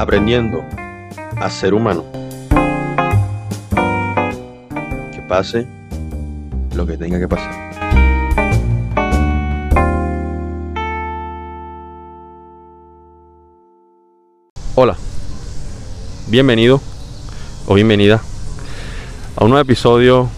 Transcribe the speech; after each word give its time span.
aprendiendo 0.00 0.64
a 1.36 1.50
ser 1.50 1.74
humano. 1.74 2.04
Que 5.12 5.20
pase 5.28 5.66
lo 6.74 6.86
que 6.86 6.96
tenga 6.96 7.18
que 7.18 7.28
pasar. 7.28 7.52
Hola, 14.74 14.96
bienvenido 16.28 16.80
o 17.66 17.74
bienvenida 17.74 18.22
a 19.36 19.44
un 19.44 19.50
nuevo 19.50 19.62
episodio 19.62 20.30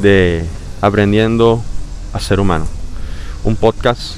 de 0.00 0.44
Aprendiendo 0.80 1.60
a 2.12 2.20
ser 2.20 2.38
humano. 2.38 2.66
Un 3.42 3.56
podcast 3.56 4.16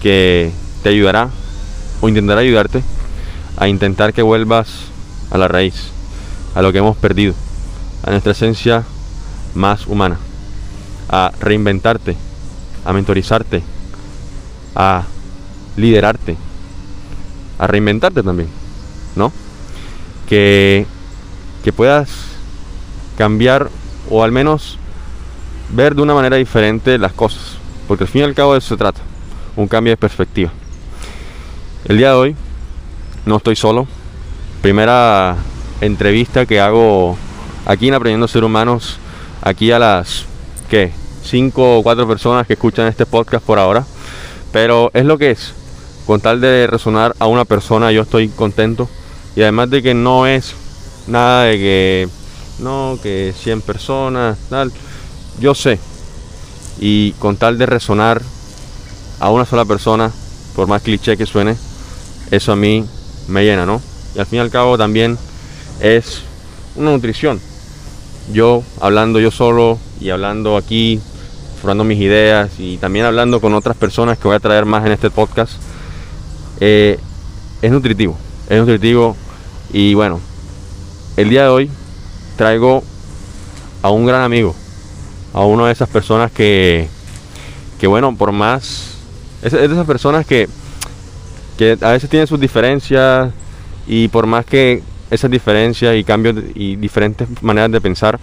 que 0.00 0.50
te 0.82 0.88
ayudará 0.88 1.28
o 2.00 2.08
intentará 2.08 2.40
ayudarte 2.40 2.82
a 3.56 3.68
intentar 3.68 4.12
que 4.12 4.22
vuelvas 4.22 4.68
a 5.30 5.38
la 5.38 5.48
raíz, 5.48 5.90
a 6.54 6.62
lo 6.62 6.72
que 6.72 6.78
hemos 6.78 6.96
perdido, 6.96 7.34
a 8.04 8.10
nuestra 8.10 8.32
esencia 8.32 8.84
más 9.54 9.86
humana, 9.86 10.18
a 11.08 11.32
reinventarte, 11.40 12.16
a 12.84 12.92
mentorizarte, 12.92 13.62
a 14.74 15.04
liderarte, 15.76 16.36
a 17.58 17.66
reinventarte 17.66 18.22
también, 18.22 18.48
¿no? 19.16 19.32
Que, 20.28 20.86
que 21.62 21.72
puedas 21.72 22.10
cambiar 23.16 23.70
o 24.10 24.22
al 24.24 24.32
menos 24.32 24.78
ver 25.70 25.94
de 25.94 26.02
una 26.02 26.14
manera 26.14 26.36
diferente 26.36 26.98
las 26.98 27.12
cosas, 27.12 27.56
porque 27.88 28.04
al 28.04 28.08
fin 28.08 28.22
y 28.22 28.24
al 28.24 28.34
cabo 28.34 28.52
de 28.52 28.58
eso 28.58 28.68
se 28.68 28.76
trata, 28.76 29.00
un 29.56 29.68
cambio 29.68 29.92
de 29.92 29.96
perspectiva. 29.96 30.50
El 31.86 31.98
día 31.98 32.10
de 32.10 32.14
hoy 32.14 32.36
no 33.26 33.36
estoy 33.36 33.56
solo. 33.56 33.86
Primera 34.62 35.36
entrevista 35.80 36.46
que 36.46 36.60
hago 36.60 37.16
aquí 37.66 37.88
en 37.88 37.94
Aprendiendo 37.94 38.28
Ser 38.28 38.44
Humanos, 38.44 38.98
aquí 39.42 39.70
a 39.72 39.78
las, 39.78 40.26
¿qué? 40.68 40.92
Cinco 41.22 41.78
o 41.78 41.82
cuatro 41.82 42.06
personas 42.06 42.46
que 42.46 42.54
escuchan 42.54 42.86
este 42.86 43.06
podcast 43.06 43.44
por 43.44 43.58
ahora. 43.58 43.84
Pero 44.52 44.90
es 44.94 45.04
lo 45.04 45.18
que 45.18 45.30
es. 45.30 45.52
Con 46.06 46.20
tal 46.20 46.40
de 46.40 46.66
resonar 46.66 47.16
a 47.18 47.26
una 47.26 47.44
persona, 47.44 47.90
yo 47.92 48.02
estoy 48.02 48.28
contento. 48.28 48.88
Y 49.36 49.42
además 49.42 49.70
de 49.70 49.82
que 49.82 49.94
no 49.94 50.26
es 50.26 50.54
nada 51.06 51.44
de 51.44 51.56
que, 51.56 52.08
no, 52.58 52.98
que 53.02 53.34
100 53.36 53.62
personas, 53.62 54.38
tal. 54.50 54.70
Yo 55.40 55.54
sé. 55.54 55.78
Y 56.78 57.12
con 57.12 57.36
tal 57.36 57.58
de 57.58 57.66
resonar 57.66 58.20
a 59.18 59.30
una 59.30 59.46
sola 59.46 59.64
persona, 59.64 60.12
por 60.54 60.68
más 60.68 60.82
cliché 60.82 61.16
que 61.16 61.26
suene, 61.26 61.56
eso 62.30 62.52
a 62.52 62.56
mí 62.56 62.84
me 63.28 63.44
llena, 63.44 63.66
¿no? 63.66 63.80
Y 64.14 64.18
al 64.18 64.26
fin 64.26 64.38
y 64.38 64.40
al 64.40 64.50
cabo 64.50 64.78
también 64.78 65.18
es 65.80 66.22
una 66.76 66.90
nutrición. 66.90 67.40
Yo 68.32 68.62
hablando 68.80 69.20
yo 69.20 69.30
solo 69.30 69.78
y 70.00 70.10
hablando 70.10 70.56
aquí, 70.56 71.00
formando 71.60 71.84
mis 71.84 71.98
ideas 71.98 72.50
y 72.58 72.78
también 72.78 73.04
hablando 73.04 73.40
con 73.40 73.54
otras 73.54 73.76
personas 73.76 74.18
que 74.18 74.28
voy 74.28 74.36
a 74.36 74.40
traer 74.40 74.64
más 74.64 74.84
en 74.86 74.92
este 74.92 75.10
podcast, 75.10 75.52
eh, 76.60 76.98
es 77.62 77.70
nutritivo, 77.70 78.16
es 78.48 78.58
nutritivo 78.58 79.16
y 79.72 79.94
bueno, 79.94 80.20
el 81.16 81.28
día 81.28 81.44
de 81.44 81.48
hoy 81.48 81.70
traigo 82.36 82.82
a 83.82 83.90
un 83.90 84.06
gran 84.06 84.22
amigo, 84.22 84.54
a 85.32 85.44
una 85.44 85.66
de 85.66 85.72
esas 85.72 85.88
personas 85.88 86.30
que, 86.32 86.88
que 87.78 87.86
bueno, 87.86 88.16
por 88.16 88.32
más, 88.32 88.94
es 89.42 89.52
de 89.52 89.64
esas 89.64 89.86
personas 89.86 90.24
que 90.24 90.48
que 91.56 91.78
a 91.80 91.92
veces 91.92 92.10
tienen 92.10 92.26
sus 92.26 92.40
diferencias 92.40 93.32
y 93.86 94.08
por 94.08 94.26
más 94.26 94.44
que 94.44 94.82
esas 95.10 95.30
diferencias 95.30 95.96
y 95.96 96.04
cambios 96.04 96.36
y 96.54 96.76
diferentes 96.76 97.28
maneras 97.42 97.70
de 97.70 97.80
pensar, 97.80 98.18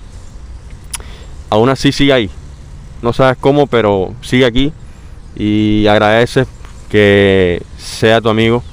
aún 1.49 1.69
así 1.69 1.91
sigue 1.91 2.13
ahí. 2.13 2.29
No 3.01 3.13
sabes 3.13 3.37
cómo, 3.39 3.67
pero 3.67 4.13
sigue 4.21 4.45
aquí 4.45 4.73
y 5.35 5.87
agradece 5.87 6.45
que 6.89 7.61
sea 7.77 8.21
tu 8.21 8.29
amigo. 8.29 8.63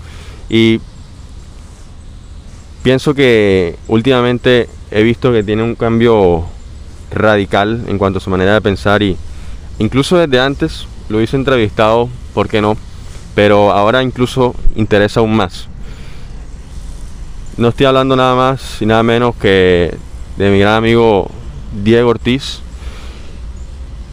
Y 0.49 0.81
pienso 2.83 3.15
que 3.15 3.77
últimamente 3.87 4.69
he 4.91 5.03
visto 5.03 5.33
que 5.33 5.43
tiene 5.43 5.63
un 5.63 5.75
cambio 5.75 6.45
radical 7.11 7.85
en 7.87 7.99
cuanto 7.99 8.19
a 8.19 8.21
su 8.21 8.31
manera 8.31 8.55
de 8.55 8.61
pensar 8.61 9.03
y 9.03 9.17
incluso 9.79 10.17
desde 10.17 10.41
antes 10.41 10.87
lo 11.09 11.21
hice 11.21 11.37
entrevistado, 11.37 12.09
¿por 12.35 12.49
qué 12.49 12.61
no? 12.61 12.77
Pero 13.39 13.71
ahora 13.71 14.03
incluso 14.03 14.53
interesa 14.75 15.21
aún 15.21 15.37
más. 15.37 15.69
No 17.57 17.69
estoy 17.69 17.87
hablando 17.87 18.17
nada 18.17 18.35
más 18.35 18.83
y 18.83 18.87
nada 18.87 19.05
menos 19.05 19.37
que 19.37 19.97
de 20.37 20.51
mi 20.51 20.59
gran 20.59 20.75
amigo 20.75 21.31
Diego 21.73 22.11
Ortiz. 22.11 22.59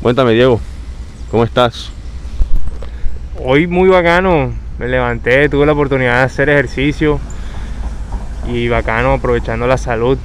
Cuéntame 0.03 0.33
Diego, 0.33 0.61
¿cómo 1.31 1.43
estás? 1.43 1.89
Hoy 3.43 3.65
muy 3.65 3.89
bacano, 3.89 4.53
me 4.77 4.87
levanté, 4.87 5.49
tuve 5.49 5.65
la 5.65 5.71
oportunidad 5.71 6.19
de 6.19 6.23
hacer 6.25 6.49
ejercicio 6.49 7.19
y 8.47 8.67
bacano 8.67 9.13
aprovechando 9.13 9.65
la 9.65 9.79
salud. 9.79 10.19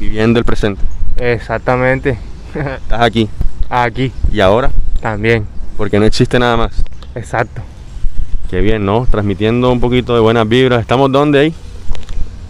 Viviendo 0.00 0.40
el 0.40 0.44
presente. 0.44 0.82
Exactamente. 1.16 2.18
Estás 2.56 3.02
aquí. 3.02 3.28
Aquí. 3.70 4.12
¿Y 4.32 4.40
ahora? 4.40 4.72
También. 5.00 5.46
Porque 5.76 6.00
no 6.00 6.06
existe 6.06 6.40
nada 6.40 6.56
más. 6.56 6.82
Exacto. 7.14 7.62
Qué 8.54 8.60
bien, 8.60 8.86
¿no? 8.86 9.04
Transmitiendo 9.10 9.72
un 9.72 9.80
poquito 9.80 10.14
de 10.14 10.20
buenas 10.20 10.48
vibras. 10.48 10.80
¿Estamos 10.80 11.10
dónde 11.10 11.40
ahí? 11.40 11.54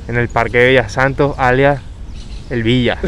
En 0.06 0.18
el 0.18 0.28
Parque 0.28 0.58
de 0.58 0.68
Villas 0.68 0.92
Santos, 0.92 1.34
alias 1.38 1.80
El 2.50 2.62
Villa. 2.62 2.98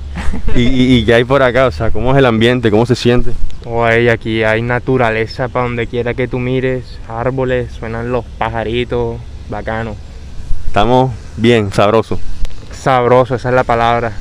¿Y, 0.54 1.02
qué 1.06 1.14
hay 1.14 1.24
por 1.24 1.42
acá? 1.42 1.68
O 1.68 1.70
sea, 1.70 1.90
¿cómo 1.90 2.12
es 2.12 2.18
el 2.18 2.26
ambiente? 2.26 2.70
¿Cómo 2.70 2.84
se 2.84 2.94
siente? 2.94 3.32
Oye, 3.64 4.10
aquí 4.10 4.42
hay 4.44 4.60
naturaleza 4.60 5.48
para 5.48 5.64
donde 5.64 5.86
quiera 5.86 6.12
que 6.12 6.28
tú 6.28 6.38
mires, 6.38 6.98
árboles, 7.08 7.72
suenan 7.72 8.12
los 8.12 8.26
pajaritos, 8.36 9.16
bacano. 9.48 9.96
Estamos 10.66 11.10
bien, 11.38 11.72
sabroso. 11.72 12.20
Sabroso, 12.70 13.36
esa 13.36 13.48
es 13.48 13.54
la 13.54 13.64
palabra. 13.64 14.12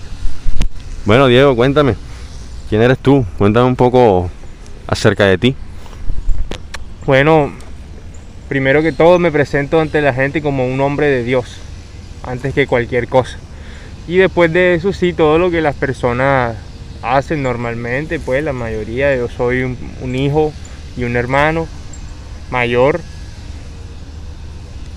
Bueno, 1.04 1.28
Diego, 1.28 1.54
cuéntame, 1.54 1.96
¿quién 2.70 2.82
eres 2.82 2.98
tú? 2.98 3.26
Cuéntame 3.38 3.66
un 3.66 3.76
poco 3.76 4.32
acerca 4.88 5.26
de 5.26 5.38
ti. 5.38 5.54
Bueno, 7.06 7.52
primero 8.52 8.82
que 8.82 8.92
todo 8.92 9.18
me 9.18 9.32
presento 9.32 9.80
ante 9.80 10.02
la 10.02 10.14
gente 10.14 10.42
como 10.42 10.68
un 10.68 10.82
hombre 10.82 11.08
de 11.08 11.24
Dios, 11.24 11.56
antes 12.22 12.54
que 12.54 12.68
cualquier 12.68 13.08
cosa. 13.08 13.38
Y 14.10 14.18
después 14.18 14.52
de 14.52 14.76
eso 14.76 14.92
sí, 14.92 15.14
todo 15.14 15.40
lo 15.40 15.50
que 15.52 15.62
las 15.62 15.74
personas 15.74 16.58
hacen 17.02 17.44
normalmente, 17.44 18.20
pues 18.20 18.44
la 18.44 18.52
mayoría, 18.52 19.16
yo 19.16 19.30
soy 19.30 19.64
un, 19.64 20.16
hijo 20.16 20.52
y 20.98 21.06
un 21.06 21.16
hermano 21.16 21.66
mayor. 22.50 23.00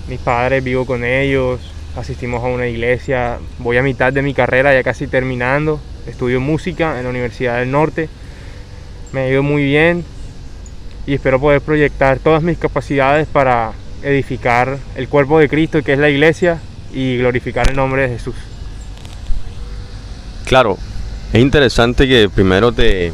Mis 0.09 0.19
padres 0.19 0.61
vivo 0.61 0.85
con 0.85 1.05
ellos, 1.05 1.61
asistimos 1.95 2.43
a 2.43 2.47
una 2.47 2.67
iglesia, 2.67 3.39
voy 3.59 3.77
a 3.77 3.83
mitad 3.83 4.11
de 4.11 4.21
mi 4.21 4.33
carrera, 4.33 4.73
ya 4.73 4.83
casi 4.83 5.07
terminando, 5.07 5.79
estudio 6.07 6.41
música 6.41 6.97
en 6.97 7.05
la 7.05 7.09
Universidad 7.09 7.59
del 7.59 7.71
Norte, 7.71 8.09
me 9.13 9.21
ha 9.21 9.29
ido 9.29 9.43
muy 9.43 9.63
bien, 9.63 10.03
y 11.07 11.13
espero 11.13 11.39
poder 11.39 11.61
proyectar 11.61 12.19
todas 12.19 12.41
mis 12.41 12.57
capacidades 12.57 13.27
para 13.27 13.73
edificar 14.03 14.77
el 14.95 15.07
cuerpo 15.07 15.39
de 15.39 15.49
Cristo, 15.49 15.81
que 15.81 15.93
es 15.93 15.99
la 15.99 16.09
iglesia, 16.09 16.59
y 16.93 17.17
glorificar 17.17 17.69
el 17.69 17.75
nombre 17.75 18.03
de 18.03 18.09
Jesús. 18.09 18.35
Claro, 20.45 20.77
es 21.33 21.41
interesante 21.41 22.07
que 22.07 22.29
primero 22.29 22.71
te, 22.71 23.11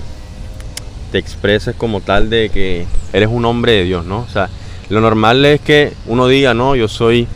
te 1.12 1.18
expreses 1.18 1.76
como 1.76 2.02
tal 2.02 2.30
de 2.30 2.50
que 2.50 2.86
eres 3.14 3.30
un 3.32 3.46
hombre 3.46 3.74
de 3.74 3.84
Dios, 3.86 4.06
¿no? 4.06 4.20
O 4.20 4.30
sea, 4.30 4.50
lo 4.90 5.02
normal 5.02 5.44
es 5.46 5.62
que 5.62 5.94
uno 6.08 6.28
diga, 6.28 6.54
no, 6.54 6.76
yo 6.76 6.88
soy 6.88 7.28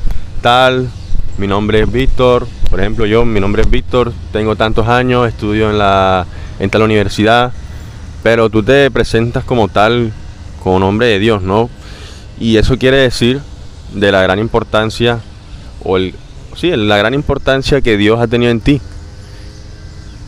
tal, 0.42 0.90
mi 1.38 1.48
nombre 1.48 1.81
es 1.81 1.92
Víctor, 1.92 2.48
por 2.69 2.80
ejemplo, 2.80 3.06
yo, 3.06 3.25
mi 3.25 3.40
nombre 3.40 3.62
es 3.62 3.69
Víctor, 3.69 4.12
tengo 4.31 4.56
tantos 4.56 4.88
años, 4.88 5.28
estudio 5.28 5.69
en, 5.69 5.78
la, 5.78 6.25
en 6.60 6.69
tal 6.69 6.81
universidad, 6.81 7.54
pero 8.22 8.50
tú 8.50 8.62
te 8.62 8.92
presentas 8.92 9.44
como 9.44 9.68
tal 9.69 10.12
como 10.65 10.79
nombre 10.79 11.06
de 11.06 11.19
Dios, 11.19 11.44
¿no? 11.44 11.69
Y 12.39 12.57
eso 12.57 12.79
quiere 12.79 12.97
decir 12.97 13.39
de 13.94 14.12
la 14.12 14.23
gran 14.23 14.39
importancia, 14.39 15.19
o 15.83 15.95
el, 15.95 16.15
sí, 16.56 16.75
la 16.75 16.97
gran 16.97 17.13
importancia 17.13 17.81
que 17.81 17.97
Dios 17.97 18.19
ha 18.19 18.25
tenido 18.25 18.50
en 18.50 18.62
ti. 18.62 18.81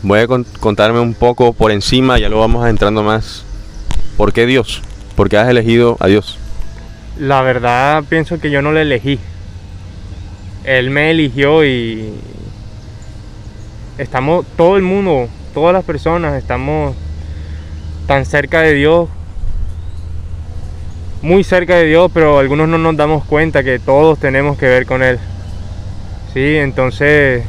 Voy 0.04 0.20
a 0.20 0.28
contarme 0.60 1.00
un 1.00 1.14
poco 1.14 1.52
por 1.52 1.72
encima, 1.72 2.20
ya 2.20 2.28
lo 2.28 2.38
vamos 2.38 2.68
entrando 2.68 3.02
más. 3.02 3.42
¿Por 4.16 4.32
qué 4.32 4.46
Dios? 4.46 4.80
¿Por 5.16 5.28
qué 5.28 5.38
has 5.38 5.48
elegido 5.48 5.96
a 5.98 6.06
Dios? 6.06 6.38
La 7.18 7.42
verdad 7.42 8.04
pienso 8.08 8.38
que 8.38 8.52
yo 8.52 8.62
no 8.62 8.70
le 8.70 8.82
elegí. 8.82 9.18
Él 10.62 10.90
me 10.90 11.10
eligió 11.10 11.64
y 11.64 12.12
estamos, 13.98 14.46
todo 14.56 14.76
el 14.76 14.84
mundo, 14.84 15.28
todas 15.52 15.72
las 15.72 15.82
personas 15.82 16.34
estamos 16.34 16.94
tan 18.06 18.24
cerca 18.24 18.60
de 18.60 18.74
Dios 18.74 19.08
muy 21.22 21.44
cerca 21.44 21.76
de 21.76 21.84
Dios, 21.84 22.10
pero 22.12 22.38
algunos 22.38 22.68
no 22.68 22.78
nos 22.78 22.96
damos 22.96 23.24
cuenta 23.24 23.64
que 23.64 23.78
todos 23.78 24.18
tenemos 24.18 24.58
que 24.58 24.66
ver 24.66 24.86
con 24.86 25.02
Él. 25.02 25.18
Sí, 26.32 26.56
entonces 26.56 27.42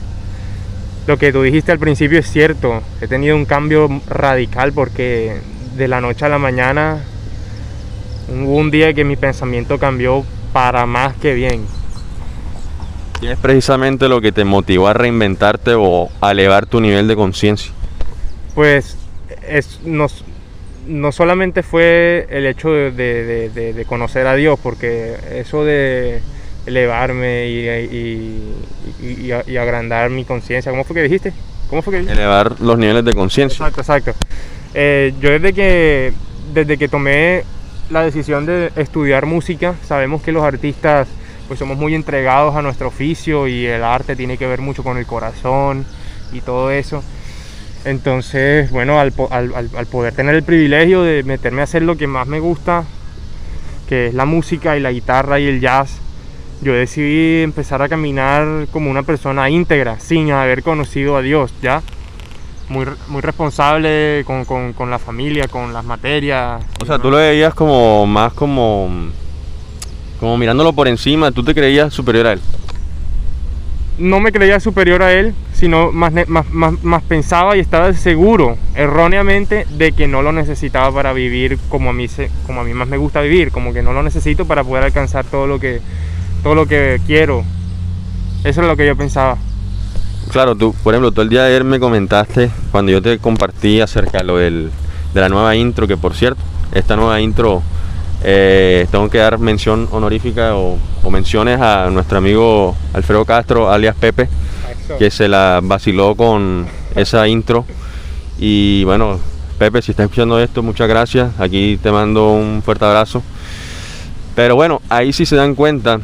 lo 1.07 1.18
que 1.18 1.31
tú 1.31 1.42
dijiste 1.42 1.71
al 1.71 1.80
principio 1.80 2.19
es 2.19 2.30
cierto. 2.30 2.81
He 3.01 3.07
tenido 3.07 3.36
un 3.36 3.45
cambio 3.45 3.89
radical 4.07 4.74
porque 4.74 5.38
de 5.75 5.88
la 5.88 6.01
noche 6.01 6.25
a 6.25 6.30
la 6.30 6.38
mañana 6.38 7.04
hubo 8.30 8.56
un 8.56 8.71
día 8.71 8.94
que 8.94 9.04
mi 9.04 9.16
pensamiento 9.16 9.80
cambió 9.80 10.24
para 10.54 10.86
más 10.86 11.15
que 11.15 11.33
bien. 11.33 11.65
Y 13.22 13.27
es 13.27 13.38
precisamente 13.38 14.07
lo 14.07 14.22
que 14.22 14.31
te 14.31 14.45
motivó 14.45 14.88
a 14.88 14.94
reinventarte 14.94 15.74
o 15.75 16.10
a 16.22 16.31
elevar 16.31 16.65
tu 16.65 16.80
nivel 16.80 17.07
de 17.07 17.15
conciencia. 17.15 17.72
Pues 18.56 18.98
es, 19.48 19.80
no, 19.83 20.07
no 20.89 21.12
solamente 21.12 21.63
fue 21.63 22.27
el 22.30 22.45
hecho 22.45 22.71
de, 22.71 22.91
de- 22.91 23.50
de- 23.50 23.74
de 23.74 23.86
conocer 23.86 24.27
a 24.27 24.36
Dios, 24.36 24.59
porque 24.62 25.15
eso 25.33 25.63
de 25.63 26.19
elevarme 26.65 27.47
y, 27.47 27.69
y- 27.69 28.56
y- 29.01 29.31
y- 29.31 29.51
y 29.51 29.57
agrandar 29.57 30.09
mi 30.09 30.25
conciencia, 30.25 30.71
¿cómo 30.71 30.83
fue 30.83 30.95
que 30.95 31.03
dijiste? 31.03 31.33
¿Cómo 31.69 31.81
fue 31.81 31.94
que 31.94 32.00
dijiste? 32.00 32.19
Elevar 32.19 32.59
los 32.59 32.77
niveles 32.77 33.06
de 33.06 33.13
conciencia. 33.13 33.68
Exacto, 33.68 33.81
exacto. 33.81 34.25
Eh, 34.74 35.13
yo 35.21 35.30
desde 35.30 35.53
que, 35.53 36.13
desde 36.53 36.77
que 36.77 36.88
tomé 36.88 37.44
la 37.89 38.03
decisión 38.03 38.45
de 38.45 38.71
estudiar 38.75 39.25
música, 39.25 39.75
sabemos 39.88 40.21
que 40.21 40.31
los 40.31 40.44
artistas 40.44 41.07
pues 41.47 41.57
somos 41.57 41.77
muy 41.77 41.95
entregados 41.95 42.56
a 42.56 42.62
nuestro 42.62 42.88
oficio 42.89 43.47
y 43.47 43.65
el 43.65 43.83
arte 43.83 44.15
tiene 44.15 44.38
que 44.38 44.45
ver 44.45 44.62
mucho 44.62 44.83
con 44.83 44.97
el 44.97 45.07
corazón 45.07 45.86
y 46.31 46.41
todo 46.41 46.69
eso. 46.69 47.03
Entonces, 47.86 48.70
bueno, 48.72 49.00
al, 49.00 49.14
al- 49.31 49.54
al- 49.76 49.86
poder 49.88 50.14
tener 50.14 50.36
el 50.36 50.44
privilegio 50.44 51.02
de 51.04 51.24
meterme 51.24 51.62
a 51.62 51.64
hacer 51.64 51.81
lo 51.81 51.96
que 51.98 52.08
más 52.08 52.28
me 52.28 52.40
gusta, 52.40 52.84
que 53.88 54.08
es 54.08 54.14
la 54.14 54.26
música 54.26 54.78
y 54.78 54.81
la 54.81 54.92
guitarra 54.92 55.40
y 55.40 55.48
el 55.48 55.62
jazz, 55.62 55.98
yo 56.62 56.74
decidí 56.74 57.42
empezar 57.42 57.81
a 57.81 57.88
caminar 57.90 58.68
como 58.72 58.92
una 58.92 59.04
persona 59.04 59.50
íntegra, 59.50 60.00
sin 60.00 60.31
haber 60.31 60.62
conocido 60.62 61.16
a 61.16 61.22
Dios, 61.22 61.54
¿ya? 61.62 61.81
Muy, 62.68 62.86
muy 63.08 63.22
responsable 63.22 64.24
con, 64.25 64.46
con- 64.46 64.74
con 64.74 64.92
la 64.92 65.00
familia, 65.00 65.48
con 65.48 65.74
las 65.74 65.86
materias. 65.86 66.62
O 66.82 66.86
sea, 66.86 67.00
tú 67.00 67.10
lo 67.10 67.18
veías 67.18 67.54
como 67.54 68.06
más 68.06 68.34
como 68.34 68.90
como 70.20 70.38
mirándolo 70.38 70.74
por 70.74 70.90
encima, 70.90 71.32
tú 71.32 71.44
te 71.44 71.56
creías 71.56 71.94
superior 71.94 72.28
a 72.28 72.34
él. 72.34 72.42
No 74.00 74.19
me 74.19 74.31
creía 74.31 74.60
superior 74.60 75.04
a 75.04 75.13
él, 75.13 75.34
sino 75.54 75.92
más, 75.92 76.13
más, 76.28 76.46
más 76.84 77.04
pensaba 77.04 77.56
y 77.57 77.60
estaba 77.60 77.92
seguro, 77.94 78.57
erróneamente, 78.75 79.66
de 79.78 79.92
que 79.92 80.07
no 80.07 80.22
lo 80.22 80.31
necesitaba 80.31 80.92
para 80.94 81.13
vivir 81.13 81.57
como 81.69 81.90
a, 81.90 81.94
mí 81.94 82.07
se- 82.07 82.31
como 82.46 82.62
a 82.62 82.63
mí 82.63 82.74
más 82.74 82.88
me 82.88 82.98
gusta 82.98 83.22
vivir, 83.22 83.51
como 83.51 83.74
que 83.74 83.81
no 83.84 83.94
lo 83.94 84.01
necesito 84.01 84.46
para 84.46 84.63
poder 84.63 84.86
alcanzar 84.86 85.25
todo 85.25 85.48
lo 85.48 85.60
que, 85.60 85.81
todo 86.44 86.56
lo 86.56 86.66
que 86.66 87.00
quiero. 87.06 87.44
Eso 88.44 88.62
es 88.62 88.68
lo 88.68 88.78
que 88.78 88.88
yo 88.88 88.96
pensaba. 88.96 89.38
Claro, 90.31 90.56
tú, 90.56 90.74
por 90.84 90.94
ejemplo, 90.94 91.12
tú 91.12 91.22
el 91.22 91.30
día 91.30 91.44
de 91.44 91.50
ayer 91.50 91.63
me 91.63 91.80
comentaste 91.80 92.50
cuando 92.72 92.92
yo 92.92 93.01
te 93.01 93.18
compartí 93.19 93.81
acerca 93.81 94.19
de 94.19 94.24
lo 94.24 94.38
del, 94.38 94.72
de 95.13 95.22
la 95.22 95.28
nueva 95.30 95.56
intro, 95.56 95.88
que 95.88 95.98
por 95.98 96.13
cierto, 96.16 96.42
esta 96.72 96.96
nueva 96.96 97.19
intro 97.19 97.62
eh, 98.24 98.88
tengo 98.92 99.10
que 99.10 99.18
dar 99.18 99.38
mención 99.39 99.88
honorífica 99.92 100.56
o, 100.56 100.77
o 101.04 101.12
menciones 101.12 101.60
a 101.62 101.89
nuestro 101.89 102.18
amigo 102.18 102.75
Alfredo 102.94 103.25
Castro, 103.25 103.71
alias 103.71 103.95
Pepe, 103.95 104.27
que 104.98 105.12
se 105.12 105.27
la 105.27 105.60
vaciló 105.63 106.16
con 106.16 106.68
esa 106.95 107.27
intro. 107.27 107.66
Y 108.39 108.83
bueno, 108.83 109.19
Pepe, 109.57 109.81
si 109.81 109.92
estás 109.92 110.06
escuchando 110.06 110.39
esto, 110.39 110.63
muchas 110.63 110.88
gracias. 110.88 111.39
Aquí 111.39 111.77
te 111.81 111.92
mando 111.92 112.31
un 112.31 112.62
fuerte 112.63 112.86
abrazo. 112.86 113.21
Pero 114.36 114.56
bueno, 114.56 114.81
ahí 114.89 115.12
sí 115.12 115.25
se 115.25 115.36
dan 115.36 115.54
cuenta, 115.54 116.00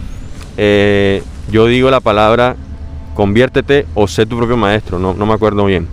eh, 0.57 1.23
yo 1.50 1.68
digo 1.68 1.89
la 1.89 2.01
palabra 2.01 2.56
conviértete 3.13 3.85
o 3.95 4.07
sé 4.07 4.25
tu 4.25 4.38
propio 4.38 4.57
maestro, 4.57 5.00
no, 5.00 5.13
no 5.13 5.25
me 5.25 5.33
acuerdo 5.33 5.65
bien. 5.65 5.88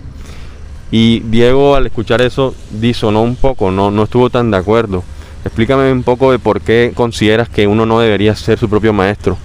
Y 0.91 1.21
Diego 1.21 1.75
al 1.75 1.85
escuchar 1.87 2.21
eso 2.21 2.53
disonó 2.69 3.21
un 3.21 3.35
poco, 3.35 3.71
no, 3.71 3.89
no 3.89 4.03
estuvo 4.03 4.29
tan 4.29 4.51
de 4.51 4.57
acuerdo. 4.57 5.03
Explícame 5.45 5.91
un 5.91 6.03
poco 6.03 6.31
de 6.31 6.39
por 6.39 6.61
qué 6.61 6.93
consideras 6.95 7.49
que 7.49 7.67
uno 7.67 7.85
no 7.85 7.99
debería 7.99 8.35
ser 8.35 8.57
su 8.57 8.69
propio 8.69 8.93
maestro. 8.93 9.37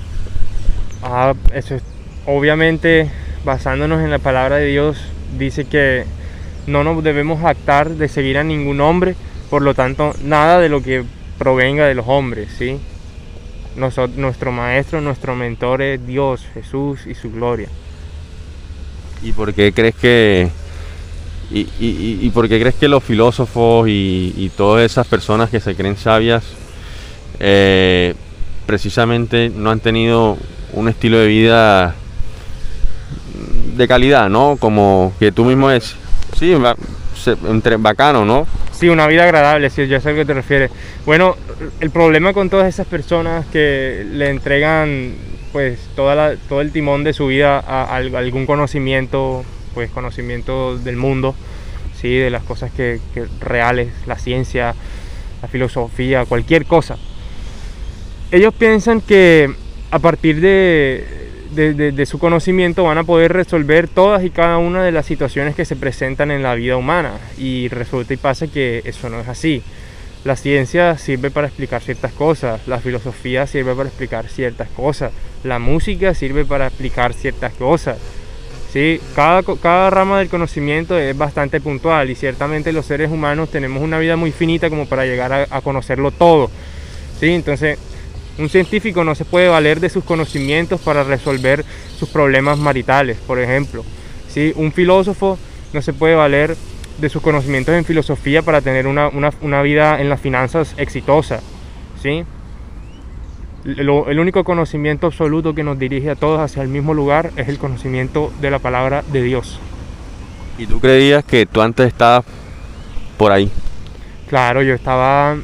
Ah, 1.03 1.35
eso 1.53 1.75
es, 1.75 1.83
obviamente, 2.27 3.11
basándonos 3.45 4.03
en 4.03 4.11
la 4.11 4.19
palabra 4.19 4.57
de 4.57 4.67
Dios, 4.67 4.99
dice 5.39 5.65
que 5.65 6.05
no 6.67 6.85
nos 6.85 7.03
debemos 7.03 7.45
actar 7.45 7.91
de 7.91 8.09
seguir 8.09 8.39
a 8.39 8.45
ningún 8.45 8.81
hombre, 8.81 9.17
por 9.51 9.63
lo 9.63 9.75
tanto, 9.75 10.15
nada 10.23 10.61
de 10.61 10.69
lo 10.69 10.83
que 10.83 11.05
provenga 11.39 11.87
de 11.87 11.95
los 11.95 12.07
hombres, 12.09 12.49
¿sí? 12.59 12.79
Nuestro 13.77 14.53
maestro, 14.53 15.01
nuestro 15.01 15.35
mentor 15.35 15.83
es 15.83 16.07
Dios, 16.07 16.45
Jesús 16.53 17.07
y 17.07 17.15
su 17.15 17.31
gloria. 17.31 17.69
¿Y 19.23 19.33
por 19.33 19.55
qué 19.55 19.73
crees 19.73 19.95
que 19.95 20.49
y, 21.51 21.61
y- 21.81 22.19
y- 22.23 22.31
por 22.31 22.49
qué 22.49 22.61
crees 22.61 22.75
que 22.75 22.89
los 22.89 23.03
filósofos 23.03 23.89
y, 23.89 24.35
y 24.37 24.51
todas 24.57 24.85
esas 24.85 25.07
personas 25.07 25.49
que 25.51 25.61
se 25.61 25.75
creen 25.75 25.97
sabias 25.97 26.45
eh, 27.41 28.15
precisamente 28.67 29.51
no 29.55 29.71
han 29.71 29.81
tenido 29.81 30.37
un 30.75 30.89
estilo 30.89 31.19
de 31.19 31.27
vida 31.27 31.95
de 33.77 33.89
calidad, 33.89 34.29
¿no? 34.29 34.57
Como 34.59 35.13
que 35.19 35.33
tú 35.33 35.45
mismo 35.45 35.71
es, 35.71 35.95
sí, 36.39 36.55
ba- 36.55 36.77
se- 37.17 37.37
entre 37.49 37.77
bacano, 37.77 38.25
¿no? 38.25 38.47
Sí, 38.73 38.89
una 38.89 39.07
vida 39.07 39.25
agradable, 39.25 39.71
sí, 39.71 39.87
yo 39.89 40.01
sé 40.01 40.11
a 40.11 40.15
qué 40.15 40.25
te 40.25 40.35
refieres. 40.35 40.71
Bueno, 41.07 41.37
el 41.81 41.91
problema 41.91 42.33
con 42.33 42.51
todas 42.51 42.69
esas 42.69 42.87
personas 42.87 43.47
que 43.47 44.07
le 44.13 44.29
entregan 44.31 45.15
pues 45.53 45.79
toda 45.97 46.15
la- 46.15 46.37
todo 46.49 46.61
el 46.61 46.73
timón 46.73 47.05
de 47.05 47.15
su 47.15 47.27
vida 47.29 47.59
a 47.59 47.97
algún 47.97 48.45
conocimiento, 48.45 49.45
pues 49.79 49.93
conocimiento 49.93 50.77
del 50.77 50.97
mundo, 50.97 51.37
sí, 52.01 52.17
de 52.17 52.31
las 52.31 52.43
cosas 52.43 52.73
que, 52.73 52.99
que 53.15 53.27
reales, 53.41 53.93
la 54.09 54.19
ciencia, 54.19 54.75
la 55.41 55.47
filosofía, 55.47 56.25
cualquier 56.25 56.65
cosa. 56.65 56.97
Ellos 58.33 58.53
piensan 58.55 59.01
que 59.01 59.49
a 59.93 60.01
partir 60.01 60.41
de, 60.41 61.05
de- 61.53 61.75
de- 61.75 61.93
de 61.93 62.07
su 62.07 62.19
conocimiento 62.19 62.83
van 62.83 62.99
a 62.99 63.05
poder 63.05 63.33
resolver 63.33 63.87
todas 63.87 64.25
y 64.25 64.31
cada 64.31 64.59
una 64.59 64.83
de 64.83 64.91
las 64.91 65.07
situaciones 65.07 65.55
que 65.55 65.65
se 65.65 65.77
presentan 65.77 66.33
en 66.33 66.43
la 66.43 66.57
vida 66.57 66.77
humana. 66.77 67.13
Y 67.39 67.69
resulta 67.69 68.15
y 68.15 68.17
pasa 68.17 68.49
que 68.49 68.83
eso 68.85 69.09
no 69.11 69.21
es 69.21 69.29
así. 69.29 69.63
La 70.25 70.35
ciencia 70.35 70.99
sirve 70.99 71.31
para 71.31 71.47
explicar 71.47 71.83
ciertas 71.83 72.13
cosas, 72.13 72.67
la 72.67 72.81
filosofía 72.81 73.47
sirve 73.47 73.77
para 73.77 73.89
explicar 73.89 74.27
ciertas 74.27 74.69
cosas, 74.71 75.13
la 75.45 75.61
música 75.61 76.15
sirve 76.15 76.45
para 76.45 76.67
explicar 76.67 77.13
ciertas 77.15 77.53
cosas. 77.53 77.99
¿Sí? 78.73 79.01
Cada, 79.15 79.43
cada 79.61 79.91
rama 79.91 80.19
del 80.19 80.29
conocimiento 80.29 80.99
es 80.99 81.17
bastante 81.17 81.61
puntual 81.61 82.11
y 82.11 82.15
ciertamente 82.15 82.73
los 82.73 82.87
seres 82.87 83.11
humanos 83.11 83.51
tenemos 83.51 83.83
una 83.83 83.99
vida 83.99 84.17
muy 84.17 84.33
finita 84.33 84.69
como 84.71 84.87
para 84.87 85.05
llegar 85.07 85.33
a, 85.33 85.47
a 85.51 85.61
conocerlo 85.61 86.11
todo. 86.11 86.51
¿sí? 87.19 87.31
Entonces, 87.31 87.79
un 88.39 88.49
científico 88.49 89.03
no 89.05 89.15
se 89.15 89.25
puede 89.25 89.49
valer 89.49 89.81
de 89.81 89.89
sus 89.89 90.05
conocimientos 90.05 90.81
para 90.81 91.03
resolver 91.03 91.65
sus 91.99 92.09
problemas 92.09 92.59
maritales, 92.59 93.17
por 93.27 93.41
ejemplo. 93.41 93.85
¿sí? 94.29 94.53
Un 94.57 94.73
filósofo 94.73 95.39
no 95.73 95.83
se 95.83 95.93
puede 95.93 96.15
valer 96.15 96.57
de 96.99 97.09
sus 97.09 97.23
conocimientos 97.23 97.75
en 97.75 97.85
filosofía 97.85 98.43
para 98.43 98.61
tener 98.61 98.87
una, 98.87 99.09
una- 99.09 99.33
una 99.41 99.63
vida 99.63 100.01
en 100.01 100.09
las 100.09 100.21
finanzas 100.21 100.75
exitosa. 100.77 101.41
¿sí? 102.03 102.25
Lo- 103.77 104.09
el 104.09 104.19
único 104.19 104.45
conocimiento 104.45 105.09
absoluto 105.09 105.55
que 105.55 105.63
nos 105.63 105.79
dirige 105.79 106.11
a 106.11 106.15
todos 106.17 106.41
hacia 106.41 106.63
el 106.63 106.69
mismo 106.69 106.95
lugar 106.95 107.33
es 107.37 107.49
el 107.49 107.59
conocimiento 107.59 108.33
de 108.41 108.51
la 108.51 108.59
palabra 108.61 109.05
de 109.13 109.23
Dios. 109.23 109.61
Y 110.57 110.67
tú 110.67 110.81
creías 110.81 111.23
que 111.23 111.45
tú 111.45 111.61
antes 111.61 111.87
estabas 111.87 112.25
por 113.19 113.31
ahí. 113.31 113.51
Claro, 114.31 114.63
yo 114.63 114.73
estaba 114.75 115.37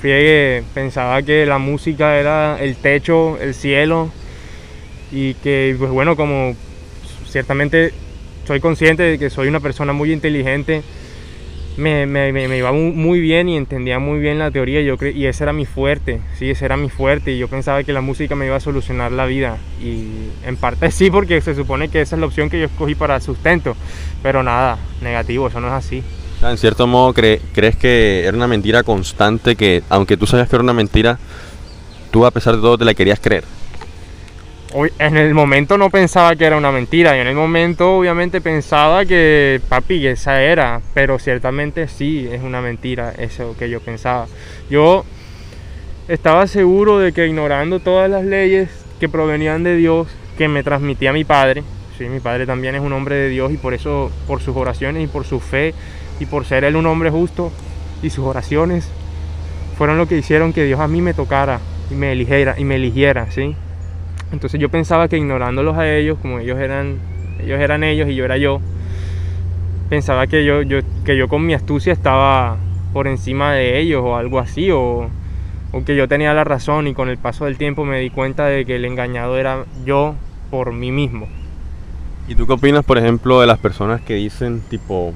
friegue, 0.00 0.64
pensaba 0.72 1.20
que 1.22 1.44
la 1.44 1.58
música 1.58 2.16
era 2.16 2.58
el 2.58 2.76
techo, 2.76 3.38
el 3.38 3.52
cielo 3.52 4.10
y 5.12 5.34
que 5.34 5.76
pues 5.78 5.90
bueno, 5.90 6.16
como 6.16 6.54
ciertamente 7.28 7.92
soy 8.46 8.60
consciente 8.60 9.02
de 9.02 9.18
que 9.18 9.28
soy 9.28 9.48
una 9.48 9.60
persona 9.60 9.92
muy 9.92 10.12
inteligente, 10.12 10.82
me, 11.76 12.06
me- 12.06 12.32
me- 12.32 12.58
iba 12.58 12.72
mu- 12.72 12.92
muy 12.92 13.20
bien 13.20 13.48
y 13.48 13.56
entendía 13.56 13.98
muy 13.98 14.18
bien 14.18 14.38
la 14.38 14.50
teoría 14.50 14.80
yo 14.82 14.96
y 15.02 15.26
ese 15.26 15.44
era 15.44 15.52
mi 15.52 15.64
fuerte, 15.66 16.20
sí, 16.38 16.50
ese 16.50 16.64
era 16.64 16.76
mi 16.76 16.90
fuerte 16.90 17.32
y 17.32 17.38
yo 17.38 17.48
pensaba 17.48 17.82
que 17.84 17.92
la 17.92 18.00
música 18.00 18.34
me 18.34 18.46
iba 18.46 18.56
a 18.56 18.60
solucionar 18.60 19.12
la 19.12 19.24
vida 19.26 19.56
y 19.82 20.06
en 20.46 20.56
parte 20.56 20.90
sí 20.90 21.10
porque 21.10 21.40
se 21.40 21.54
supone 21.54 21.88
que 21.88 22.00
esa 22.02 22.16
es 22.16 22.20
la 22.20 22.26
opción 22.26 22.50
que 22.50 22.58
yo 22.60 22.66
escogí 22.66 22.94
para 22.94 23.20
sustento, 23.20 23.76
pero 24.22 24.42
nada, 24.42 24.78
negativo, 25.00 25.48
eso 25.48 25.60
no 25.60 25.68
es 25.68 25.74
así. 25.74 26.02
En 26.42 26.56
cierto 26.56 26.86
modo, 26.86 27.12
cre- 27.14 27.40
¿crees 27.54 27.76
que 27.76 28.24
era 28.24 28.36
una 28.36 28.46
mentira 28.48 28.82
constante 28.82 29.56
que, 29.56 29.82
aunque 29.90 30.16
tú 30.16 30.26
sabías 30.26 30.48
que 30.48 30.56
era 30.56 30.62
una 30.62 30.72
mentira, 30.72 31.18
tú 32.10 32.24
a 32.26 32.30
pesar 32.30 32.56
de 32.56 32.62
todo 32.62 32.78
te 32.78 32.84
la 32.86 32.94
querías 32.94 33.20
creer? 33.20 33.44
En 35.00 35.16
el 35.16 35.34
momento 35.34 35.76
no 35.76 35.90
pensaba 35.90 36.36
que 36.36 36.44
era 36.44 36.56
una 36.56 36.70
mentira, 36.70 37.16
y 37.16 37.20
en 37.20 37.26
el 37.26 37.34
momento 37.34 37.96
obviamente 37.98 38.40
pensaba 38.40 39.04
que, 39.04 39.60
papi, 39.68 40.06
esa 40.06 40.42
era, 40.42 40.80
pero 40.94 41.18
ciertamente 41.18 41.88
sí 41.88 42.28
es 42.30 42.40
una 42.42 42.60
mentira 42.60 43.12
eso 43.18 43.56
que 43.58 43.68
yo 43.68 43.80
pensaba. 43.80 44.28
Yo 44.70 45.04
estaba 46.06 46.46
seguro 46.46 47.00
de 47.00 47.12
que 47.12 47.26
ignorando 47.26 47.80
todas 47.80 48.08
las 48.08 48.24
leyes 48.24 48.68
que 49.00 49.08
provenían 49.08 49.64
de 49.64 49.76
Dios, 49.76 50.06
que 50.38 50.46
me 50.46 50.62
transmitía 50.62 51.12
mi 51.12 51.24
padre. 51.24 51.64
Sí, 51.98 52.04
mi 52.04 52.20
padre 52.20 52.46
también 52.46 52.76
es 52.76 52.80
un 52.80 52.92
hombre 52.92 53.16
de 53.16 53.28
Dios 53.28 53.52
y 53.52 53.56
por 53.56 53.74
eso, 53.74 54.12
por 54.28 54.40
sus 54.40 54.56
oraciones 54.56 55.02
y 55.02 55.06
por 55.08 55.24
su 55.24 55.40
fe 55.40 55.74
y 56.20 56.26
por 56.26 56.46
ser 56.46 56.64
él 56.64 56.76
un 56.76 56.86
hombre 56.86 57.10
justo 57.10 57.50
y 58.02 58.10
sus 58.10 58.24
oraciones 58.24 58.88
fueron 59.76 59.98
lo 59.98 60.06
que 60.06 60.16
hicieron 60.16 60.52
que 60.52 60.64
Dios 60.64 60.78
a 60.78 60.88
mí 60.88 61.00
me 61.00 61.12
tocara 61.12 61.58
y 61.90 61.94
me 61.94 62.12
eligiera, 62.12 62.54
y 62.56 62.64
me 62.64 62.76
eligiera, 62.76 63.30
¿sí? 63.30 63.56
Entonces 64.32 64.60
yo 64.60 64.68
pensaba 64.68 65.08
que 65.08 65.16
ignorándolos 65.16 65.76
a 65.76 65.90
ellos, 65.92 66.18
como 66.20 66.38
ellos 66.38 66.58
eran 66.58 66.98
ellos 67.42 67.60
eran 67.60 67.84
ellos 67.84 68.08
y 68.08 68.14
yo 68.14 68.24
era 68.24 68.36
yo, 68.36 68.60
pensaba 69.88 70.26
que 70.26 70.44
yo, 70.44 70.62
yo, 70.62 70.80
que 71.04 71.16
yo 71.16 71.28
con 71.28 71.44
mi 71.44 71.54
astucia 71.54 71.92
estaba 71.92 72.56
por 72.92 73.06
encima 73.06 73.52
de 73.52 73.80
ellos 73.80 74.02
o 74.04 74.16
algo 74.16 74.38
así, 74.38 74.70
o, 74.70 75.08
o 75.72 75.84
que 75.84 75.96
yo 75.96 76.08
tenía 76.08 76.34
la 76.34 76.44
razón 76.44 76.86
y 76.86 76.94
con 76.94 77.08
el 77.08 77.18
paso 77.18 77.44
del 77.44 77.56
tiempo 77.56 77.84
me 77.84 77.98
di 78.00 78.10
cuenta 78.10 78.46
de 78.46 78.64
que 78.64 78.76
el 78.76 78.84
engañado 78.84 79.38
era 79.38 79.64
yo 79.84 80.14
por 80.50 80.72
mí 80.72 80.90
mismo. 80.90 81.28
¿Y 82.28 82.34
tú 82.34 82.46
qué 82.46 82.52
opinas, 82.52 82.84
por 82.84 82.98
ejemplo, 82.98 83.40
de 83.40 83.46
las 83.46 83.58
personas 83.58 84.00
que 84.00 84.14
dicen 84.14 84.60
tipo, 84.68 85.12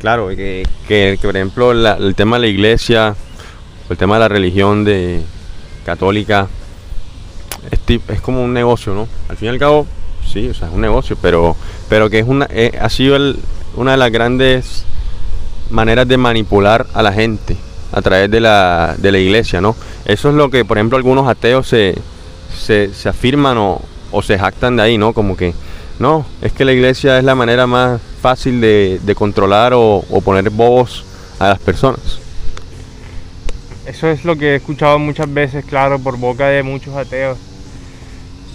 claro, 0.00 0.28
que, 0.28 0.64
que, 0.88 1.18
por 1.22 1.36
ejemplo 1.36 1.72
el 1.72 2.14
tema 2.14 2.36
de 2.36 2.40
la 2.40 2.48
iglesia, 2.48 3.14
el 3.88 3.96
tema 3.96 4.16
de 4.16 4.20
la 4.20 4.28
religión 4.28 4.84
de 4.84 5.22
católica, 5.84 6.48
es, 7.70 8.20
como 8.20 8.42
un 8.42 8.52
negocio, 8.52 8.94
¿no? 8.94 9.08
Al 9.28 9.36
fin 9.36 9.46
y 9.46 9.50
al 9.50 9.58
cabo, 9.58 9.86
sí, 10.30 10.48
o 10.48 10.54
sea, 10.54 10.68
es 10.68 10.74
un 10.74 10.80
negocio, 10.80 11.16
pero, 11.20 11.56
pero 11.88 12.10
que 12.10 12.18
es 12.18 12.26
una, 12.26 12.46
eh, 12.50 12.76
ha 12.80 12.88
sido 12.88 13.16
una 13.76 13.92
de 13.92 13.96
las 13.96 14.10
grandes 14.10 14.84
maneras 15.70 16.06
de 16.06 16.16
manipular 16.16 16.86
a 16.94 17.02
la 17.02 17.12
gente 17.12 17.56
a 17.92 18.02
través 18.02 18.30
de 18.30 18.40
la, 18.40 18.94
de 18.98 19.12
la 19.12 19.18
iglesia, 19.18 19.60
¿no? 19.60 19.76
Eso 20.04 20.28
es 20.28 20.34
lo 20.34 20.50
que, 20.50 20.64
por 20.64 20.78
ejemplo, 20.78 20.96
algunos 20.96 21.28
ateos 21.28 21.68
se, 21.68 21.96
se, 22.54 23.08
afirman 23.08 23.56
o, 23.58 23.80
se 24.22 24.38
jactan 24.38 24.76
de 24.76 24.82
ahí, 24.82 24.98
¿no? 24.98 25.12
Como 25.12 25.36
que, 25.36 25.54
no, 25.98 26.26
es 26.42 26.52
que 26.52 26.64
la 26.64 26.72
iglesia 26.72 27.18
es 27.18 27.24
la 27.24 27.34
manera 27.34 27.66
más 27.66 28.00
fácil 28.20 28.60
de, 28.60 29.14
controlar 29.16 29.72
o, 29.74 30.04
o 30.10 30.20
poner 30.20 30.50
voz 30.50 31.04
a 31.38 31.48
las 31.48 31.58
personas. 31.58 32.20
Eso 33.86 34.08
es 34.08 34.24
lo 34.24 34.36
que 34.36 34.52
he 34.52 34.54
escuchado 34.56 34.98
muchas 34.98 35.32
veces, 35.32 35.64
claro, 35.64 36.00
por 36.00 36.18
boca 36.18 36.48
de 36.48 36.64
muchos 36.64 36.96
ateos 36.96 37.38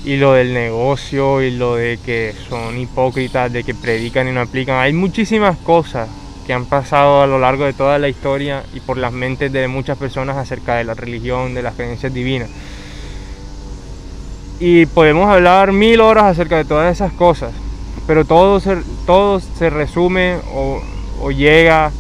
y 0.04 0.18
lo 0.18 0.34
del 0.34 0.54
negocio 0.54 1.42
y 1.42 1.52
lo 1.52 1.76
de 1.76 2.00
que 2.04 2.34
son 2.50 2.78
hipócritas, 2.78 3.52
de 3.54 3.64
que 3.64 3.76
predican 3.76 4.28
y 4.28 4.32
no 4.32 4.42
aplican. 4.42 4.80
Hay 4.80 4.94
muchísimas 4.94 5.58
cosas 5.58 6.10
que 6.46 6.54
han 6.54 6.66
pasado 6.66 7.22
a 7.22 7.28
lo 7.28 7.38
largo 7.38 7.66
de 7.66 7.74
toda 7.74 8.00
la 8.00 8.10
historia 8.10 8.64
y 8.74 8.80
por 8.80 8.98
las 8.98 9.14
mentes 9.14 9.52
de 9.52 9.68
muchas 9.68 9.98
personas 9.98 10.38
acerca 10.38 10.76
de 10.76 10.84
la 10.84 10.96
religión, 10.96 11.54
de 11.54 11.62
las 11.62 11.76
creencias 11.76 12.14
divinas. 12.14 12.50
Y 14.60 14.86
podemos 14.88 15.28
hablar 15.30 15.72
mil 15.72 16.02
horas 16.02 16.26
acerca 16.26 16.58
de 16.58 16.66
todas 16.66 16.92
esas 16.94 17.14
cosas, 17.14 17.52
pero 18.08 18.26
todo 18.26 18.60
se, 18.60 18.78
se 19.58 19.70
resume 19.70 20.38
o, 20.54 20.82
o 21.22 21.32
llega 21.32 21.92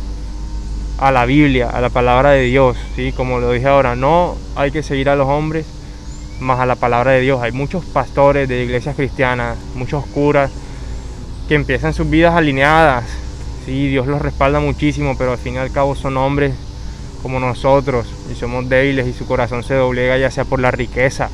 a 0.97 1.11
la 1.11 1.25
Biblia, 1.25 1.69
a 1.69 1.81
la 1.81 1.89
palabra 1.89 2.31
de 2.31 2.43
Dios, 2.43 2.77
¿sí? 2.95 3.11
como 3.11 3.39
lo 3.39 3.51
dije 3.51 3.67
ahora, 3.67 3.95
no 3.95 4.35
hay 4.55 4.71
que 4.71 4.83
seguir 4.83 5.09
a 5.09 5.15
los 5.15 5.27
hombres, 5.27 5.65
más 6.41 6.59
a 6.59 6.65
la 6.65 6.75
palabra 6.75 7.11
de 7.11 7.21
Dios. 7.21 7.41
Hay 7.41 7.51
muchos 7.51 7.85
pastores 7.85 8.49
de 8.49 8.63
iglesias 8.63 8.95
cristianas, 8.95 9.57
muchos 9.75 10.05
curas 10.07 10.51
que 11.47 11.55
empiezan 11.55 11.93
sus 11.93 12.09
vidas 12.09 12.35
alineadas. 12.35 13.05
Sí, 13.65 13.87
Dios 13.87 14.07
los 14.07 14.21
respalda 14.21 14.59
muchísimo, 14.59 15.15
pero 15.17 15.31
al 15.33 15.37
fin 15.37 15.55
y 15.55 15.57
al 15.57 15.71
cabo 15.71 15.95
son 15.95 16.17
hombres 16.17 16.53
como 17.21 17.39
nosotros 17.39 18.07
y 18.31 18.35
somos 18.35 18.67
débiles 18.67 19.07
y 19.07 19.13
su 19.13 19.27
corazón 19.27 19.63
se 19.63 19.75
doblega 19.75 20.17
ya 20.17 20.31
sea 20.31 20.45
por 20.45 20.59
la 20.59 20.71
riqueza, 20.71 21.29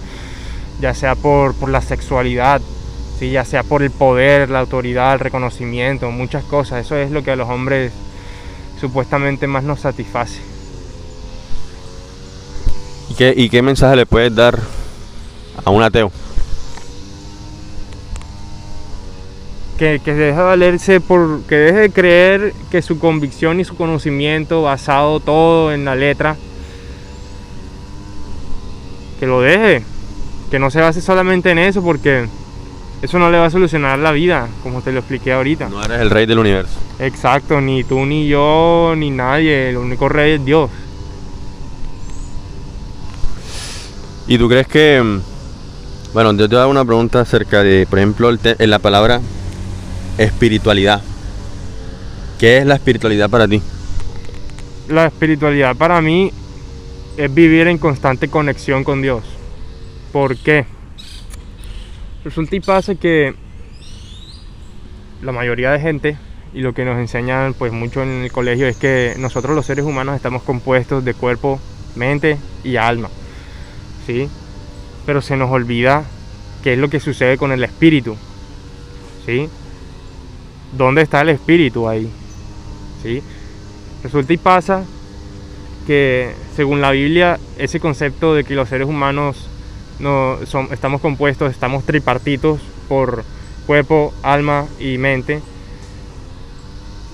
ya 0.81 0.93
sea 0.93 1.15
por, 1.15 1.55
por 1.55 1.69
la 1.69 1.81
sexualidad, 1.81 2.61
¿sí? 3.17 3.31
ya 3.31 3.45
sea 3.45 3.63
por 3.63 3.83
el 3.83 3.91
poder, 3.91 4.49
la 4.49 4.59
autoridad, 4.59 5.13
el 5.13 5.19
reconocimiento, 5.19 6.11
muchas 6.11 6.43
cosas. 6.43 6.85
Eso 6.85 6.97
es 6.97 7.11
lo 7.11 7.23
que 7.23 7.31
a 7.31 7.35
los 7.35 7.49
hombres 7.49 7.93
supuestamente 8.79 9.47
más 9.47 9.63
nos 9.63 9.79
satisface. 9.79 10.41
¿Y 13.09 13.13
qué, 13.13 13.33
y 13.35 13.49
qué 13.49 13.61
mensaje 13.61 13.95
le 13.95 14.05
puedes 14.05 14.35
dar 14.35 14.59
a 15.67 15.69
un 15.69 15.83
ateo. 15.83 16.11
Que, 19.77 20.01
que 20.03 20.13
deje 20.13 20.37
de 20.37 20.43
valerse 20.43 21.01
por. 21.01 21.41
que 21.41 21.55
deje 21.55 21.79
de 21.79 21.89
creer 21.91 22.53
que 22.71 22.81
su 22.81 22.97
convicción 22.97 23.59
y 23.59 23.65
su 23.65 23.75
conocimiento 23.75 24.61
basado 24.61 25.19
todo 25.19 25.73
en 25.73 25.83
la 25.83 25.95
letra. 25.95 26.37
Que 29.19 29.27
lo 29.27 29.41
deje. 29.41 29.83
Que 30.49 30.57
no 30.57 30.71
se 30.71 30.79
base 30.79 31.01
solamente 31.01 31.51
en 31.51 31.57
eso 31.57 31.83
porque 31.83 32.27
eso 33.01 33.19
no 33.19 33.29
le 33.29 33.37
va 33.37 33.47
a 33.47 33.49
solucionar 33.49 33.99
la 33.99 34.13
vida, 34.13 34.47
como 34.63 34.81
te 34.81 34.93
lo 34.93 34.99
expliqué 34.99 35.33
ahorita. 35.33 35.67
No 35.67 35.83
eres 35.83 35.99
el 35.99 36.09
rey 36.09 36.25
del 36.25 36.39
universo. 36.39 36.79
Exacto, 36.99 37.59
ni 37.59 37.83
tú, 37.83 38.05
ni 38.05 38.29
yo, 38.29 38.93
ni 38.95 39.11
nadie. 39.11 39.71
El 39.71 39.77
único 39.77 40.07
rey 40.07 40.35
es 40.35 40.45
Dios. 40.45 40.71
¿Y 44.27 44.37
tú 44.37 44.47
crees 44.47 44.67
que 44.67 45.19
bueno, 46.17 46.33
yo 46.33 46.49
te 46.49 46.55
voy 46.55 46.57
a 46.57 46.59
dar 46.61 46.67
una 46.69 46.83
pregunta 46.83 47.21
acerca 47.21 47.61
de, 47.61 47.85
por 47.87 47.99
ejemplo, 47.99 48.31
en 48.31 48.69
la 48.71 48.79
palabra 48.79 49.21
espiritualidad. 50.17 50.99
¿Qué 52.39 52.57
es 52.57 52.65
la 52.65 52.73
espiritualidad 52.73 53.29
para 53.29 53.47
ti? 53.47 53.61
La 54.89 55.05
espiritualidad 55.05 55.75
para 55.75 56.01
mí 56.01 56.31
es 57.17 57.31
vivir 57.31 57.67
en 57.67 57.77
constante 57.77 58.29
conexión 58.29 58.83
con 58.83 59.03
Dios. 59.03 59.21
¿Por 60.11 60.35
qué? 60.37 60.65
Resulta 62.23 62.55
y 62.55 62.61
pasa 62.61 62.95
que 62.95 63.35
la 65.21 65.31
mayoría 65.31 65.69
de 65.69 65.79
gente 65.79 66.17
y 66.51 66.61
lo 66.61 66.73
que 66.73 66.83
nos 66.83 66.97
enseñan 66.97 67.53
pues 67.53 67.71
mucho 67.71 68.01
en 68.01 68.23
el 68.23 68.31
colegio 68.31 68.67
es 68.67 68.75
que 68.75 69.13
nosotros 69.19 69.55
los 69.55 69.67
seres 69.67 69.85
humanos 69.85 70.15
estamos 70.15 70.41
compuestos 70.41 71.05
de 71.05 71.13
cuerpo, 71.13 71.59
mente 71.95 72.39
y 72.63 72.77
alma. 72.77 73.11
¿Sí? 74.07 74.27
Pero 75.07 75.21
se 75.21 75.37
nos 75.37 75.49
olvida 75.49 76.03
qué 76.63 76.73
es 76.73 76.79
lo 76.79 76.89
que 76.89 76.99
sucede 76.99 77.37
con 77.37 77.53
el 77.53 77.63
espíritu. 77.63 78.17
¿Sí? 79.25 79.47
¿Dónde 80.77 81.01
está 81.01 81.21
el 81.21 81.29
espíritu 81.29 81.87
ahí? 81.87 82.11
¿Sí? 83.01 83.23
Resulta 84.03 84.33
y 84.33 84.37
pasa 84.37 84.83
que 85.87 86.33
según 86.57 86.81
la 86.81 86.91
Biblia 86.91 87.39
ese 87.57 87.79
concepto 87.79 88.35
de 88.35 88.43
que 88.43 88.53
los 88.53 88.67
seres 88.67 88.85
humanos 88.85 89.47
no 89.99 90.39
son, 90.45 90.67
estamos 90.71 90.99
compuestos, 90.99 91.51
estamos 91.51 91.85
tripartitos 91.85 92.59
por 92.89 93.23
cuerpo, 93.65 94.13
alma 94.23 94.65
y 94.77 94.97
mente, 94.97 95.41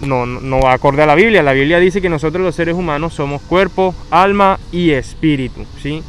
no, 0.01 0.25
no 0.25 0.61
va 0.61 0.73
acorde 0.73 1.03
a 1.03 1.05
la 1.05 1.15
Biblia. 1.15 1.43
La 1.43 1.53
Biblia 1.53 1.77
dice 1.77 2.01
que 2.01 2.09
nosotros 2.09 2.43
los 2.43 2.55
seres 2.55 2.73
humanos 2.73 3.13
somos 3.13 3.39
cuerpo, 3.43 3.93
alma 4.09 4.59
y 4.71 4.91
espíritu. 4.91 5.63
¿sí? 5.79 6.01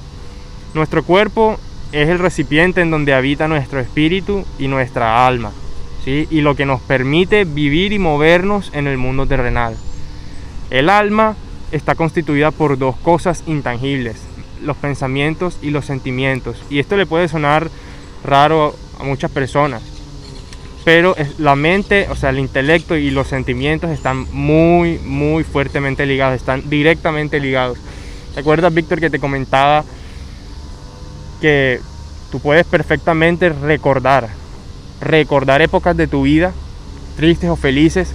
Nuestro 0.73 1.05
cuerpo 1.05 1.59
es 1.94 2.08
el 2.08 2.18
recipiente 2.18 2.80
en 2.80 2.90
donde 2.90 3.14
habita 3.14 3.46
nuestro 3.46 3.78
espíritu 3.78 4.44
y 4.58 4.66
nuestra 4.66 5.28
alma, 5.28 5.52
¿sí? 6.04 6.26
y 6.28 6.40
lo 6.40 6.56
que 6.56 6.66
nos 6.66 6.80
permite 6.80 7.44
vivir 7.44 7.92
y 7.92 8.00
movernos 8.00 8.72
en 8.74 8.88
el 8.88 8.98
mundo 8.98 9.26
terrenal. 9.26 9.76
El 10.70 10.90
alma 10.90 11.36
está 11.70 11.94
constituida 11.94 12.50
por 12.50 12.78
dos 12.78 12.96
cosas 12.96 13.44
intangibles, 13.46 14.16
los 14.60 14.76
pensamientos 14.76 15.58
y 15.62 15.70
los 15.70 15.84
sentimientos. 15.84 16.60
Y 16.68 16.80
esto 16.80 16.96
le 16.96 17.06
puede 17.06 17.28
sonar 17.28 17.70
raro 18.24 18.74
a 18.98 19.04
muchas 19.04 19.30
personas, 19.30 19.80
pero 20.84 21.14
la 21.38 21.54
mente, 21.54 22.08
o 22.10 22.16
sea, 22.16 22.30
el 22.30 22.40
intelecto 22.40 22.96
y 22.96 23.12
los 23.12 23.28
sentimientos 23.28 23.90
están 23.90 24.26
muy, 24.32 24.98
muy 24.98 25.44
fuertemente 25.44 26.06
ligados, 26.06 26.34
están 26.34 26.68
directamente 26.68 27.38
ligados. 27.38 27.78
¿Te 28.34 28.40
acuerdas, 28.40 28.74
Víctor, 28.74 28.98
que 28.98 29.10
te 29.10 29.20
comentaba 29.20 29.84
que 31.44 31.78
tú 32.30 32.40
puedes 32.40 32.64
perfectamente 32.64 33.50
recordar, 33.50 34.30
recordar 35.02 35.60
épocas 35.60 35.94
de 35.94 36.06
tu 36.06 36.22
vida, 36.22 36.54
tristes 37.18 37.50
o 37.50 37.56
felices, 37.56 38.14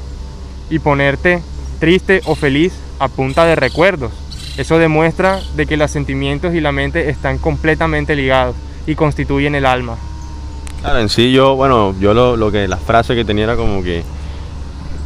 y 0.72 0.80
ponerte 0.80 1.44
triste 1.80 2.24
o 2.26 2.34
feliz 2.34 2.74
a 2.98 3.08
punta 3.08 3.46
de 3.46 3.56
recuerdos. 3.56 4.12
Eso 4.58 4.80
demuestra 4.80 5.42
de 5.56 5.68
que 5.68 5.78
los 5.78 5.92
sentimientos 5.92 6.56
y 6.56 6.60
la 6.60 6.72
mente 6.72 7.08
están 7.12 7.38
completamente 7.38 8.16
ligados 8.16 8.56
y 8.88 8.96
constituyen 8.96 9.54
el 9.54 9.68
alma. 9.68 9.96
Claro, 10.82 10.98
en 10.98 11.10
sí 11.10 11.32
yo, 11.32 11.56
bueno, 11.56 11.94
yo 12.00 12.16
lo, 12.16 12.52
que 12.52 12.68
la 12.68 12.78
frase 12.78 13.14
que 13.14 13.26
tenía 13.26 13.44
era 13.44 13.56
como 13.56 13.84
que 13.84 14.02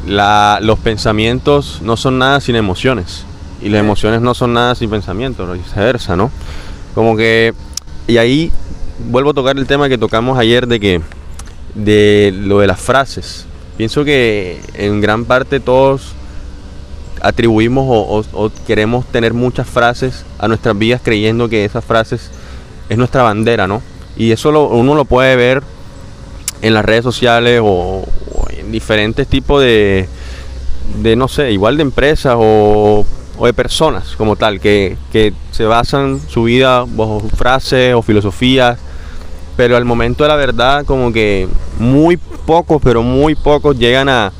los 0.07 0.79
pensamientos 0.79 1.81
no 1.81 1.97
son 1.97 2.19
nada 2.19 2.39
sin 2.39 2.55
emociones 2.55 3.25
y 3.61 3.67
las 3.67 3.81
emociones 3.81 4.21
no 4.21 4.33
son 4.33 4.53
nada 4.53 4.75
sin 4.75 4.89
pensamientos, 4.89 5.57
viceversa, 5.57 6.15
¿no? 6.15 6.31
Como 6.95 7.17
que 7.17 7.53
y 8.07 8.17
ahí 8.17 8.51
vuelvo 9.09 9.31
a 9.31 9.33
tocar 9.33 9.57
el 9.57 9.67
tema 9.67 9.89
que 9.89 9.97
tocamos 9.97 10.37
ayer 10.37 10.67
de 10.67 10.79
que 10.79 11.01
de 11.75 12.33
lo 12.35 12.59
de 12.59 12.67
las 12.67 12.79
frases. 12.79 13.45
Pienso 13.77 14.05
que 14.05 14.61
en 14.75 15.01
gran 15.01 15.25
parte 15.25 15.59
todos 15.59 16.13
atribuimos 17.21 17.85
o, 17.87 18.51
queremos 18.67 19.05
tener 19.05 19.33
muchas 19.33 19.67
frases 19.67 20.25
a 20.39 20.47
nuestras 20.47 20.77
vidas 20.77 21.01
creyendo 21.03 21.49
que 21.49 21.65
esas 21.65 21.83
frases 21.83 22.29
es 22.89 22.97
nuestra 22.97 23.23
bandera, 23.23 23.65
¿no? 23.65 23.81
Y 24.15 24.31
eso 24.31 24.49
uno 24.67 24.93
lo 24.93 25.05
puede 25.05 25.35
ver 25.35 25.63
en 26.61 26.73
las 26.73 26.85
redes 26.85 27.03
sociales 27.03 27.61
o, 27.63 28.05
o 28.33 28.47
en 28.49 28.71
diferentes 28.71 29.27
tipos 29.27 29.61
de, 29.61 30.07
de, 31.01 31.15
no 31.15 31.27
sé, 31.27 31.51
igual 31.51 31.77
de 31.77 31.83
empresas 31.83 32.35
o, 32.37 33.05
o 33.37 33.45
de 33.45 33.53
personas 33.53 34.15
como 34.15 34.35
tal, 34.35 34.59
que, 34.59 34.97
que 35.11 35.33
se 35.51 35.65
basan 35.65 36.19
su 36.27 36.43
vida 36.43 36.85
bajo 36.87 37.21
frases 37.35 37.93
o 37.93 38.01
filosofías, 38.01 38.79
pero 39.55 39.77
al 39.77 39.85
momento 39.85 40.23
de 40.23 40.29
la 40.29 40.35
verdad 40.35 40.85
como 40.85 41.11
que 41.11 41.47
muy 41.79 42.17
pocos, 42.17 42.81
pero 42.81 43.03
muy 43.03 43.35
pocos 43.35 43.77
llegan 43.77 44.09
a, 44.09 44.31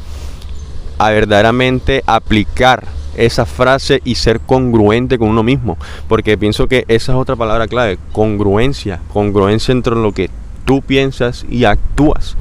a 0.98 1.10
verdaderamente 1.10 2.04
aplicar 2.06 2.86
esa 3.16 3.46
frase 3.46 4.02
y 4.04 4.16
ser 4.16 4.40
congruente 4.40 5.18
con 5.18 5.30
uno 5.30 5.44
mismo. 5.44 5.78
Porque 6.08 6.38
pienso 6.38 6.68
que 6.68 6.86
esa 6.88 7.12
es 7.14 7.18
otra 7.18 7.36
palabra 7.36 7.68
clave, 7.68 8.00
congruencia. 8.12 9.00
Congruencia 9.12 9.72
entre 9.72 9.96
lo 9.96 10.12
que 10.12 10.30
tú 10.66 10.82
piensas 10.82 11.46
y 11.50 11.66
actúas. 11.66 12.36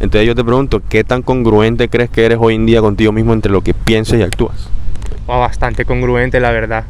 Entonces 0.00 0.26
yo 0.26 0.34
te 0.34 0.44
pregunto, 0.44 0.82
¿qué 0.88 1.04
tan 1.04 1.22
congruente 1.22 1.88
crees 1.88 2.10
que 2.10 2.24
eres 2.24 2.38
hoy 2.40 2.54
en 2.54 2.66
día 2.66 2.80
contigo 2.80 3.12
mismo 3.12 3.32
entre 3.32 3.52
lo 3.52 3.62
que 3.62 3.74
piensas 3.74 4.18
y 4.18 4.22
actúas? 4.22 4.68
O 5.26 5.38
bastante 5.40 5.84
congruente, 5.84 6.40
la 6.40 6.50
verdad. 6.50 6.84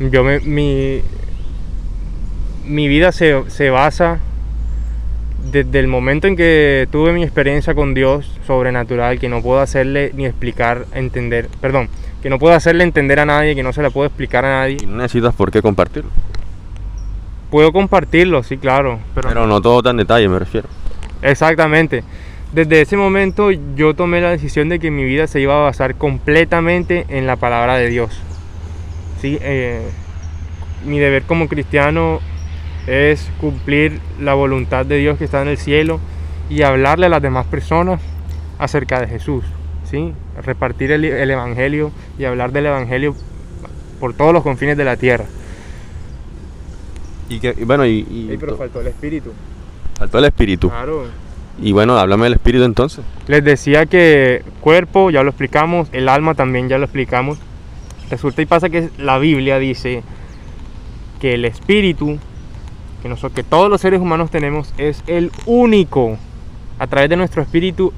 Yo 0.00 0.24
me, 0.24 0.40
mi, 0.40 1.02
mi 2.66 2.88
vida 2.88 3.12
se, 3.12 3.42
se 3.48 3.70
basa 3.70 4.18
desde 5.50 5.78
el 5.80 5.88
momento 5.88 6.26
en 6.26 6.36
que 6.36 6.88
tuve 6.90 7.12
mi 7.12 7.22
experiencia 7.22 7.74
con 7.74 7.94
Dios 7.94 8.30
sobrenatural, 8.46 9.18
que 9.18 9.28
no 9.28 9.42
puedo 9.42 9.60
hacerle 9.60 10.12
ni 10.14 10.26
explicar, 10.26 10.86
entender, 10.94 11.48
perdón, 11.60 11.88
que 12.22 12.30
no 12.30 12.38
puedo 12.38 12.54
hacerle 12.54 12.84
entender 12.84 13.20
a 13.20 13.26
nadie, 13.26 13.54
que 13.54 13.62
no 13.62 13.72
se 13.72 13.82
la 13.82 13.90
puedo 13.90 14.06
explicar 14.06 14.44
a 14.44 14.60
nadie. 14.60 14.78
Y 14.82 14.86
no 14.86 14.96
necesitas 14.96 15.34
por 15.34 15.50
qué 15.50 15.60
compartirlo. 15.60 16.10
Puedo 17.50 17.72
compartirlo, 17.72 18.42
sí, 18.42 18.56
claro, 18.56 18.98
pero, 19.14 19.28
Pero 19.28 19.46
no 19.46 19.60
todo 19.60 19.82
tan 19.82 19.96
detalle, 19.96 20.28
me 20.28 20.38
refiero. 20.38 20.68
Exactamente. 21.20 22.02
Desde 22.52 22.82
ese 22.82 22.96
momento 22.98 23.50
yo 23.50 23.94
tomé 23.94 24.20
la 24.20 24.30
decisión 24.30 24.68
de 24.68 24.78
que 24.78 24.90
mi 24.90 25.04
vida 25.04 25.26
se 25.26 25.40
iba 25.40 25.54
a 25.56 25.62
basar 25.62 25.94
completamente 25.94 27.06
en 27.08 27.26
la 27.26 27.36
palabra 27.36 27.76
de 27.76 27.88
Dios. 27.88 28.10
¿Sí? 29.20 29.38
Eh, 29.40 29.80
mi 30.84 30.98
deber 30.98 31.22
como 31.22 31.48
cristiano 31.48 32.20
es 32.86 33.30
cumplir 33.40 34.00
la 34.20 34.34
voluntad 34.34 34.84
de 34.84 34.96
Dios 34.98 35.16
que 35.16 35.24
está 35.24 35.40
en 35.40 35.48
el 35.48 35.56
cielo 35.56 35.98
y 36.50 36.62
hablarle 36.62 37.06
a 37.06 37.08
las 37.08 37.22
demás 37.22 37.46
personas 37.46 38.00
acerca 38.58 39.00
de 39.00 39.06
Jesús. 39.06 39.44
¿sí? 39.90 40.12
Repartir 40.44 40.92
el, 40.92 41.04
el 41.04 41.30
Evangelio 41.30 41.90
y 42.18 42.24
hablar 42.24 42.52
del 42.52 42.66
Evangelio 42.66 43.14
por 43.98 44.12
todos 44.14 44.34
los 44.34 44.42
confines 44.42 44.76
de 44.76 44.84
la 44.84 44.96
tierra. 44.96 45.24
Y 47.30 47.38
que, 47.40 47.54
y 47.56 47.64
bueno, 47.64 47.86
y, 47.86 48.06
y 48.10 48.28
Ey, 48.30 48.36
pero 48.36 48.58
faltó 48.58 48.80
el 48.82 48.88
Espíritu. 48.88 49.32
faltó 49.96 50.18
el 50.18 50.24
espíritu. 50.26 50.68
Claro. 50.68 51.06
Y 51.62 51.70
bueno, 51.70 51.96
háblame 51.96 52.24
del 52.24 52.34
espíritu 52.34 52.64
entonces. 52.64 53.04
Les 53.28 53.44
decía 53.44 53.86
que 53.86 54.42
cuerpo, 54.60 55.10
ya 55.10 55.22
lo 55.22 55.30
explicamos, 55.30 55.88
el 55.92 56.08
alma 56.08 56.34
también 56.34 56.68
ya 56.68 56.76
lo 56.76 56.84
explicamos. 56.84 57.38
Resulta 58.10 58.42
y 58.42 58.46
pasa 58.46 58.68
que 58.68 58.90
la 58.98 59.18
Biblia 59.18 59.60
dice 59.60 60.02
que 61.20 61.34
el 61.34 61.44
espíritu, 61.44 62.18
que, 63.00 63.08
nosotros, 63.08 63.32
que 63.32 63.44
todos 63.44 63.70
los 63.70 63.80
seres 63.80 64.00
humanos 64.00 64.30
tenemos, 64.32 64.74
es 64.76 65.04
el 65.06 65.30
único, 65.46 66.18
a 66.80 66.88
través 66.88 67.08
de 67.08 67.16
nuestro 67.16 67.42
espíritu, 67.42 67.92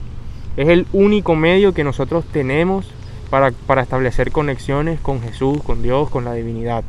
es 0.58 0.68
el 0.68 0.86
único 0.92 1.34
medio 1.34 1.72
que 1.72 1.84
nosotros 1.84 2.26
tenemos 2.30 2.86
para, 3.30 3.50
para 3.66 3.80
establecer 3.80 4.30
conexiones 4.30 5.00
con 5.00 5.22
Jesús, 5.22 5.62
con 5.62 5.82
Dios, 5.82 6.10
con 6.10 6.26
la 6.26 6.34
divinidad. 6.34 6.84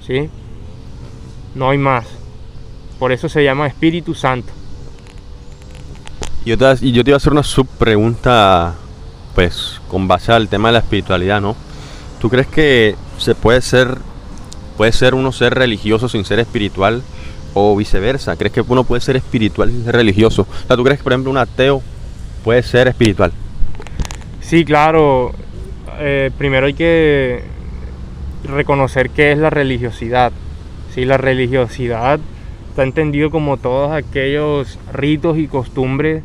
¿Sí? 0.00 0.30
No 1.54 1.68
hay 1.68 1.78
más. 1.78 2.06
Por 2.98 3.12
eso 3.12 3.28
se 3.28 3.44
llama 3.44 3.66
Espíritu 3.66 4.14
Santo. 4.14 4.50
Yo 6.44 6.58
te, 6.58 6.92
yo 6.92 7.02
te 7.02 7.10
iba 7.10 7.16
a 7.16 7.18
hacer 7.18 7.32
una 7.32 7.42
subpregunta, 7.42 8.74
pues, 9.34 9.80
con 9.88 10.06
base 10.06 10.30
al 10.30 10.48
tema 10.48 10.68
de 10.68 10.74
la 10.74 10.78
espiritualidad, 10.80 11.40
¿no? 11.40 11.56
¿Tú 12.20 12.28
crees 12.28 12.46
que 12.46 12.96
se 13.16 13.34
puede 13.34 13.62
ser, 13.62 13.96
puede 14.76 14.92
ser 14.92 15.14
uno 15.14 15.32
ser 15.32 15.54
religioso 15.54 16.08
sin 16.08 16.24
ser 16.26 16.40
espiritual 16.40 17.02
o 17.54 17.74
viceversa? 17.74 18.36
¿Crees 18.36 18.52
que 18.52 18.60
uno 18.60 18.84
puede 18.84 19.00
ser 19.00 19.16
espiritual 19.16 19.70
sin 19.70 19.84
ser 19.84 19.96
religioso? 19.96 20.42
O 20.42 20.66
sea, 20.66 20.76
¿tú 20.76 20.84
crees 20.84 20.98
que, 20.98 21.04
por 21.04 21.12
ejemplo, 21.12 21.30
un 21.30 21.38
ateo 21.38 21.82
puede 22.42 22.62
ser 22.62 22.88
espiritual? 22.88 23.32
Sí, 24.42 24.66
claro. 24.66 25.32
Eh, 25.98 26.30
primero 26.36 26.66
hay 26.66 26.74
que 26.74 27.42
reconocer 28.44 29.08
qué 29.08 29.32
es 29.32 29.38
la 29.38 29.48
religiosidad. 29.48 30.30
Sí, 30.94 31.06
la 31.06 31.16
religiosidad 31.16 32.20
está 32.68 32.82
entendido 32.82 33.30
como 33.30 33.56
todos 33.56 33.92
aquellos 33.92 34.78
ritos 34.92 35.38
y 35.38 35.48
costumbres 35.48 36.22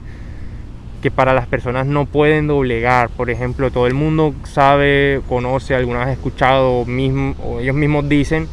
que 1.02 1.12
para 1.12 1.34
las 1.34 1.48
personas 1.48 1.86
no 1.86 2.06
pueden 2.06 2.48
doblegar. 2.48 3.10
Por 3.10 3.30
ejemplo, 3.30 3.72
todo 3.72 3.88
el 3.88 3.94
mundo 3.94 4.34
sabe, 4.44 5.22
conoce, 5.28 5.76
alguna 5.76 6.06
vez 6.06 6.10
escuchado 6.18 6.72
o, 6.72 6.86
mismo, 6.86 7.36
o 7.44 7.60
ellos 7.60 7.76
mismos 7.76 8.10
dicen 8.10 8.48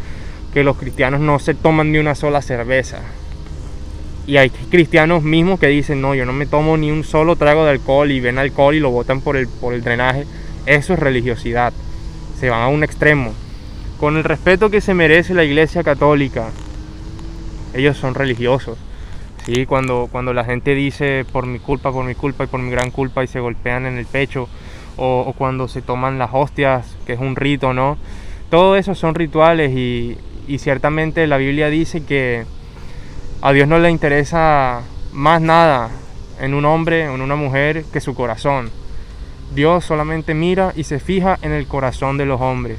que 0.55 0.65
los 0.65 0.77
cristianos 0.77 1.21
no 1.21 1.39
se 1.39 1.55
toman 1.55 1.93
ni 1.93 1.99
una 1.99 2.15
sola 2.15 2.43
cerveza. 2.43 2.99
Y 4.27 4.39
hay 4.39 4.51
cristianos 4.51 5.23
mismos 5.23 5.61
que 5.61 5.69
dicen, 5.69 6.01
no, 6.01 6.15
yo 6.15 6.25
no 6.25 6.33
me 6.33 6.47
tomo 6.47 6.77
ni 6.77 6.91
un 6.91 7.05
solo 7.05 7.37
trago 7.37 7.65
de 7.65 7.71
alcohol 7.71 8.11
y 8.11 8.21
ven 8.21 8.39
alcohol 8.39 8.75
y 8.75 8.81
lo 8.81 8.91
botan 8.91 9.21
por 9.21 9.37
el, 9.37 9.47
por 9.49 9.75
el 9.75 9.83
drenaje. 9.83 10.25
Eso 10.67 10.95
es 10.95 10.99
religiosidad. 10.99 11.73
Se 12.41 12.51
van 12.51 12.63
a 12.63 12.69
un 12.69 12.83
extremo. 12.83 13.33
Con 13.99 14.17
el 14.17 14.25
respeto 14.25 14.69
que 14.69 14.81
se 14.81 14.95
merece 14.95 15.33
la 15.33 15.45
iglesia 15.45 15.85
católica, 15.85 16.51
ellos 17.73 17.97
son 17.97 18.15
religiosos. 18.15 18.79
¿Sí? 19.47 19.67
Cuando, 19.67 20.09
cuando 20.11 20.33
la 20.35 20.45
gente 20.45 20.75
dice 20.75 21.25
por 21.33 21.47
mi 21.47 21.59
culpa, 21.59 21.93
por 21.93 22.05
mi 22.05 22.15
culpa 22.15 22.45
y 22.45 22.47
por 22.49 22.61
mi 22.61 22.71
gran 22.71 22.91
culpa 22.91 23.25
y 23.25 23.27
se 23.27 23.41
golpean 23.41 23.87
en 23.87 23.97
el 23.97 24.07
pecho, 24.07 24.49
o, 24.97 25.25
o 25.27 25.33
cuando 25.33 25.69
se 25.69 25.83
toman 25.83 26.19
las 26.19 26.31
hostias, 26.33 26.97
que 27.07 27.15
es 27.15 27.21
un 27.21 27.37
rito, 27.37 27.73
¿no? 27.73 27.97
Todo 28.51 28.77
eso 28.77 28.95
son 28.95 29.15
rituales 29.15 29.73
y, 29.73 30.19
y 30.47 30.59
ciertamente 30.59 31.27
la 31.27 31.37
Biblia 31.37 31.69
dice 31.69 32.05
que 32.05 32.45
a 33.43 33.53
Dios 33.53 33.69
no 33.69 33.79
le 33.79 33.91
interesa 33.91 34.83
más 35.13 35.41
nada 35.41 35.91
en 36.41 36.55
un 36.55 36.65
hombre, 36.65 37.05
en 37.05 37.21
una 37.21 37.37
mujer, 37.37 37.85
que 37.93 38.01
su 38.01 38.15
corazón. 38.15 38.71
Dios 39.55 39.85
solamente 39.85 40.35
mira 40.35 40.73
y 40.75 40.85
se 40.85 40.99
fija 40.99 41.39
en 41.43 41.53
el 41.53 41.67
corazón 41.67 42.19
de 42.19 42.27
los 42.27 42.41
hombres, 42.41 42.79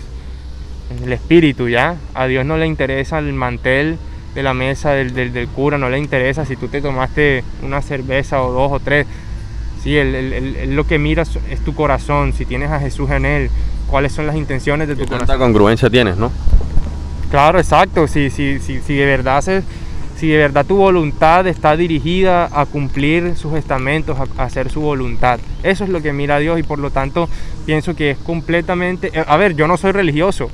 en 0.92 1.04
el 1.04 1.14
espíritu, 1.14 1.70
¿ya? 1.70 1.98
A 2.14 2.28
Dios 2.28 2.46
no 2.46 2.58
le 2.58 2.68
interesa 2.68 3.20
el 3.20 3.34
mantel 3.34 3.98
de 4.38 4.44
la 4.44 4.54
mesa 4.54 4.92
del, 4.92 5.16
del, 5.16 5.34
del 5.34 5.48
cura, 5.48 5.80
no 5.80 5.90
le 5.90 5.98
interesa 5.98 6.46
si 6.46 6.56
tú 6.56 6.68
te 6.68 6.80
tomaste 6.80 7.44
una 7.64 7.82
cerveza 7.82 8.44
o 8.44 8.52
dos 8.52 8.72
o 8.72 8.80
tres. 8.80 9.08
Sí, 9.84 9.98
él, 9.98 10.14
él- 10.14 10.32
él- 10.34 10.56
él 10.58 10.76
lo 10.76 10.86
que 10.86 11.00
mira 11.00 11.24
es- 11.24 11.60
tu 11.66 11.74
corazón, 11.74 12.34
si 12.34 12.46
tienes 12.46 12.70
a 12.70 12.80
Jesús 12.80 13.10
en 13.10 13.26
él, 13.26 13.50
cuáles 13.90 14.12
son 14.12 14.28
las 14.28 14.36
intenciones 14.36 14.88
de 14.88 14.94
tu 14.96 15.02
¿Qué 15.02 15.08
corazón. 15.08 15.26
tanta 15.28 15.44
congruencia 15.44 15.90
tienes, 15.90 16.18
no? 16.18 16.32
Claro, 17.32 17.58
exacto. 17.58 18.08
Si, 18.08 18.30
si, 18.30 18.60
si, 18.60 18.80
si 18.80 18.94
de 18.96 19.06
verdad 19.08 19.42
se- 19.42 19.64
si 20.20 20.28
de 20.28 20.38
verdad 20.38 20.68
tu 20.68 20.76
voluntad 20.78 21.48
está 21.48 21.76
dirigida 21.76 22.48
a 22.52 22.68
cumplir 22.68 23.36
sus 23.36 23.56
estamentos, 23.56 24.20
a, 24.20 24.28
a 24.42 24.46
hacer 24.46 24.70
su 24.70 24.82
voluntad. 24.82 25.40
Eso 25.64 25.84
es 25.84 25.90
lo 25.90 26.00
que 26.04 26.14
mira 26.14 26.38
Dios 26.38 26.60
y 26.60 26.64
por 26.64 26.78
lo 26.78 26.92
tanto 26.92 27.28
pienso 27.66 27.96
que 27.96 28.12
es 28.12 28.18
completamente... 28.20 29.10
eh, 29.14 29.24
A 29.28 29.36
ver, 29.38 29.56
yo 29.56 29.68
no 29.68 29.78
soy 29.78 29.94
religioso, 29.94 30.52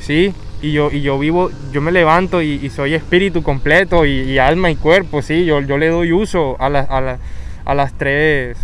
¿sí? 0.00 0.32
Y 0.62 0.72
yo, 0.72 0.90
y 0.92 1.00
yo 1.02 1.18
vivo, 1.18 1.50
yo 1.72 1.80
me 1.80 1.90
levanto 1.92 2.40
y, 2.40 2.60
y 2.62 2.70
soy 2.70 2.94
espíritu 2.94 3.42
completo 3.42 4.06
y, 4.06 4.10
y 4.20 4.38
alma 4.38 4.70
y 4.70 4.76
cuerpo, 4.76 5.20
¿sí? 5.20 5.44
Yo, 5.44 5.60
yo 5.60 5.76
le 5.76 5.88
doy 5.88 6.12
uso 6.12 6.56
a, 6.60 6.68
la- 6.68 6.80
a 6.80 7.00
la- 7.00 7.18
a 7.64 7.74
las 7.74 7.92
tres 7.98 8.56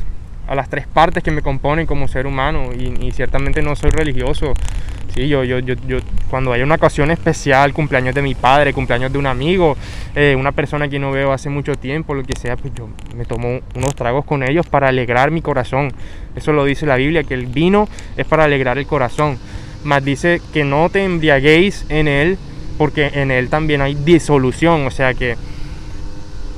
a 0.48 0.54
las 0.54 0.70
tres 0.70 0.86
partes 0.86 1.22
que 1.22 1.30
me 1.30 1.42
componen 1.42 1.84
como 1.86 2.08
ser 2.08 2.26
humano 2.26 2.70
y, 2.74 3.06
y 3.06 3.12
ciertamente 3.12 3.60
no 3.60 3.76
soy 3.76 3.90
religioso. 3.90 4.54
Sí, 5.14 5.28
yo, 5.28 5.44
yo, 5.44 5.58
yo, 5.58 5.74
yo, 5.86 5.98
cuando 6.30 6.54
hay 6.54 6.62
una 6.62 6.76
ocasión 6.76 7.10
especial, 7.10 7.74
cumpleaños 7.74 8.14
de 8.14 8.22
mi 8.22 8.34
padre, 8.34 8.72
cumpleaños 8.72 9.12
de 9.12 9.18
un 9.18 9.26
amigo, 9.26 9.76
eh, 10.14 10.34
una 10.38 10.52
persona 10.52 10.88
que 10.88 10.98
no 10.98 11.10
veo 11.12 11.32
hace 11.32 11.50
mucho 11.50 11.74
tiempo, 11.74 12.14
lo 12.14 12.22
que 12.22 12.34
sea, 12.38 12.56
pues 12.56 12.72
yo 12.74 12.88
me 13.14 13.26
tomo 13.26 13.60
unos 13.74 13.94
tragos 13.94 14.24
con 14.24 14.42
ellos 14.42 14.66
para 14.66 14.88
alegrar 14.88 15.30
mi 15.30 15.42
corazón. 15.42 15.92
Eso 16.34 16.52
lo 16.54 16.64
dice 16.64 16.86
la 16.86 16.96
Biblia, 16.96 17.24
que 17.24 17.34
el 17.34 17.44
vino 17.46 17.86
es 18.16 18.24
para 18.24 18.44
alegrar 18.44 18.78
el 18.78 18.86
corazón. 18.86 19.38
Más 19.84 20.04
dice 20.04 20.40
que 20.52 20.64
no 20.64 20.90
te 20.90 21.04
embriaguéis 21.04 21.84
en 21.88 22.08
él, 22.08 22.38
porque 22.76 23.10
en 23.14 23.30
él 23.30 23.48
también 23.48 23.80
hay 23.80 23.94
disolución. 23.94 24.86
O 24.86 24.90
sea 24.90 25.14
que 25.14 25.36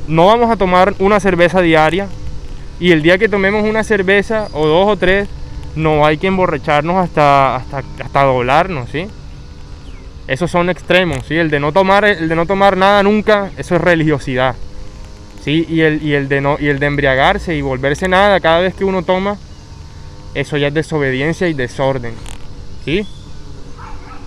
no 0.09 0.27
vamos 0.27 0.51
a 0.51 0.57
tomar 0.57 0.95
una 0.99 1.21
cerveza 1.21 1.61
diaria, 1.61 2.09
y 2.81 2.93
el 2.93 3.03
día 3.03 3.19
que 3.19 3.29
tomemos 3.29 3.63
una 3.63 3.85
cerveza 3.85 4.49
o 4.53 4.67
dos 4.67 4.89
o 4.89 4.97
tres, 4.97 5.29
no 5.77 6.05
hay 6.07 6.17
que 6.17 6.27
emborracharnos 6.27 6.97
hasta, 6.97 7.57
hasta, 7.57 7.83
hasta 8.03 8.25
doblarnos, 8.25 8.89
¿sí? 8.91 9.07
Esos 10.27 10.51
son 10.51 10.71
extremos, 10.71 11.27
¿sí? 11.27 11.37
El 11.37 11.51
de 11.51 11.61
no 11.61 11.73
tomar, 11.73 12.05
el 12.05 12.29
de 12.29 12.35
no 12.37 12.47
tomar 12.47 12.77
nada 12.77 13.03
nunca, 13.03 13.51
eso 13.59 13.77
es 13.77 13.81
religiosidad. 13.81 14.57
¿Sí? 15.45 15.67
Y 15.69 15.81
el, 15.81 16.03
y 16.03 16.15
el 16.15 16.29
de 16.29 16.41
no, 16.41 16.57
y 16.61 16.69
el 16.69 16.79
de 16.79 16.87
embriagarse 16.87 17.55
y 17.57 17.63
volverse 17.63 18.09
nada 18.09 18.41
cada 18.41 18.61
vez 18.61 18.75
que 18.75 18.85
uno 18.85 19.03
toma, 19.03 19.39
eso 20.35 20.57
ya 20.57 20.69
es 20.69 20.75
desobediencia 20.75 21.49
y 21.49 21.55
desorden. 21.55 22.15
¿Sí? 22.85 23.07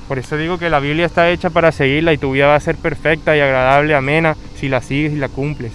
Por 0.07 0.19
eso 0.19 0.37
digo 0.37 0.57
que 0.57 0.69
la 0.69 0.79
Biblia 0.79 1.05
está 1.05 1.29
hecha 1.29 1.49
para 1.49 1.71
seguirla 1.71 2.13
y 2.13 2.17
tu 2.17 2.31
vida 2.31 2.47
va 2.47 2.55
a 2.55 2.59
ser 2.59 2.75
perfecta 2.75 3.35
y 3.35 3.39
agradable, 3.39 3.95
amena, 3.95 4.35
si 4.55 4.69
la 4.69 4.81
sigues 4.81 5.13
y 5.13 5.15
la 5.15 5.29
cumples. 5.29 5.71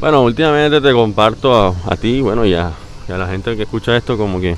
Bueno, 0.00 0.22
últimamente 0.22 0.80
te 0.80 0.92
comparto 0.92 1.76
a, 1.86 1.96
ti, 1.96 2.20
bueno, 2.20 2.44
y 2.44 2.54
a, 2.54 2.72
y 3.08 3.12
a 3.12 3.18
la 3.18 3.26
gente 3.26 3.56
que 3.56 3.62
escucha 3.62 3.96
esto, 3.96 4.16
como 4.16 4.40
que 4.40 4.56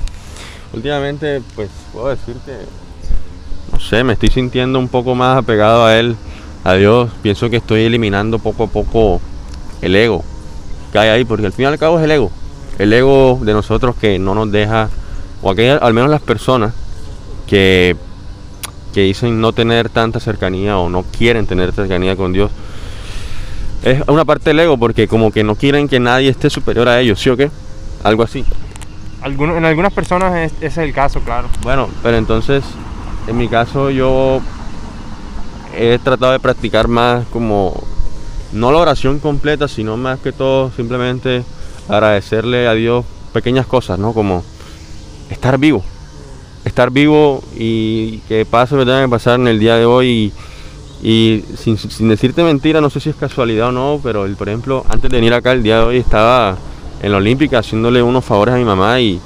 últimamente, 0.73 1.41
pues 1.55 1.69
puedo 1.91 2.09
decir 2.09 2.35
que, 2.45 2.57
no 3.71 3.79
sé, 3.79 4.03
me 4.03 4.13
estoy 4.13 4.29
sintiendo 4.29 4.79
un 4.79 4.87
poco 4.87 5.15
más 5.15 5.37
apegado 5.37 5.85
a 5.85 5.97
Él, 5.97 6.15
a 6.63 6.73
Dios. 6.73 7.11
Pienso 7.21 7.49
que 7.49 7.57
estoy 7.57 7.81
eliminando 7.81 8.39
poco 8.39 8.63
a 8.63 8.67
poco 8.67 9.21
el 9.81 9.95
ego 9.95 10.23
que 10.91 10.99
hay 10.99 11.09
ahí, 11.09 11.25
porque 11.25 11.47
al 11.47 11.53
fin 11.53 11.63
y 11.63 11.65
al 11.67 11.77
cabo 11.77 11.97
es 11.99 12.05
el 12.05 12.11
ego. 12.11 12.31
El 12.79 12.93
ego 12.93 13.39
de 13.41 13.53
nosotros 13.53 13.95
que 13.95 14.19
no 14.19 14.35
nos 14.35 14.51
deja, 14.51 14.89
o 15.41 15.51
aquellas, 15.51 15.81
al 15.81 15.93
menos 15.93 16.09
las 16.09 16.21
personas 16.21 16.73
que, 17.47 17.95
que 18.93 19.01
dicen 19.01 19.39
no 19.41 19.51
tener 19.53 19.89
tanta 19.89 20.19
cercanía 20.19 20.77
o 20.77 20.89
no 20.89 21.03
quieren 21.03 21.45
tener 21.47 21.71
cercanía 21.73 22.15
con 22.15 22.33
Dios. 22.33 22.51
Es 23.83 24.01
una 24.07 24.25
parte 24.25 24.49
del 24.49 24.59
ego 24.61 24.77
porque 24.77 25.07
como 25.07 25.31
que 25.31 25.43
no 25.43 25.55
quieren 25.55 25.87
que 25.87 25.99
nadie 25.99 26.29
esté 26.29 26.49
superior 26.49 26.87
a 26.89 26.99
ellos, 26.99 27.19
¿sí 27.19 27.29
o 27.29 27.37
qué? 27.37 27.51
Algo 28.03 28.23
así. 28.23 28.43
Alguno- 29.21 29.57
en 29.57 29.65
algunas 29.65 29.93
personas 29.93 30.35
es- 30.35 30.53
ese 30.57 30.65
es 30.67 30.77
el 30.77 30.93
caso, 30.93 31.19
claro. 31.21 31.47
Bueno, 31.63 31.89
pero 32.03 32.17
entonces, 32.17 32.63
en 33.27 33.37
mi 33.37 33.47
caso 33.47 33.89
yo 33.89 34.39
he 35.77 35.99
tratado 36.03 36.31
de 36.31 36.39
practicar 36.39 36.87
más 36.87 37.25
como, 37.27 37.83
no 38.53 38.71
la 38.71 38.77
oración 38.79 39.19
completa, 39.19 39.67
sino 39.67 39.97
más 39.97 40.19
que 40.19 40.31
todo 40.31 40.71
simplemente 40.75 41.43
agradecerle 41.89 42.67
a 42.67 42.73
Dios 42.73 43.03
pequeñas 43.33 43.65
cosas, 43.67 43.99
¿no? 43.99 44.13
Como 44.13 44.43
estar 45.29 45.57
vivo. 45.57 45.83
Estar 46.75 46.91
vivo 46.91 47.41
y 47.55 48.17
que 48.27 48.45
pase 48.45 48.75
lo 48.75 48.81
que 48.81 48.87
tenga 48.87 49.03
que 49.03 49.09
pasar 49.09 49.39
en 49.39 49.47
el 49.47 49.59
día 49.59 49.77
de 49.77 49.85
hoy. 49.85 50.33
Y, 51.01 51.07
y 51.09 51.45
sin, 51.57 51.77
sin 51.77 52.09
decirte 52.09 52.43
mentira, 52.43 52.81
no 52.81 52.89
sé 52.89 52.99
si 52.99 53.09
es 53.09 53.15
casualidad 53.15 53.69
o 53.69 53.71
no, 53.71 54.01
pero 54.03 54.25
el, 54.25 54.35
por 54.35 54.49
ejemplo, 54.49 54.83
antes 54.89 55.09
de 55.09 55.15
venir 55.15 55.33
acá 55.33 55.53
el 55.53 55.63
día 55.63 55.77
de 55.77 55.83
hoy 55.85 55.97
estaba 55.99 56.57
en 57.01 57.11
la 57.13 57.17
Olímpica 57.17 57.59
haciéndole 57.59 58.03
unos 58.03 58.25
favores 58.25 58.55
a 58.55 58.57
mi 58.57 58.65
mamá 58.65 58.99
y 58.99 59.21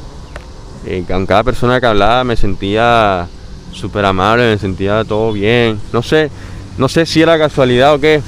eh, 0.85 1.03
con 1.07 1.25
cada 1.25 1.43
persona 1.43 1.79
que 1.79 1.87
hablaba 1.87 2.23
me 2.23 2.35
sentía 2.35 3.27
súper 3.71 4.05
amable, 4.05 4.51
me 4.51 4.59
sentía 4.59 5.03
todo 5.03 5.33
bien. 5.33 5.79
No 5.91 6.03
sé, 6.03 6.29
no 6.77 6.87
sé 6.87 7.07
si 7.07 7.23
era 7.23 7.39
casualidad 7.39 7.95
o 7.95 7.99
qué, 7.99 8.21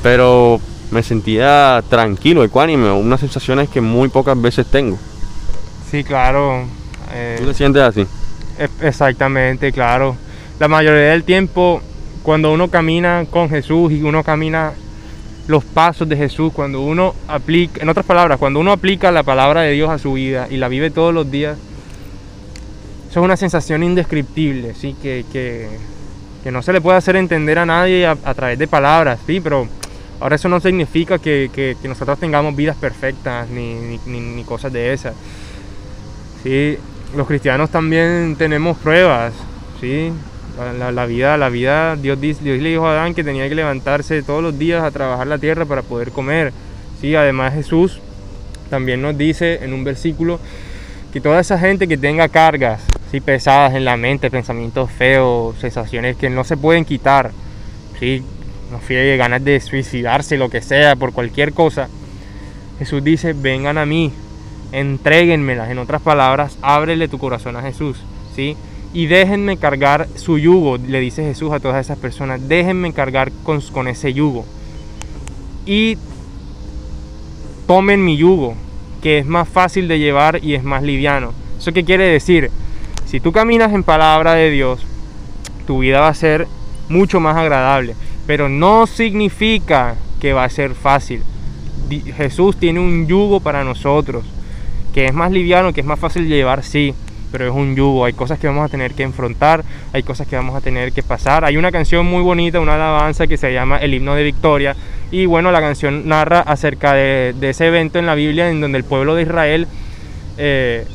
pero 0.00 0.60
me 0.92 1.02
sentía 1.02 1.82
tranquilo, 1.90 2.44
ecuánime, 2.44 2.92
unas 2.92 3.18
sensaciones 3.18 3.68
que 3.68 3.80
muy 3.80 4.08
pocas 4.10 4.40
veces 4.40 4.64
tengo. 4.68 4.96
Sí, 5.90 6.04
claro. 6.04 6.66
eh, 7.12 7.34
¿Tú 7.40 7.46
te 7.46 7.54
sientes 7.54 7.82
así? 7.82 8.06
Exactamente, 8.82 9.72
claro. 9.72 10.16
La 10.58 10.68
mayoría 10.68 11.10
del 11.10 11.24
tiempo, 11.24 11.80
cuando 12.22 12.52
uno 12.52 12.68
camina 12.68 13.24
con 13.30 13.48
Jesús 13.48 13.92
y 13.92 14.02
uno 14.02 14.22
camina 14.22 14.72
los 15.48 15.64
pasos 15.64 16.08
de 16.08 16.16
Jesús, 16.16 16.52
cuando 16.52 16.80
uno 16.82 17.14
aplica, 17.26 17.80
en 17.82 17.88
otras 17.88 18.06
palabras, 18.06 18.38
cuando 18.38 18.60
uno 18.60 18.72
aplica 18.72 19.10
la 19.10 19.22
palabra 19.22 19.62
de 19.62 19.72
Dios 19.72 19.90
a 19.90 19.98
su 19.98 20.12
vida 20.12 20.46
y 20.50 20.58
la 20.58 20.68
vive 20.68 20.90
todos 20.90 21.12
los 21.14 21.30
días, 21.30 21.56
eso 23.10 23.20
es 23.20 23.24
una 23.24 23.36
sensación 23.36 23.82
indescriptible, 23.82 24.74
¿sí? 24.74 24.94
Que, 25.02 25.24
que, 25.32 25.68
que 26.44 26.52
no 26.52 26.62
se 26.62 26.72
le 26.72 26.80
puede 26.80 26.98
hacer 26.98 27.16
entender 27.16 27.58
a 27.58 27.66
nadie 27.66 28.06
a, 28.06 28.14
través 28.34 28.58
de 28.58 28.68
palabras, 28.68 29.18
¿sí? 29.26 29.40
Pero 29.40 29.66
ahora 30.20 30.36
eso 30.36 30.48
no 30.48 30.60
significa 30.60 31.18
que, 31.18 31.50
que- 31.52 31.76
que 31.80 31.88
nosotros 31.88 32.20
tengamos 32.20 32.54
vidas 32.54 32.76
perfectas 32.76 33.48
ni, 33.48 33.74
ni- 33.74 34.00
ni- 34.06 34.20
ni 34.20 34.44
cosas 34.44 34.72
de 34.72 34.92
esas. 34.92 35.14
¿sí? 36.44 36.76
Los 37.16 37.26
cristianos 37.26 37.70
también 37.70 38.36
tenemos 38.38 38.78
pruebas, 38.78 39.32
¿sí? 39.80 40.12
La, 40.78 41.06
vida, 41.06 41.36
la 41.36 41.48
vida, 41.48 41.96
Dios, 41.96 42.20
Dios 42.20 42.40
le 42.44 42.68
dijo 42.68 42.86
a 42.86 42.92
Adán 42.92 43.14
que 43.14 43.24
tenía 43.24 43.48
que 43.48 43.54
levantarse 43.54 44.22
todos 44.22 44.42
los 44.42 44.58
días 44.58 44.84
a 44.84 44.90
trabajar 44.90 45.26
la 45.26 45.38
tierra 45.38 45.64
para 45.64 45.82
poder 45.82 46.12
comer, 46.12 46.52
¿sí? 47.00 47.16
Además 47.16 47.54
Jesús 47.54 48.00
también 48.68 49.02
nos 49.02 49.18
dice 49.18 49.64
en 49.64 49.72
un 49.72 49.82
versículo 49.82 50.38
que 51.12 51.20
toda 51.20 51.40
esa 51.40 51.58
gente 51.58 51.88
que 51.88 51.96
tenga 51.96 52.28
cargas, 52.28 52.82
¿sí? 53.10 53.20
Pesadas 53.20 53.74
en 53.74 53.84
la 53.84 53.96
mente, 53.96 54.30
pensamientos 54.30 54.90
feos, 54.92 55.56
sensaciones 55.58 56.16
que 56.16 56.30
no 56.30 56.44
se 56.44 56.56
pueden 56.56 56.84
quitar, 56.84 57.32
¿sí? 57.98 58.22
No 58.70 58.78
fíe 58.78 59.16
ganas 59.16 59.44
de 59.44 59.58
suicidarse, 59.58 60.36
lo 60.36 60.48
que 60.48 60.62
sea, 60.62 60.94
por 60.94 61.12
cualquier 61.12 61.54
cosa. 61.54 61.88
Jesús 62.78 63.02
dice, 63.02 63.32
vengan 63.32 63.78
a 63.78 63.86
mí, 63.86 64.12
entréguenmelas. 64.72 65.70
En 65.70 65.78
otras 65.78 66.02
palabras, 66.02 66.58
ábrele 66.62 67.08
tu 67.08 67.18
corazón 67.18 67.56
a 67.56 67.62
Jesús, 67.62 67.98
¿sí? 68.34 68.56
Y 68.92 69.06
déjenme 69.06 69.56
cargar 69.56 70.08
su 70.16 70.38
yugo, 70.38 70.76
le 70.78 71.00
dice 71.00 71.22
Jesús 71.22 71.52
a 71.52 71.60
todas 71.60 71.84
esas 71.84 71.98
personas, 71.98 72.48
déjenme 72.48 72.92
cargar 72.92 73.30
con, 73.44 73.60
con 73.60 73.86
ese 73.86 74.12
yugo. 74.12 74.44
Y 75.64 75.96
tomen 77.66 78.04
mi 78.04 78.16
yugo, 78.16 78.54
que 79.00 79.18
es 79.18 79.26
más 79.26 79.48
fácil 79.48 79.86
de 79.86 79.98
llevar 79.98 80.40
y 80.42 80.54
es 80.54 80.64
más 80.64 80.82
liviano. 80.82 81.32
¿Eso 81.58 81.72
qué 81.72 81.84
quiere 81.84 82.04
decir? 82.04 82.50
Si 83.06 83.20
tú 83.20 83.32
caminas 83.32 83.72
en 83.72 83.84
palabra 83.84 84.34
de 84.34 84.50
Dios, 84.50 84.80
tu 85.66 85.80
vida 85.80 86.00
va 86.00 86.08
a 86.08 86.14
ser 86.14 86.48
mucho 86.88 87.20
más 87.20 87.36
agradable, 87.36 87.94
pero 88.26 88.48
no 88.48 88.86
significa 88.86 89.94
que 90.20 90.32
va 90.32 90.44
a 90.44 90.50
ser 90.50 90.74
fácil. 90.74 91.22
Jesús 92.16 92.56
tiene 92.56 92.80
un 92.80 93.06
yugo 93.06 93.40
para 93.40 93.64
nosotros, 93.64 94.24
que 94.92 95.06
es 95.06 95.14
más 95.14 95.30
liviano, 95.30 95.72
que 95.72 95.80
es 95.80 95.86
más 95.86 95.98
fácil 95.98 96.26
llevar, 96.26 96.62
sí, 96.62 96.94
pero 97.30 97.46
es 97.46 97.52
un 97.52 97.76
yugo. 97.76 98.04
Hay 98.04 98.12
cosas 98.12 98.38
que 98.38 98.46
vamos 98.46 98.64
a 98.64 98.68
tener 98.68 98.92
que 98.92 99.02
enfrentar, 99.02 99.64
hay 99.92 100.02
cosas 100.02 100.26
que 100.26 100.36
vamos 100.36 100.54
a 100.54 100.60
tener 100.60 100.92
que 100.92 101.02
pasar. 101.02 101.44
Hay 101.44 101.56
una 101.56 101.72
canción 101.72 102.06
muy 102.06 102.22
bonita, 102.22 102.60
una 102.60 102.74
alabanza 102.74 103.26
que 103.26 103.36
se 103.36 103.52
llama 103.52 103.78
El 103.78 103.94
himno 103.94 104.14
de 104.14 104.24
victoria. 104.24 104.76
Y 105.10 105.26
bueno, 105.26 105.50
la 105.52 105.60
canción 105.60 106.08
narra 106.08 106.40
acerca 106.40 106.94
de, 106.94 107.34
ese 107.40 107.66
evento 107.66 107.98
en 107.98 108.06
la 108.06 108.14
Biblia 108.14 108.50
en 108.50 108.60
donde 108.60 108.78
el 108.78 108.84
pueblo 108.84 109.14
de 109.14 109.22
Israel 109.22 109.66
eh, 110.38 110.86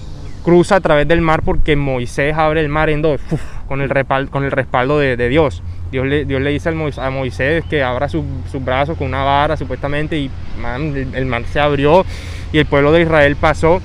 cruza 0.43 0.77
a 0.77 0.81
través 0.81 1.07
del 1.07 1.21
mar 1.21 1.41
porque 1.43 1.75
Moisés 1.75 2.33
abre 2.35 2.61
el 2.61 2.69
mar 2.69 2.89
en 2.89 3.01
dos, 3.01 3.19
con, 3.67 3.81
el 3.81 3.89
respaldo, 3.89 4.31
con 4.31 4.43
el 4.43 4.51
respaldo 4.51 4.99
de, 4.99 5.15
Dios. 5.29 5.61
Dios 5.91 6.05
le, 6.07 6.25
Dios 6.25 6.41
le 6.41 6.49
dice 6.51 6.69
a 6.69 7.09
Moisés 7.09 7.63
que 7.69 7.83
abra 7.83 8.09
su- 8.09 8.25
sus 8.51 8.63
brazos 8.63 8.97
con 8.97 9.07
una 9.07 9.23
vara 9.23 9.55
supuestamente 9.55 10.17
y 10.17 10.29
man, 10.59 10.95
el, 10.95 11.15
el 11.15 11.25
mar 11.25 11.43
se 11.51 11.59
abrió 11.59 12.05
y 12.51 12.57
el 12.57 12.65
pueblo 12.65 12.91
de 12.91 13.01
Israel 13.01 13.35
pasó. 13.35 13.81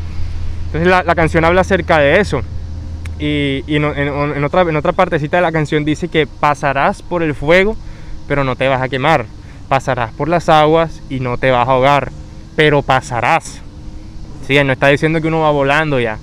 Entonces 0.66 0.88
la, 0.88 1.03
la 1.03 1.14
canción 1.14 1.45
habla 1.45 1.61
acerca 1.62 1.99
de 1.99 2.21
eso. 2.21 2.43
Y, 3.19 3.62
y 3.66 3.77
en, 3.77 3.85
en- 3.85 4.09
en 4.37 4.45
otra, 4.45 4.62
en 4.62 4.77
otra 4.77 4.93
partecita 4.93 5.37
de 5.37 5.43
la 5.43 5.53
canción 5.53 5.85
dice 5.85 6.09
que 6.09 6.27
pasarás 6.27 7.03
por 7.03 7.23
el 7.23 7.35
fuego, 7.35 7.77
pero 8.27 8.45
no 8.45 8.57
te 8.57 8.66
vas 8.69 8.81
a 8.81 8.88
quemar. 8.88 9.27
Pasarás 9.69 10.11
por 10.12 10.29
las 10.29 10.49
aguas 10.49 11.01
y 11.11 11.21
no 11.21 11.37
te 11.38 11.51
vas 11.51 11.69
a 11.69 11.73
ahogar, 11.73 12.11
pero 12.57 12.83
pasarás. 12.83 13.61
Sí, 14.47 14.59
no 14.64 14.73
está 14.73 14.88
diciendo 14.88 15.21
que 15.21 15.29
uno 15.29 15.40
va 15.40 15.51
volando 15.51 16.01
ya. 16.01 16.19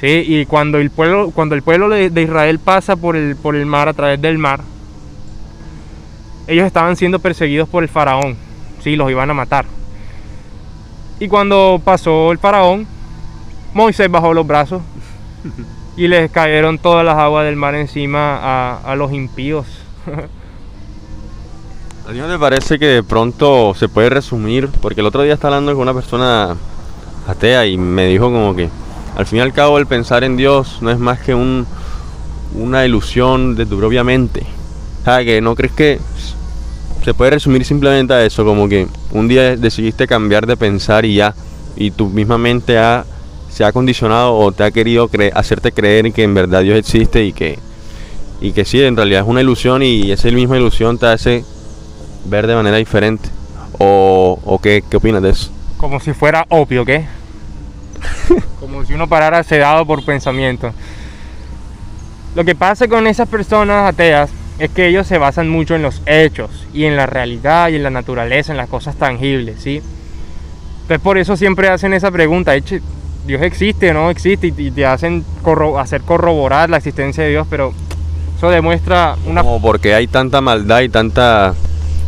Sí, 0.00 0.24
y 0.26 0.46
cuando 0.46 0.78
el 0.78 0.90
pueblo, 0.90 1.32
cuando 1.34 1.56
el 1.56 1.62
pueblo 1.62 1.88
de, 1.88 2.22
Israel 2.22 2.60
pasa 2.60 2.94
por 2.94 3.16
el, 3.16 3.34
por 3.34 3.56
el 3.56 3.66
mar, 3.66 3.88
a 3.88 3.94
través 3.94 4.20
del 4.20 4.38
mar, 4.38 4.60
ellos 6.46 6.66
estaban 6.66 6.94
siendo 6.96 7.18
perseguidos 7.18 7.68
por 7.68 7.82
el 7.82 7.88
faraón. 7.88 8.36
Sí, 8.82 8.94
los 8.94 9.10
iban 9.10 9.28
a 9.30 9.34
matar. 9.34 9.64
Y 11.18 11.26
cuando 11.26 11.80
pasó 11.84 12.30
el 12.30 12.38
faraón, 12.38 12.86
Moisés 13.74 14.08
bajó 14.08 14.32
los 14.32 14.46
brazos 14.46 14.82
y 15.96 16.06
les 16.06 16.30
cayeron 16.30 16.78
todas 16.78 17.04
las 17.04 17.18
aguas 17.18 17.44
del 17.44 17.56
mar 17.56 17.74
encima 17.74 18.36
a, 18.36 18.78
a 18.84 18.94
los 18.94 19.12
impíos. 19.12 19.66
¿A 22.08 22.12
ti 22.12 22.18
no 22.18 22.28
te 22.28 22.38
parece 22.38 22.78
que 22.78 22.86
de 22.86 23.02
pronto 23.02 23.74
se 23.74 23.88
puede 23.88 24.08
resumir? 24.08 24.68
Porque 24.80 25.00
el 25.00 25.06
otro 25.06 25.22
día 25.22 25.34
estaba 25.34 25.56
hablando 25.56 25.74
con 25.74 25.82
una 25.82 25.92
persona 25.92 26.56
atea 27.26 27.66
y 27.66 27.76
me 27.76 28.06
dijo 28.06 28.26
como 28.26 28.56
que 28.56 28.70
al 29.18 29.26
fin 29.26 29.38
y 29.38 29.42
al 29.42 29.52
cabo 29.52 29.78
el 29.78 29.86
pensar 29.86 30.24
en 30.24 30.36
Dios 30.36 30.78
no 30.80 30.90
es 30.90 30.98
más 30.98 31.18
que 31.18 31.34
un, 31.34 31.66
una 32.54 32.86
ilusión 32.86 33.56
de 33.56 33.66
tu 33.66 33.76
propia 33.76 34.04
mente. 34.04 34.46
Sea, 35.04 35.24
que 35.24 35.40
no 35.40 35.54
crees 35.54 35.72
que 35.72 35.98
se 37.04 37.14
puede 37.14 37.32
resumir 37.32 37.64
simplemente 37.64 38.14
a 38.14 38.24
eso, 38.24 38.44
como 38.44 38.68
que 38.68 38.86
un 39.12 39.26
día 39.28 39.56
decidiste 39.56 40.06
cambiar 40.06 40.46
de 40.46 40.56
pensar 40.56 41.04
y 41.04 41.16
ya, 41.16 41.34
y 41.76 41.90
tu 41.90 42.06
misma 42.06 42.38
mente 42.38 42.76
se 43.50 43.64
ha 43.64 43.72
condicionado 43.72 44.36
o 44.36 44.52
te 44.52 44.62
ha 44.62 44.70
querido 44.70 45.08
cre- 45.08 45.32
hacerte 45.34 45.72
creer 45.72 46.12
que 46.12 46.22
en 46.22 46.34
verdad 46.34 46.62
Dios 46.62 46.78
existe 46.78 47.24
y 47.24 47.32
que, 47.32 47.58
y 48.40 48.52
que 48.52 48.64
sí, 48.64 48.82
en 48.82 48.96
realidad 48.96 49.22
es 49.22 49.28
una 49.28 49.40
ilusión 49.40 49.82
y 49.82 50.12
esa 50.12 50.30
misma 50.30 50.56
ilusión 50.56 50.96
te 50.96 51.06
hace 51.06 51.44
ver 52.26 52.46
de 52.46 52.54
manera 52.54 52.76
diferente. 52.76 53.28
¿O, 53.80 54.60
qué, 54.62 54.84
qué 54.88 54.96
opinas 54.96 55.22
de 55.22 55.30
eso? 55.30 55.50
Como 55.76 55.98
si 56.00 56.12
fuera 56.12 56.46
opio, 56.48 56.84
¿qué? 56.84 57.06
Como 58.70 58.84
si 58.84 58.92
uno 58.92 59.06
parara 59.08 59.42
sedado 59.42 59.86
por 59.86 60.04
pensamiento. 60.04 60.72
Lo 62.34 62.44
que 62.44 62.54
pasa 62.54 62.86
con 62.88 63.06
esas 63.06 63.28
personas 63.28 63.88
ateas 63.88 64.30
es 64.58 64.70
que 64.70 64.86
ellos 64.88 65.06
se 65.06 65.18
basan 65.18 65.48
mucho 65.48 65.74
en 65.74 65.82
los 65.82 66.02
hechos 66.06 66.50
y 66.74 66.84
en 66.84 66.96
la 66.96 67.06
realidad 67.06 67.68
y 67.68 67.76
en 67.76 67.82
la 67.82 67.90
naturaleza, 67.90 68.52
en 68.52 68.58
las 68.58 68.68
cosas 68.68 68.96
tangibles, 68.96 69.60
¿sí? 69.62 69.80
Entonces 70.82 71.00
por 71.02 71.16
eso 71.18 71.36
siempre 71.36 71.68
hacen 71.68 71.94
esa 71.94 72.10
pregunta, 72.10 72.54
"Eche, 72.54 72.80
¿Dios 73.26 73.42
existe 73.42 73.90
o 73.90 73.94
no 73.94 74.10
existe? 74.10 74.48
Y 74.56 74.70
te 74.70 74.86
hacen 74.86 75.24
corro- 75.42 75.78
hacer 75.80 76.02
corroborar 76.02 76.70
la 76.70 76.78
existencia 76.78 77.24
de 77.24 77.30
Dios, 77.30 77.46
pero 77.48 77.72
Eso 78.36 78.50
demuestra 78.50 79.16
una... 79.26 79.42
Como 79.42 79.60
porque 79.60 79.94
hay 79.94 80.06
tanta 80.06 80.40
maldad 80.40 80.82
y 80.82 80.88
tanta, 80.88 81.54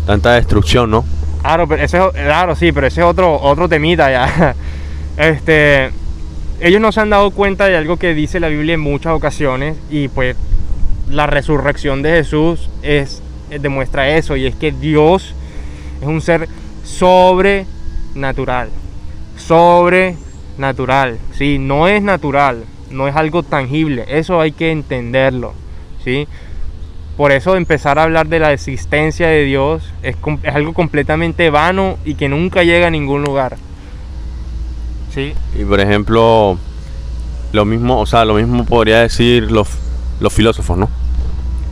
tanta 0.07 0.35
destrucción, 0.35 0.88
¿no? 0.88 1.05
Claro, 1.42 1.66
pero 1.66 1.83
ese 1.83 1.99
es- 1.99 2.12
claro, 2.12 2.55
sí, 2.55 2.70
pero 2.70 2.87
ese 2.87 3.01
es 3.01 3.07
otro, 3.07 3.35
otro 3.40 3.68
temita 3.68 4.09
ya. 4.12 4.55
Este, 5.16 5.90
ellos 6.61 6.81
no 6.81 6.92
se 6.92 7.01
han 7.01 7.11
dado 7.11 7.31
cuenta 7.31 7.66
de 7.66 7.77
algo 7.77 7.96
que 7.96 8.14
dice 8.14 8.38
la 8.38 8.49
Biblia 8.49 8.75
en 8.75 8.81
muchas 8.81 9.14
ocasiones 9.14 9.79
y 9.90 10.09
pues 10.09 10.37
la 11.09 11.27
resurrección 11.27 12.03
de 12.03 12.11
Jesús 12.11 12.68
es, 12.83 13.23
eh, 13.51 13.59
demuestra 13.59 14.11
eso 14.16 14.37
y 14.37 14.46
es 14.46 14.55
que 14.55 14.70
Dios 14.70 15.35
es 16.03 16.07
un 16.07 16.20
ser 16.20 16.49
sobrenatural. 16.85 18.68
Sobrenatural, 19.37 21.18
¿sí? 21.33 21.59
No 21.59 21.88
es 21.88 22.03
natural, 22.03 22.64
no 22.90 23.09
es 23.09 23.16
algo 23.16 23.42
tangible, 23.42 24.05
eso 24.09 24.40
hay 24.40 24.53
que 24.53 24.70
entenderlo, 24.70 25.55
¿sí? 26.05 26.29
Por 27.16 27.33
eso 27.33 27.57
empezar 27.57 27.99
a 27.99 28.03
hablar 28.03 28.29
de 28.29 28.38
la 28.38 28.53
existencia 28.53 29.29
de 29.29 29.44
Dios 29.44 29.90
es, 30.03 30.16
es 30.42 30.55
algo 30.55 30.75
completamente 30.75 31.49
vano 31.49 31.96
y 32.05 32.14
que 32.14 32.29
nunca 32.29 32.64
llega 32.64 32.88
a 32.88 32.90
ningún 32.90 33.23
lugar. 33.23 33.57
¿Sí? 35.14 35.35
Y 35.59 35.64
por 35.64 35.81
ejemplo, 35.81 36.59
lo 37.53 37.64
mismo, 37.64 37.99
o 38.01 38.07
sea, 38.07 38.25
lo 38.25 38.35
mismo 38.35 38.64
podría 38.64 39.01
decir 39.01 39.51
los, 39.51 39.68
los 40.20 40.33
filósofos, 40.33 40.79
¿no? 40.79 40.88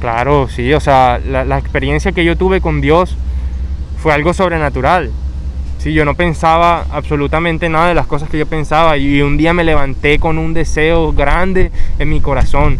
Claro, 0.00 0.48
sí, 0.48 0.72
o 0.74 0.80
sea, 0.80 1.20
la, 1.24 1.44
la 1.44 1.58
experiencia 1.58 2.12
que 2.12 2.24
yo 2.24 2.36
tuve 2.36 2.60
con 2.60 2.80
Dios 2.80 3.16
fue 4.02 4.12
algo 4.12 4.32
sobrenatural. 4.32 5.10
Sí, 5.78 5.92
yo 5.92 6.04
no 6.04 6.14
pensaba 6.14 6.86
absolutamente 6.90 7.68
nada 7.68 7.88
de 7.88 7.94
las 7.94 8.06
cosas 8.06 8.28
que 8.28 8.38
yo 8.38 8.46
pensaba 8.46 8.96
y 8.96 9.22
un 9.22 9.36
día 9.36 9.52
me 9.54 9.62
levanté 9.64 10.18
con 10.18 10.36
un 10.38 10.52
deseo 10.52 11.12
grande 11.12 11.70
en 12.00 12.08
mi 12.08 12.20
corazón, 12.20 12.78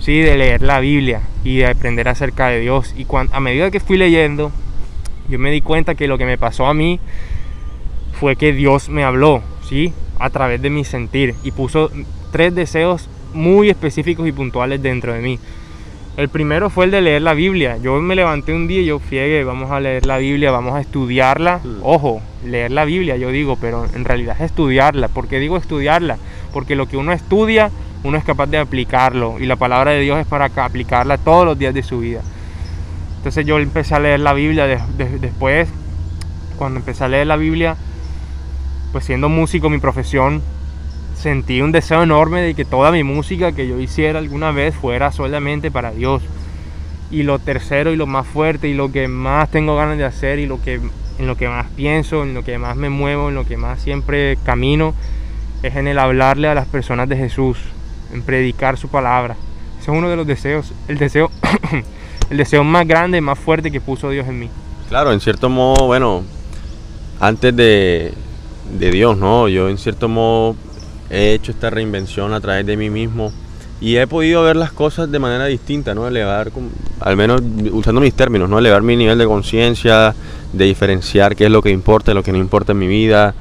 sí, 0.00 0.20
de 0.20 0.36
leer 0.36 0.62
la 0.62 0.78
Biblia 0.78 1.22
y 1.42 1.58
de 1.58 1.66
aprender 1.66 2.08
acerca 2.08 2.46
de 2.48 2.60
Dios. 2.60 2.94
Y 2.96 3.04
cuan- 3.04 3.28
a 3.32 3.40
medida 3.40 3.70
que 3.72 3.80
fui 3.80 3.96
leyendo, 3.96 4.52
yo 5.28 5.40
me 5.40 5.50
di 5.50 5.60
cuenta 5.60 5.96
que 5.96 6.06
lo 6.06 6.18
que 6.18 6.24
me 6.24 6.38
pasó 6.38 6.66
a 6.66 6.74
mí 6.74 7.00
fue 8.20 8.36
que 8.36 8.52
Dios 8.52 8.88
me 8.88 9.02
habló, 9.04 9.42
sí, 9.68 9.92
a 10.18 10.30
través 10.30 10.62
de 10.62 10.70
mi 10.70 10.84
sentir 10.84 11.34
y 11.44 11.50
puso 11.50 11.90
tres 12.32 12.54
deseos 12.54 13.08
muy 13.34 13.68
específicos 13.68 14.26
y 14.26 14.32
puntuales 14.32 14.82
dentro 14.82 15.12
de 15.12 15.20
mí. 15.20 15.38
El 16.16 16.30
primero 16.30 16.70
fue 16.70 16.86
el 16.86 16.90
de 16.92 17.02
leer 17.02 17.20
la 17.20 17.34
Biblia. 17.34 17.76
Yo 17.76 18.00
me 18.00 18.16
levanté 18.16 18.54
un 18.54 18.66
día 18.66 18.80
y 18.80 18.86
yo 18.86 18.98
fiegue, 18.98 19.44
vamos 19.44 19.70
a 19.70 19.80
leer 19.80 20.06
la 20.06 20.16
Biblia, 20.16 20.50
vamos 20.50 20.74
a 20.74 20.80
estudiarla. 20.80 21.60
Mm. 21.62 21.80
Ojo, 21.82 22.22
leer 22.42 22.70
la 22.70 22.86
Biblia, 22.86 23.16
yo 23.18 23.30
digo, 23.30 23.56
pero 23.60 23.84
en 23.94 24.04
realidad 24.06 24.34
es 24.38 24.46
estudiarla. 24.46 25.08
¿Por 25.08 25.28
qué 25.28 25.38
digo 25.38 25.58
estudiarla? 25.58 26.16
Porque 26.54 26.74
lo 26.74 26.88
que 26.88 26.96
uno 26.96 27.12
estudia, 27.12 27.70
uno 28.02 28.16
es 28.16 28.24
capaz 28.24 28.46
de 28.46 28.56
aplicarlo. 28.56 29.36
Y 29.38 29.44
la 29.44 29.56
palabra 29.56 29.90
de 29.90 30.00
Dios 30.00 30.18
es 30.18 30.26
para 30.26 30.48
ca- 30.48 30.64
aplicarla 30.64 31.18
todos 31.18 31.44
los 31.44 31.58
días 31.58 31.74
de 31.74 31.82
su 31.82 31.98
vida. 32.00 32.22
Entonces 33.18 33.44
yo 33.44 33.58
empecé 33.58 33.94
a 33.94 34.00
leer 34.00 34.20
la 34.20 34.32
Biblia 34.32 34.64
de- 34.66 34.78
de- 34.96 35.18
después. 35.18 35.68
Cuando 36.56 36.78
empecé 36.80 37.04
a 37.04 37.08
leer 37.08 37.26
la 37.26 37.36
Biblia, 37.36 37.76
pues 38.96 39.04
siendo 39.04 39.28
músico, 39.28 39.68
mi 39.68 39.76
profesión, 39.76 40.40
sentí 41.18 41.60
un 41.60 41.70
deseo 41.70 42.02
enorme 42.02 42.40
de 42.40 42.54
que 42.54 42.64
toda 42.64 42.90
mi 42.90 43.04
música 43.04 43.52
que 43.52 43.68
yo 43.68 43.78
hiciera 43.78 44.18
alguna 44.18 44.52
vez 44.52 44.74
fuera 44.74 45.12
solamente 45.12 45.70
para 45.70 45.90
Dios. 45.90 46.22
Y 47.10 47.22
lo 47.22 47.38
tercero 47.38 47.92
y 47.92 47.96
lo 47.96 48.06
más 48.06 48.26
fuerte 48.26 48.68
y 48.68 48.72
lo 48.72 48.90
que 48.90 49.06
más 49.06 49.50
tengo 49.50 49.76
ganas 49.76 49.98
de 49.98 50.06
hacer 50.06 50.38
y 50.38 50.46
lo 50.46 50.62
que 50.62 50.80
en 51.18 51.26
lo 51.26 51.36
que 51.36 51.46
más 51.46 51.66
pienso, 51.76 52.22
en 52.22 52.32
lo 52.32 52.42
que 52.42 52.56
más 52.56 52.74
me 52.74 52.88
muevo, 52.88 53.28
en 53.28 53.34
lo 53.34 53.44
que 53.44 53.58
más 53.58 53.82
siempre 53.82 54.38
camino 54.46 54.94
es 55.62 55.76
en 55.76 55.88
el 55.88 55.98
hablarle 55.98 56.48
a 56.48 56.54
las 56.54 56.66
personas 56.66 57.06
de 57.06 57.18
Jesús, 57.18 57.58
en 58.14 58.22
predicar 58.22 58.78
su 58.78 58.88
palabra. 58.88 59.36
Ese 59.78 59.90
es 59.90 59.98
uno 59.98 60.08
de 60.08 60.16
los 60.16 60.26
deseos, 60.26 60.72
el 60.88 60.96
deseo 60.96 61.30
el 62.30 62.38
deseo 62.38 62.64
más 62.64 62.88
grande, 62.88 63.20
más 63.20 63.38
fuerte 63.38 63.70
que 63.70 63.82
puso 63.82 64.08
Dios 64.08 64.26
en 64.26 64.38
mí. 64.38 64.48
Claro, 64.88 65.12
en 65.12 65.20
cierto 65.20 65.50
modo, 65.50 65.84
bueno, 65.84 66.22
antes 67.20 67.54
de, 67.54 68.14
de 68.72 68.90
Dios, 68.90 69.16
¿no? 69.16 69.48
Yo 69.48 69.68
en 69.68 69.78
cierto 69.78 70.08
modo 70.08 70.56
he 71.10 71.34
hecho 71.34 71.52
esta 71.52 71.70
reinvención 71.70 72.32
a 72.32 72.40
través 72.40 72.66
de 72.66 72.76
mí 72.76 72.90
mismo 72.90 73.32
y 73.80 73.96
he 73.96 74.06
podido 74.06 74.42
ver 74.42 74.56
las 74.56 74.72
cosas 74.72 75.10
de 75.10 75.18
manera 75.18 75.46
distinta, 75.46 75.94
¿no? 75.94 76.08
Elevar, 76.08 76.50
al 77.00 77.16
menos 77.16 77.42
usando 77.72 78.00
mis 78.00 78.14
términos, 78.14 78.48
¿no? 78.48 78.58
Elevar 78.58 78.82
mi 78.82 78.96
nivel 78.96 79.18
de 79.18 79.26
conciencia, 79.26 80.14
de 80.52 80.64
diferenciar 80.64 81.36
qué 81.36 81.44
es 81.44 81.50
lo 81.50 81.62
que 81.62 81.70
importa 81.70 82.12
y 82.12 82.14
lo 82.14 82.22
que 82.22 82.32
no 82.32 82.38
importa 82.38 82.72
en 82.72 82.78
mi 82.78 82.86
vida, 82.86 83.34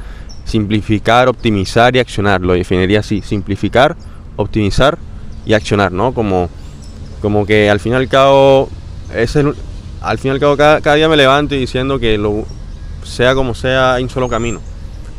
simplificar, 0.43 1.29
optimizar 1.29 1.95
y 1.95 1.99
accionar. 1.99 2.41
Lo 2.41 2.53
definiría 2.53 2.99
así, 2.99 3.21
simplificar, 3.21 3.95
optimizar 4.35 4.97
y 5.45 5.53
accionar, 5.53 5.93
¿no? 5.93 6.13
Como, 6.13 6.49
como 7.21 7.45
que 7.45 7.69
al 7.69 7.79
fin 7.79 7.93
y 7.93 7.95
al 7.95 8.09
cabo, 8.09 8.69
es 9.13 9.37
al 10.01 10.17
fin 10.17 10.35
y 10.35 10.39
cabo 10.39 10.57
cada, 10.57 10.95
día 10.95 11.07
me 11.07 11.15
levanto 11.15 11.55
diciendo 11.55 11.97
que 11.97 12.17
lo, 12.17 12.43
sea 13.03 13.35
como 13.35 13.55
sea, 13.55 13.93
hay 13.93 14.03
un 14.03 14.09
solo 14.09 14.27
camino 14.27 14.59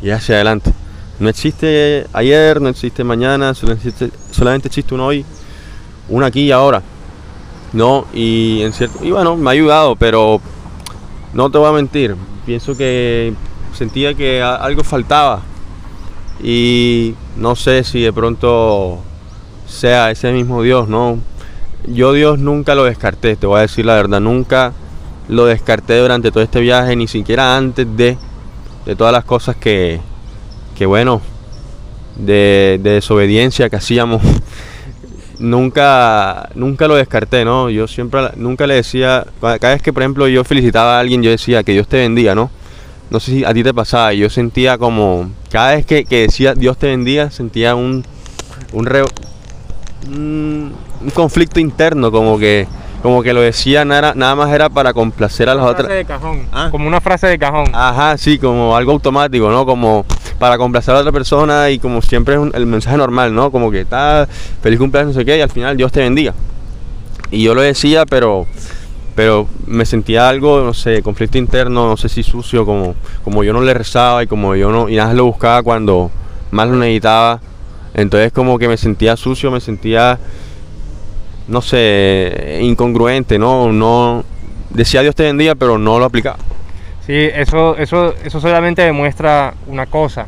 y 0.01 0.09
hacia 0.09 0.35
adelante. 0.35 0.73
No 1.19 1.29
existe 1.29 2.05
ayer, 2.13 2.61
no 2.61 2.69
existe 2.69 3.03
mañana, 3.03 3.53
solamente 3.53 4.67
existe 4.67 4.93
un 4.93 5.01
hoy, 5.01 5.25
un 6.09 6.23
aquí 6.23 6.41
y 6.41 6.51
ahora. 6.51 6.83
No, 7.73 8.05
y 8.13 8.61
en 8.61 8.71
cierto, 8.71 9.03
y 9.03 9.11
bueno, 9.11 9.35
me 9.35 9.49
ha 9.49 9.53
ayudado, 9.53 9.95
pero 9.95 10.39
no 11.33 11.49
te 11.49 11.57
voy 11.57 11.69
a 11.69 11.73
mentir, 11.73 12.15
pienso 12.45 12.77
que 12.77 13.33
sentía 13.73 14.13
que 14.13 14.41
algo 14.41 14.83
faltaba 14.83 15.41
y 16.41 17.13
no 17.35 17.55
sé 17.55 17.83
si 17.83 18.01
de 18.01 18.13
pronto 18.13 18.99
sea 19.67 20.11
ese 20.11 20.31
mismo 20.31 20.61
Dios, 20.61 20.87
¿no? 20.87 21.19
Yo 21.87 22.13
Dios 22.13 22.39
nunca 22.39 22.73
lo 22.73 22.85
descarté, 22.85 23.35
te 23.35 23.47
voy 23.47 23.59
a 23.59 23.61
decir 23.61 23.85
la 23.85 23.95
verdad, 23.95 24.19
nunca 24.19 24.73
lo 25.27 25.45
descarté 25.45 25.99
durante 25.99 26.31
todo 26.31 26.43
este 26.43 26.59
viaje, 26.61 26.95
ni 26.95 27.07
siquiera 27.07 27.57
antes 27.57 27.85
de, 27.97 28.17
de 28.87 28.95
todas 28.95 29.11
las 29.11 29.25
cosas 29.25 29.57
que, 29.57 29.99
que 30.77 30.85
bueno, 30.85 31.21
de, 32.15 32.79
de 32.81 32.91
desobediencia 32.91 33.69
que 33.69 33.75
hacíamos. 33.75 34.21
Nunca, 35.39 36.49
nunca 36.55 36.87
lo 36.87 36.95
descarté, 36.95 37.45
¿no? 37.45 37.69
Yo 37.69 37.87
siempre, 37.87 38.21
nunca 38.37 38.65
le 38.65 38.73
decía, 38.73 39.23
cada 39.39 39.73
vez 39.73 39.83
que 39.83 39.93
por 39.93 40.01
ejemplo 40.01 40.27
yo 40.27 40.43
felicitaba 40.43 40.97
a 40.97 40.99
alguien, 40.99 41.21
yo 41.21 41.29
decía 41.29 41.61
que 41.61 41.73
Dios 41.73 41.87
te 41.87 41.97
bendiga, 41.97 42.33
¿no? 42.33 42.49
No 43.11 43.19
sé 43.19 43.31
si 43.31 43.45
a 43.45 43.53
ti 43.53 43.61
te 43.61 43.71
pasaba, 43.71 44.13
yo 44.13 44.31
sentía 44.31 44.79
como, 44.79 45.29
cada 45.51 45.75
vez 45.75 45.85
que, 45.85 46.03
decía 46.09 46.55
Dios 46.55 46.79
te 46.79 46.87
bendiga, 46.87 47.29
sentía 47.29 47.75
un, 47.75 48.03
un, 48.73 48.87
un 50.09 51.09
conflicto 51.13 51.59
interno, 51.59 52.11
como 52.11 52.39
que, 52.39 52.67
como 53.01 53.21
que 53.23 53.33
lo 53.33 53.41
decía 53.41 53.85
nada, 53.85 54.13
nada 54.15 54.35
más 54.35 54.51
era 54.51 54.69
para 54.69 54.93
complacer 54.93 55.49
a 55.49 55.55
las 55.55 55.63
Una 55.63 55.71
otras. 55.71 55.87
de 55.89 56.05
cajón, 56.05 56.41
Ah. 56.51 56.69
como 56.71 56.87
una 56.87 56.99
frase 57.01 57.27
de 57.27 57.37
cajón. 57.39 57.67
Ajá, 57.73 58.17
sí, 58.17 58.37
como 58.39 58.75
algo 58.75 58.91
automático, 58.91 59.49
¿no? 59.49 59.65
Como 59.65 60.05
para 60.39 60.57
complacer 60.57 60.95
a 60.95 60.99
otra 60.99 61.11
persona 61.11 61.69
y 61.69 61.79
como 61.79 62.01
siempre 62.01 62.35
es 62.35 62.39
un- 62.41 62.51
el 62.53 62.65
mensaje 62.65 62.97
normal, 62.97 63.33
¿no? 63.33 63.51
Como 63.51 63.71
que 63.71 63.81
está 63.81 64.27
feliz 64.61 64.79
cumpleaños, 64.79 65.15
no 65.15 65.19
sé 65.21 65.25
qué, 65.25 65.37
y 65.37 65.41
al 65.41 65.49
final 65.49 65.77
Dios 65.77 65.91
te 65.91 65.99
bendiga. 66.01 66.33
Y 67.31 67.43
yo 67.43 67.53
lo 67.53 67.61
decía, 67.61 68.05
pero 68.05 68.45
pero 69.15 69.47
me 69.65 69.83
sentía 69.83 70.29
algo, 70.29 70.61
no 70.61 70.75
sé, 70.75 71.01
conflicto 71.01 71.39
interno, 71.39 71.87
no 71.87 71.97
sé 71.97 72.07
si 72.07 72.21
sucio, 72.21 72.67
como, 72.67 72.93
como 73.23 73.43
yo 73.43 73.51
no 73.51 73.61
le 73.61 73.73
rezaba 73.73 74.21
y 74.21 74.27
como 74.27 74.55
yo 74.55 74.69
no, 74.71 74.89
y 74.89 74.95
nada 74.95 75.07
más 75.07 75.17
lo 75.17 75.25
buscaba 75.25 75.63
cuando 75.63 76.11
más 76.51 76.67
lo 76.67 76.75
necesitaba. 76.75 77.41
Entonces 77.95 78.31
como 78.31 78.59
que 78.59 78.67
me 78.67 78.77
sentía 78.77 79.17
sucio, 79.17 79.49
me 79.49 79.59
sentía, 79.59 80.19
no 81.47 81.61
sé, 81.61 82.59
incongruente, 82.61 83.39
¿no? 83.39 83.71
No 83.71 84.23
decía 84.69 85.01
Dios 85.01 85.15
te 85.15 85.23
bendiga, 85.23 85.55
pero 85.55 85.77
no 85.77 85.99
lo 85.99 86.05
aplicaba. 86.05 86.37
Sí, 87.05 87.13
eso, 87.13 87.77
eso, 87.77 88.13
eso 88.23 88.41
solamente 88.41 88.81
demuestra 88.81 89.53
una 89.67 89.85
cosa. 89.85 90.27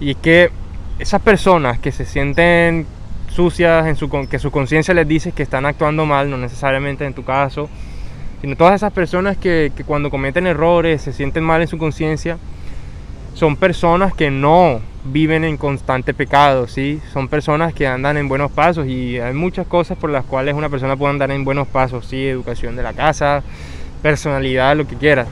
Y 0.00 0.12
es 0.12 0.16
que 0.16 0.50
esas 0.98 1.20
personas 1.20 1.78
que 1.78 1.92
se 1.92 2.06
sienten 2.06 2.86
sucias, 3.28 3.86
en 3.86 3.96
su, 3.96 4.08
que 4.28 4.38
su 4.38 4.50
conciencia 4.50 4.94
les 4.94 5.06
dice 5.06 5.32
que 5.32 5.42
están 5.42 5.66
actuando 5.66 6.06
mal, 6.06 6.30
no 6.30 6.38
necesariamente 6.38 7.04
en 7.04 7.12
tu 7.12 7.24
caso, 7.24 7.68
sino 8.40 8.56
todas 8.56 8.74
esas 8.74 8.92
personas 8.92 9.36
que, 9.36 9.72
que 9.76 9.84
cuando 9.84 10.10
cometen 10.10 10.46
errores 10.46 11.02
se 11.02 11.12
sienten 11.12 11.44
mal 11.44 11.60
en 11.60 11.68
su 11.68 11.76
conciencia, 11.76 12.38
son 13.34 13.56
personas 13.56 14.14
que 14.14 14.30
no 14.30 14.80
viven 15.12 15.44
en 15.44 15.56
constante 15.56 16.14
pecado, 16.14 16.66
¿sí? 16.66 17.00
Son 17.12 17.28
personas 17.28 17.72
que 17.72 17.86
andan 17.86 18.16
en 18.16 18.28
buenos 18.28 18.50
pasos 18.50 18.86
y 18.86 19.18
hay 19.18 19.34
muchas 19.34 19.66
cosas 19.66 19.96
por 19.96 20.10
las 20.10 20.24
cuales 20.24 20.54
una 20.54 20.68
persona 20.68 20.96
puede 20.96 21.12
andar 21.12 21.30
en 21.30 21.44
buenos 21.44 21.68
pasos, 21.68 22.06
¿sí? 22.06 22.26
Educación 22.26 22.76
de 22.76 22.82
la 22.82 22.92
casa, 22.92 23.42
personalidad, 24.02 24.76
lo 24.76 24.86
que 24.86 24.96
quieras. 24.96 25.28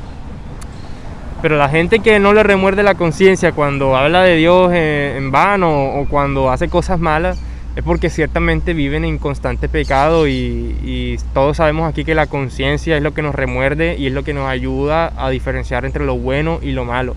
Pero 1.42 1.58
la 1.58 1.68
gente 1.68 1.98
que 1.98 2.18
no 2.18 2.32
le 2.32 2.42
remuerde 2.42 2.82
la 2.82 2.94
conciencia 2.94 3.52
cuando 3.52 3.96
habla 3.96 4.22
de 4.22 4.36
Dios 4.36 4.72
en, 4.72 5.30
vano 5.30 5.94
o 5.94 6.08
cuando 6.08 6.50
hace 6.50 6.68
cosas 6.68 6.98
malas, 6.98 7.38
es 7.76 7.82
porque 7.82 8.08
ciertamente 8.08 8.72
viven 8.72 9.04
en 9.04 9.18
constante 9.18 9.68
pecado 9.68 10.28
y 10.28 11.18
todos 11.34 11.56
sabemos 11.56 11.88
aquí 11.88 12.04
que 12.04 12.14
la 12.14 12.28
conciencia 12.28 12.96
es 12.96 13.02
lo 13.02 13.12
que 13.12 13.22
nos 13.22 13.34
remuerde 13.34 13.96
y 13.98 14.06
es 14.06 14.12
lo 14.12 14.22
que 14.22 14.32
nos 14.32 14.48
ayuda 14.48 15.12
a 15.16 15.28
diferenciar 15.28 15.84
entre 15.84 16.04
lo 16.04 16.16
bueno 16.16 16.60
y 16.62 16.70
lo 16.70 16.84
malo. 16.84 17.14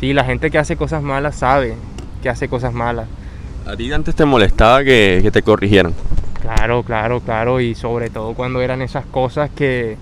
Sí, 0.00 0.12
la 0.14 0.24
gente 0.24 0.50
que 0.50 0.58
hace 0.58 0.76
cosas 0.76 1.02
malas 1.02 1.36
sabe 1.36 1.74
que 2.22 2.28
hace 2.28 2.48
cosas 2.48 2.72
malas. 2.72 3.06
¿A 3.66 3.76
ti 3.76 3.92
antes 3.92 4.14
te 4.14 4.24
molestaba 4.24 4.82
que, 4.82 5.20
que 5.22 5.30
te 5.30 5.42
corrigieran? 5.42 5.94
Claro, 6.40 6.82
claro, 6.82 7.20
claro. 7.20 7.60
Y 7.60 7.74
sobre 7.74 8.08
todo 8.10 8.34
cuando 8.34 8.60
eran 8.62 8.80
esas 8.82 9.04
cosas 9.06 9.50
que, 9.54 9.96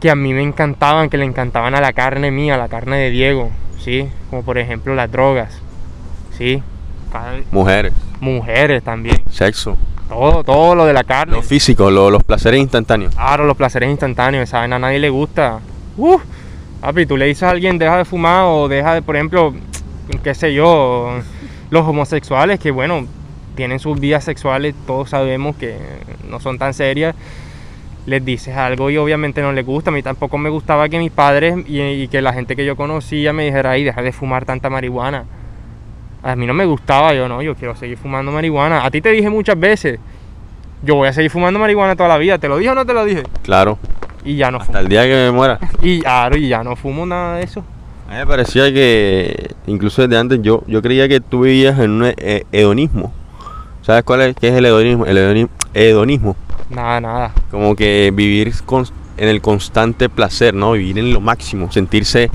que 0.00 0.10
a 0.10 0.14
mí 0.14 0.32
me 0.34 0.42
encantaban, 0.42 1.08
que 1.08 1.16
le 1.16 1.24
encantaban 1.24 1.74
a 1.74 1.80
la 1.80 1.92
carne 1.92 2.30
mía, 2.30 2.54
a 2.54 2.58
la 2.58 2.68
carne 2.68 2.98
de 2.98 3.10
Diego. 3.10 3.50
¿Sí? 3.78 4.08
Como 4.30 4.42
por 4.42 4.58
ejemplo 4.58 4.94
las 4.94 5.10
drogas. 5.10 5.58
¿Sí? 6.36 6.62
Mujeres, 7.52 7.92
Mujeres 8.20 8.82
también. 8.82 9.22
sexo, 9.30 9.76
Todo, 10.08 10.42
todo 10.42 10.74
lo 10.74 10.84
de 10.84 10.92
la 10.92 11.04
carne. 11.04 11.34
lo 11.36 11.42
físico, 11.42 11.90
lo- 11.90 12.10
los 12.10 12.24
placeres 12.24 12.60
instantáneos. 12.60 13.14
Claro, 13.14 13.44
los 13.46 13.56
placeres 13.56 13.88
instantáneos, 13.90 14.50
vaina 14.50 14.76
a 14.76 14.78
nadie 14.80 14.98
le 14.98 15.10
gusta. 15.10 15.60
Uh, 15.96 16.18
papi, 16.84 17.06
tú 17.06 17.16
le 17.16 17.24
dices 17.24 17.44
a 17.44 17.50
alguien 17.50 17.78
deja 17.78 17.96
de 17.96 18.04
fumar 18.04 18.44
o 18.44 18.68
deja 18.68 18.92
de, 18.92 19.00
por 19.00 19.16
ejemplo, 19.16 19.54
qué 20.22 20.34
sé 20.34 20.52
yo, 20.52 21.18
los 21.70 21.88
homosexuales 21.88 22.60
que 22.60 22.70
bueno, 22.70 23.06
tienen 23.56 23.78
sus 23.78 23.98
vidas 23.98 24.22
sexuales, 24.22 24.74
todos 24.86 25.08
sabemos 25.08 25.56
que 25.56 25.78
no 26.28 26.40
son 26.40 26.58
tan 26.58 26.74
serias. 26.74 27.14
Les 28.04 28.22
dices 28.22 28.54
algo 28.54 28.90
y 28.90 28.98
obviamente 28.98 29.40
no 29.40 29.50
les 29.52 29.64
gusta. 29.64 29.88
A 29.88 29.94
mí 29.94 30.02
tampoco 30.02 30.36
me 30.36 30.50
gustaba 30.50 30.90
que 30.90 30.98
mis 30.98 31.10
padres 31.10 31.56
y, 31.66 31.80
y 31.80 32.08
que 32.08 32.20
la 32.20 32.34
gente 32.34 32.54
que 32.54 32.66
yo 32.66 32.76
conocía 32.76 33.32
me 33.32 33.46
dijera, 33.46 33.70
ay, 33.70 33.84
deja 33.84 34.02
de 34.02 34.12
fumar 34.12 34.44
tanta 34.44 34.68
marihuana. 34.68 35.24
A 36.22 36.36
mí 36.36 36.46
no 36.46 36.52
me 36.52 36.66
gustaba, 36.66 37.14
yo 37.14 37.28
no, 37.28 37.40
yo 37.40 37.54
quiero 37.54 37.74
seguir 37.76 37.96
fumando 37.96 38.30
marihuana. 38.30 38.84
A 38.84 38.90
ti 38.90 39.00
te 39.00 39.08
dije 39.08 39.30
muchas 39.30 39.58
veces, 39.58 39.98
yo 40.82 40.96
voy 40.96 41.08
a 41.08 41.14
seguir 41.14 41.30
fumando 41.30 41.58
marihuana 41.58 41.96
toda 41.96 42.10
la 42.10 42.18
vida. 42.18 42.36
¿Te 42.36 42.46
lo 42.46 42.58
dije 42.58 42.72
o 42.72 42.74
no 42.74 42.84
te 42.84 42.92
lo 42.92 43.06
dije? 43.06 43.22
Claro, 43.42 43.78
Y 44.24 44.36
ya 44.36 44.50
no 44.50 44.56
hasta 44.58 44.66
fumo. 44.72 44.78
el 44.80 44.88
día 44.88 45.02
que 45.04 45.14
me 45.14 45.30
muera. 45.30 45.58
Y 45.82 46.00
claro, 46.00 46.36
y 46.36 46.48
ya 46.48 46.62
no 46.64 46.76
fumo 46.76 47.04
nada 47.06 47.36
de 47.36 47.44
eso. 47.44 47.64
A 48.08 48.12
mí 48.12 48.16
me 48.18 48.26
parecía 48.26 48.72
que, 48.72 49.54
incluso 49.66 50.02
desde 50.02 50.18
antes, 50.18 50.40
yo, 50.42 50.62
yo 50.66 50.82
creía 50.82 51.08
que 51.08 51.20
tú 51.20 51.42
vivías 51.42 51.78
en 51.78 51.90
un 51.90 52.04
eh, 52.16 52.44
hedonismo. 52.52 53.12
¿Sabes 53.82 54.02
cuál 54.04 54.22
es? 54.22 54.36
¿Qué 54.36 54.48
es 54.48 54.54
el 54.54 54.64
hedonismo? 54.66 55.06
El 55.06 55.16
hedoni- 55.18 55.48
hedonismo. 55.74 56.36
Nada, 56.70 57.00
nada. 57.00 57.32
Como 57.50 57.74
que 57.76 58.10
vivir 58.14 58.52
con- 58.64 58.86
en 59.16 59.28
el 59.28 59.40
constante 59.40 60.08
placer, 60.08 60.54
¿no? 60.54 60.72
Vivir 60.72 60.98
en 60.98 61.12
lo 61.12 61.20
máximo, 61.20 61.70
sentirse 61.70 62.30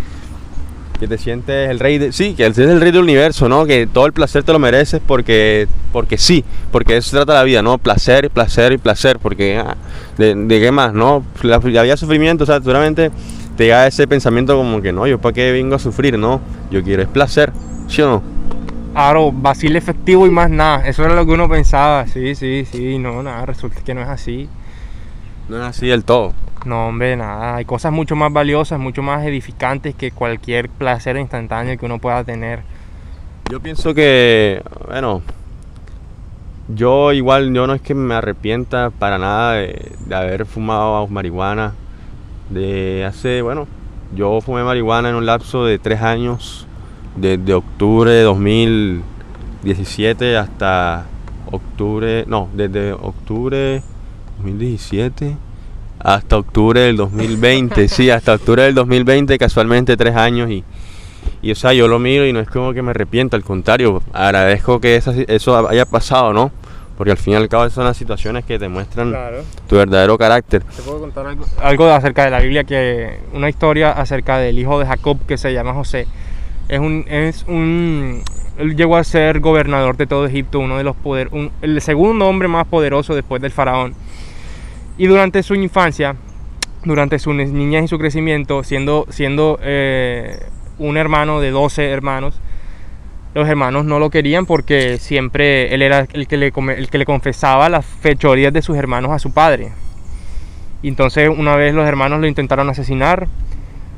que 1.00 1.08
te 1.08 1.18
sientes 1.18 1.70
el 1.70 1.80
rey 1.80 1.98
de... 1.98 2.12
Sí, 2.12 2.34
que 2.34 2.44
eres 2.44 2.58
el 2.58 2.82
rey 2.82 2.92
del 2.92 3.02
universo, 3.02 3.48
¿no? 3.48 3.66
Que 3.66 3.88
todo 3.88 4.06
el 4.06 4.14
placer 4.14 4.44
te 4.44 4.52
lo 4.52 4.60
mereces 4.60 5.02
porque, 5.06 5.68
porque 5.92 6.18
sí, 6.18 6.44
porque 6.72 6.98
eso 6.98 7.12
se 7.12 7.16
trata 7.16 7.34
la 7.34 7.44
vida, 7.44 7.62
¿no? 7.62 7.78
Placer, 7.78 8.30
placer 8.30 8.74
y 8.74 8.78
placer, 8.78 9.18
porque 9.20 9.58
ah, 9.58 9.78
de, 10.18 10.36
de 10.36 10.60
qué 10.60 10.72
más, 10.72 10.94
¿no? 10.94 11.24
La, 11.42 11.58
es 11.58 12.00
sufrimiento, 12.00 12.44
o 12.44 12.48
sea, 12.48 12.60
seguramente 12.60 13.12
te 13.56 13.66
llega 13.66 13.88
ese 13.88 14.08
pensamiento 14.08 14.56
como 14.56 14.82
que 14.82 14.92
no, 14.92 15.08
yo 15.08 15.20
para 15.20 15.34
qué 15.34 15.52
vengo 15.52 15.76
a 15.76 15.80
sufrir, 15.80 16.18
¿no? 16.18 16.42
Yo 16.72 16.84
quiero 16.84 17.02
es 17.02 17.08
placer, 17.08 17.52
¿sí 17.88 18.02
o 18.02 18.10
no? 18.10 18.40
Claro, 18.94 19.32
vacile 19.32 19.78
efectivo 19.78 20.28
y 20.28 20.30
más 20.30 20.50
nada. 20.50 20.88
Eso 20.88 21.06
era 21.06 21.16
lo 21.16 21.26
que 21.26 21.32
uno 21.32 21.48
pensaba. 21.48 22.06
Sí, 22.08 22.36
sí, 22.36 22.66
sí. 22.70 22.98
No, 22.98 23.24
nada, 23.24 23.46
resulta 23.46 23.82
que 23.82 23.94
no 23.94 24.02
es 24.02 24.10
así. 24.10 24.50
No 25.50 25.58
es 25.58 25.64
así 25.64 25.88
del 25.88 26.06
todo. 26.06 26.34
No, 26.66 26.88
hombre, 26.88 27.16
nada. 27.16 27.56
Hay 27.56 27.66
cosas 27.66 27.92
mucho 27.92 28.16
más 28.16 28.32
valiosas, 28.32 28.80
mucho 28.80 29.02
más 29.02 29.26
edificantes 29.26 29.96
que 29.96 30.12
cualquier 30.12 30.70
placer 30.70 31.18
instantáneo 31.18 31.78
que 31.78 31.86
uno 31.86 31.98
pueda 31.98 32.24
tener. 32.24 32.62
Yo 33.50 33.60
pienso 33.60 33.96
que, 33.96 34.62
bueno, 34.88 35.24
yo 36.68 37.14
igual, 37.14 37.52
yo 37.52 37.66
no 37.66 37.74
es 37.74 37.82
que 37.82 37.96
me 37.96 38.14
arrepienta 38.14 38.92
para 38.92 39.18
nada 39.18 39.54
de, 39.54 39.92
de 40.06 40.16
haber 40.16 40.46
fumado 40.46 41.08
marihuana. 41.08 41.74
De 42.52 43.04
hace, 43.06 43.42
bueno, 43.42 43.68
yo 44.14 44.42
fumé 44.42 44.64
marihuana 44.64 45.10
en 45.10 45.16
un 45.16 45.26
lapso 45.26 45.66
de 45.66 45.80
tres 45.80 46.02
años, 46.02 46.68
desde 47.16 47.56
octubre 47.56 48.12
de 48.12 48.22
2017 48.22 50.38
hasta 50.38 51.06
octubre, 51.52 52.26
no, 52.28 52.50
desde 52.54 52.94
octubre 52.94 53.82
2017 54.44 55.36
hasta 56.00 56.38
octubre 56.38 56.80
del 56.82 56.96
2020, 56.96 57.88
sí, 57.90 58.10
hasta 58.10 58.34
octubre 58.34 58.64
del 58.64 58.74
2020, 58.76 59.38
casualmente 59.38 59.98
tres 59.98 60.16
años 60.16 60.50
y... 60.50 60.64
Y 61.42 61.52
o 61.52 61.56
sea, 61.56 61.74
yo 61.74 61.88
lo 61.90 62.00
miro 62.00 62.26
y 62.26 62.32
no 62.34 62.40
es 62.40 62.50
como 62.50 62.74
que 62.74 62.82
me 62.82 62.92
arrepiento, 62.92 63.36
al 63.36 63.44
contrario, 63.44 64.02
agradezco 64.14 64.80
que 64.80 64.96
esa- 64.96 65.14
eso 65.28 65.68
haya 65.68 65.86
pasado, 65.86 66.32
¿no? 66.34 66.52
Porque 66.98 67.12
al 67.12 67.18
fin 67.18 67.34
y 67.34 67.36
al 67.36 67.48
cabo 67.50 67.70
son 67.70 67.84
las 67.86 67.96
situaciones 67.98 68.46
que 68.46 68.58
te 68.58 68.68
muestran 68.70 69.10
Claro. 69.10 69.44
tu 69.68 69.76
verdadero 69.76 70.18
carácter. 70.18 70.64
Te 70.64 70.82
puedo 70.82 71.00
contar 71.02 71.28
algo, 71.28 71.46
algo 71.62 71.86
acerca 71.92 72.24
de 72.26 72.32
la 72.32 72.40
Biblia, 72.40 72.64
que 72.64 73.20
una 73.34 73.50
historia 73.50 73.92
acerca 73.92 74.38
del 74.38 74.58
hijo 74.60 74.80
de 74.80 74.86
Jacob 74.86 75.18
que 75.28 75.38
se 75.38 75.54
llama 75.54 75.74
José. 75.74 76.08
Es 76.70 76.80
un, 76.80 77.06
es 77.10 77.44
un, 77.48 78.22
él 78.58 78.76
llegó 78.76 78.96
a 78.98 79.04
ser 79.04 79.40
gobernador 79.40 79.98
de 79.98 80.08
todo 80.08 80.26
Egipto, 80.26 80.60
uno 80.60 80.78
de 80.78 80.84
los 80.86 80.96
poder, 80.96 81.30
un- 81.32 81.52
el 81.62 81.80
segundo 81.82 82.28
hombre 82.28 82.48
más 82.48 82.66
poderoso 82.68 83.14
después 83.16 83.42
del 83.42 83.52
faraón. 83.52 83.94
Y 85.00 85.08
durante 85.08 85.42
su 85.44 85.56
infancia, 85.56 86.16
durante 86.84 87.20
su 87.20 87.34
ni- 87.34 87.46
niñez 87.46 87.86
y 87.86 87.88
su 87.88 87.98
crecimiento, 87.98 88.64
siendo, 88.64 89.06
siendo 89.10 89.58
eh, 89.64 90.40
un 90.78 90.98
hermano 90.98 91.40
de 91.40 91.52
12 91.52 91.90
hermanos, 91.90 92.40
los 93.34 93.48
hermanos 93.48 93.86
no 93.86 93.98
lo 94.00 94.10
querían 94.10 94.46
porque 94.46 94.98
siempre 94.98 95.74
él 95.74 95.82
era 95.82 96.06
el 96.14 96.28
que 96.28 96.36
le, 96.36 96.52
el 96.78 96.90
que 96.90 96.98
le 96.98 97.06
confesaba 97.06 97.70
las 97.70 97.86
fechorías 97.86 98.52
de 98.52 98.62
sus 98.62 98.76
hermanos 98.76 99.12
a 99.12 99.20
su 99.20 99.32
padre. 99.34 99.72
Y 100.82 100.90
entonces 100.90 101.30
una 101.30 101.56
vez 101.56 101.74
los 101.74 101.88
hermanos 101.88 102.20
lo 102.20 102.28
intentaron 102.28 102.70
asesinar, 102.70 103.28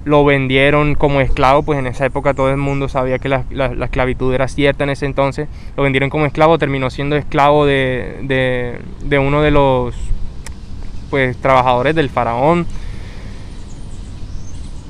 lo 0.06 0.24
vendieron 0.26 0.94
como 0.96 1.22
esclavo, 1.22 1.64
pues 1.64 1.80
en 1.80 1.88
esa 1.88 2.06
época 2.06 2.34
todo 2.34 2.50
el 2.52 2.58
mundo 2.58 2.90
sabía 2.90 3.18
que 3.20 3.30
la, 3.30 3.46
la- 3.52 3.74
la 3.74 3.86
esclavitud 3.86 4.34
era 4.34 4.48
cierta 4.48 4.84
en 4.84 4.92
ese 4.92 5.06
entonces, 5.08 5.48
lo 5.78 5.84
vendieron 5.84 6.10
como 6.12 6.26
esclavo, 6.26 6.60
terminó 6.60 6.90
siendo 6.92 7.16
esclavo 7.16 7.66
de- 7.66 8.78
de 9.04 9.20
uno 9.20 9.42
de 9.42 9.52
los 9.52 9.96
pues 11.12 11.38
trabajadores 11.38 11.94
del 11.94 12.10
faraón. 12.10 12.66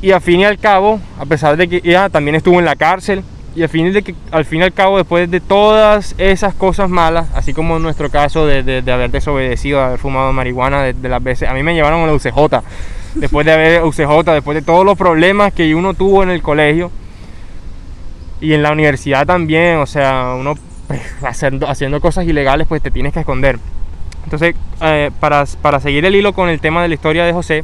Y 0.02 0.12
al 0.12 0.22
fin 0.22 0.40
y 0.40 0.46
al 0.46 0.58
cabo, 0.58 1.00
a 1.20 1.26
pesar 1.26 1.58
de 1.58 1.68
que 1.68 1.82
ya 1.82 2.10
también 2.10 2.36
estuvo 2.36 2.58
en 2.60 2.66
la 2.66 2.76
cárcel, 2.76 3.24
y 3.56 3.64
al 3.64 3.70
fin, 3.70 3.92
de 3.92 4.02
que, 4.02 4.16
al 4.32 4.46
fin 4.46 4.62
y 4.62 4.64
al 4.64 4.72
cabo, 4.74 4.98
después 4.98 5.30
de 5.30 5.42
todas 5.42 6.16
esas 6.18 6.54
cosas 6.56 6.90
malas, 6.90 7.28
así 7.36 7.54
como 7.54 7.76
en 7.76 7.84
nuestro 7.84 8.10
caso 8.10 8.46
de, 8.48 8.64
de- 8.64 8.82
de 8.82 8.92
haber 8.94 9.12
desobedecido, 9.12 9.80
de 9.80 9.86
haber 9.86 10.00
fumado 10.00 10.32
marihuana, 10.32 10.84
de, 10.84 10.94
de 10.94 11.10
las 11.10 11.22
veces, 11.22 11.50
a 11.50 11.54
mí 11.54 11.62
me 11.62 11.74
llevaron 11.76 12.00
a 12.02 12.08
la 12.08 12.14
UCJ, 12.14 12.64
después 13.16 13.46
de 13.46 13.52
haber 13.52 13.84
UCJ, 13.84 14.24
después 14.32 14.56
de 14.56 14.62
todos 14.62 14.86
los 14.86 14.98
problemas 14.98 15.52
que 15.54 15.76
uno 15.76 15.94
tuvo 15.94 16.24
en 16.24 16.30
el 16.30 16.42
colegio 16.42 16.92
y 18.40 18.54
en 18.54 18.64
la 18.64 18.72
universidad 18.72 19.28
también, 19.28 19.78
o 19.80 19.86
sea, 19.86 20.34
uno 20.40 20.56
pues, 20.88 21.02
haciendo, 21.22 21.68
haciendo 21.70 22.00
cosas 22.02 22.26
ilegales, 22.26 22.66
pues 22.68 22.82
te 22.82 22.90
tienes 22.90 23.14
que 23.14 23.20
esconder. 23.20 23.60
Entonces, 24.24 24.56
eh, 24.82 25.12
para, 25.20 25.46
para 25.62 25.80
seguir 25.80 26.06
el 26.06 26.16
hilo 26.16 26.34
con 26.34 26.50
el 26.50 26.60
tema 26.60 26.82
de 26.82 26.88
la 26.88 26.94
historia 26.94 27.26
de 27.26 27.34
José, 27.34 27.64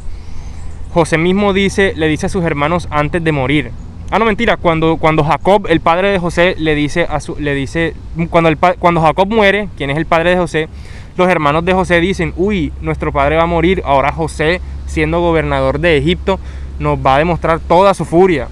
José 0.93 1.17
mismo 1.17 1.53
dice, 1.53 1.93
le 1.95 2.07
dice 2.07 2.25
a 2.25 2.29
sus 2.29 2.43
hermanos 2.43 2.87
antes 2.91 3.23
de 3.23 3.31
morir. 3.31 3.71
Ah, 4.09 4.19
no, 4.19 4.25
mentira, 4.25 4.55
cuando, 4.55 4.97
cuando 4.97 5.23
Jacob, 5.23 5.67
el 5.67 5.81
padre 5.81 6.11
de 6.11 6.19
José, 6.19 6.55
le 6.57 6.75
dice 6.75 7.05
a 7.09 7.19
su, 7.19 7.35
le 7.37 7.53
dice, 7.53 7.93
cuando, 8.29 8.49
el, 8.49 8.57
cuando 8.57 9.01
Jacob 9.01 9.27
muere, 9.27 9.67
quien 9.75 9.89
es 9.89 9.97
el 9.97 10.05
padre 10.05 10.31
de 10.31 10.37
José, 10.37 10.69
los 11.17 11.27
hermanos 11.27 11.65
de 11.65 11.73
José 11.73 11.99
dicen, 11.99 12.33
uy, 12.37 12.71
nuestro 12.81 13.11
padre 13.11 13.35
va 13.35 13.43
a 13.43 13.47
morir, 13.47 13.81
ahora 13.85 14.13
José, 14.13 14.61
siendo 14.85 15.19
gobernador 15.19 15.79
de 15.79 15.97
Egipto, 15.97 16.39
nos 16.79 16.97
va 16.99 17.15
a 17.15 17.17
demostrar 17.17 17.59
toda 17.59 17.93
su 17.93 18.05
furia. 18.05 18.47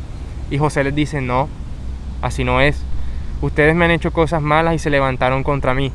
Y 0.51 0.57
José 0.57 0.83
les 0.83 0.93
dice, 0.93 1.21
no, 1.21 1.47
así 2.21 2.43
no 2.43 2.59
es. 2.59 2.81
Ustedes 3.41 3.75
me 3.75 3.85
han 3.85 3.91
hecho 3.91 4.11
cosas 4.11 4.41
malas 4.41 4.75
y 4.75 4.79
se 4.79 4.89
levantaron 4.89 5.43
contra 5.43 5.73
mí. 5.73 5.91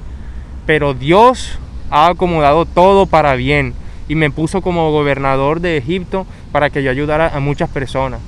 Pero 0.64 0.94
Dios 0.94 1.58
ha 1.90 2.08
acomodado 2.08 2.64
todo 2.64 3.06
para 3.06 3.34
bien 3.34 3.74
y 4.08 4.14
me 4.14 4.30
puso 4.30 4.60
como 4.62 4.90
gobernador 4.90 5.60
de 5.60 5.76
Egipto 5.76 6.26
para 6.52 6.70
que 6.70 6.82
yo 6.82 6.90
ayudara 6.90 7.28
a 7.34 7.40
muchas 7.40 7.68
personas. 7.68 8.20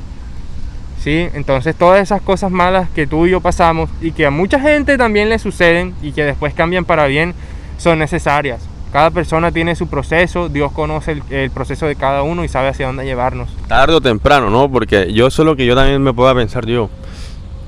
¿Sí? 1.00 1.28
Entonces 1.34 1.74
todas 1.74 2.00
esas 2.00 2.22
cosas 2.22 2.52
malas 2.52 2.88
que 2.90 3.08
tú 3.08 3.26
y 3.26 3.30
yo 3.30 3.40
pasamos 3.40 3.90
y 4.00 4.12
que 4.12 4.24
a 4.24 4.30
mucha 4.30 4.60
gente 4.60 4.96
también 4.96 5.28
le 5.28 5.40
suceden 5.40 5.94
y 6.00 6.12
que 6.12 6.24
después 6.24 6.54
cambian 6.54 6.84
para 6.84 7.06
bien 7.06 7.34
son 7.78 7.98
necesarias. 7.98 8.60
Cada 8.92 9.10
persona 9.10 9.50
tiene 9.50 9.74
su 9.74 9.88
proceso, 9.88 10.48
Dios 10.48 10.70
conoce 10.70 11.12
el, 11.12 11.22
el 11.30 11.50
proceso 11.50 11.86
de 11.86 11.96
cada 11.96 12.22
uno 12.22 12.44
y 12.44 12.48
sabe 12.48 12.68
hacia 12.68 12.86
dónde 12.86 13.04
llevarnos. 13.04 13.48
Tarde 13.66 13.94
o 13.94 14.00
temprano, 14.00 14.50
¿no? 14.50 14.70
Porque 14.70 15.12
yo 15.12 15.26
eso 15.26 15.42
es 15.42 15.46
lo 15.46 15.56
que 15.56 15.66
yo 15.66 15.74
también 15.74 16.00
me 16.02 16.12
puedo 16.12 16.32
pensar 16.34 16.66
yo. 16.66 16.90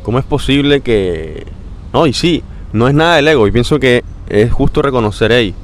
¿Cómo 0.05 0.18
es 0.18 0.24
posible 0.24 0.82
que... 0.82 1.47
No, 1.92 2.07
y 2.07 2.12
sí, 2.12 2.45
no 2.72 2.88
es 2.88 2.95
nada 2.95 3.16
del 3.16 3.26
ego. 3.26 3.49
Y 3.49 3.53
pienso 3.53 3.80
que 3.80 4.05
es 4.28 4.53
justo 4.53 4.82
reconocer, 4.82 5.32
hey, 5.32 5.55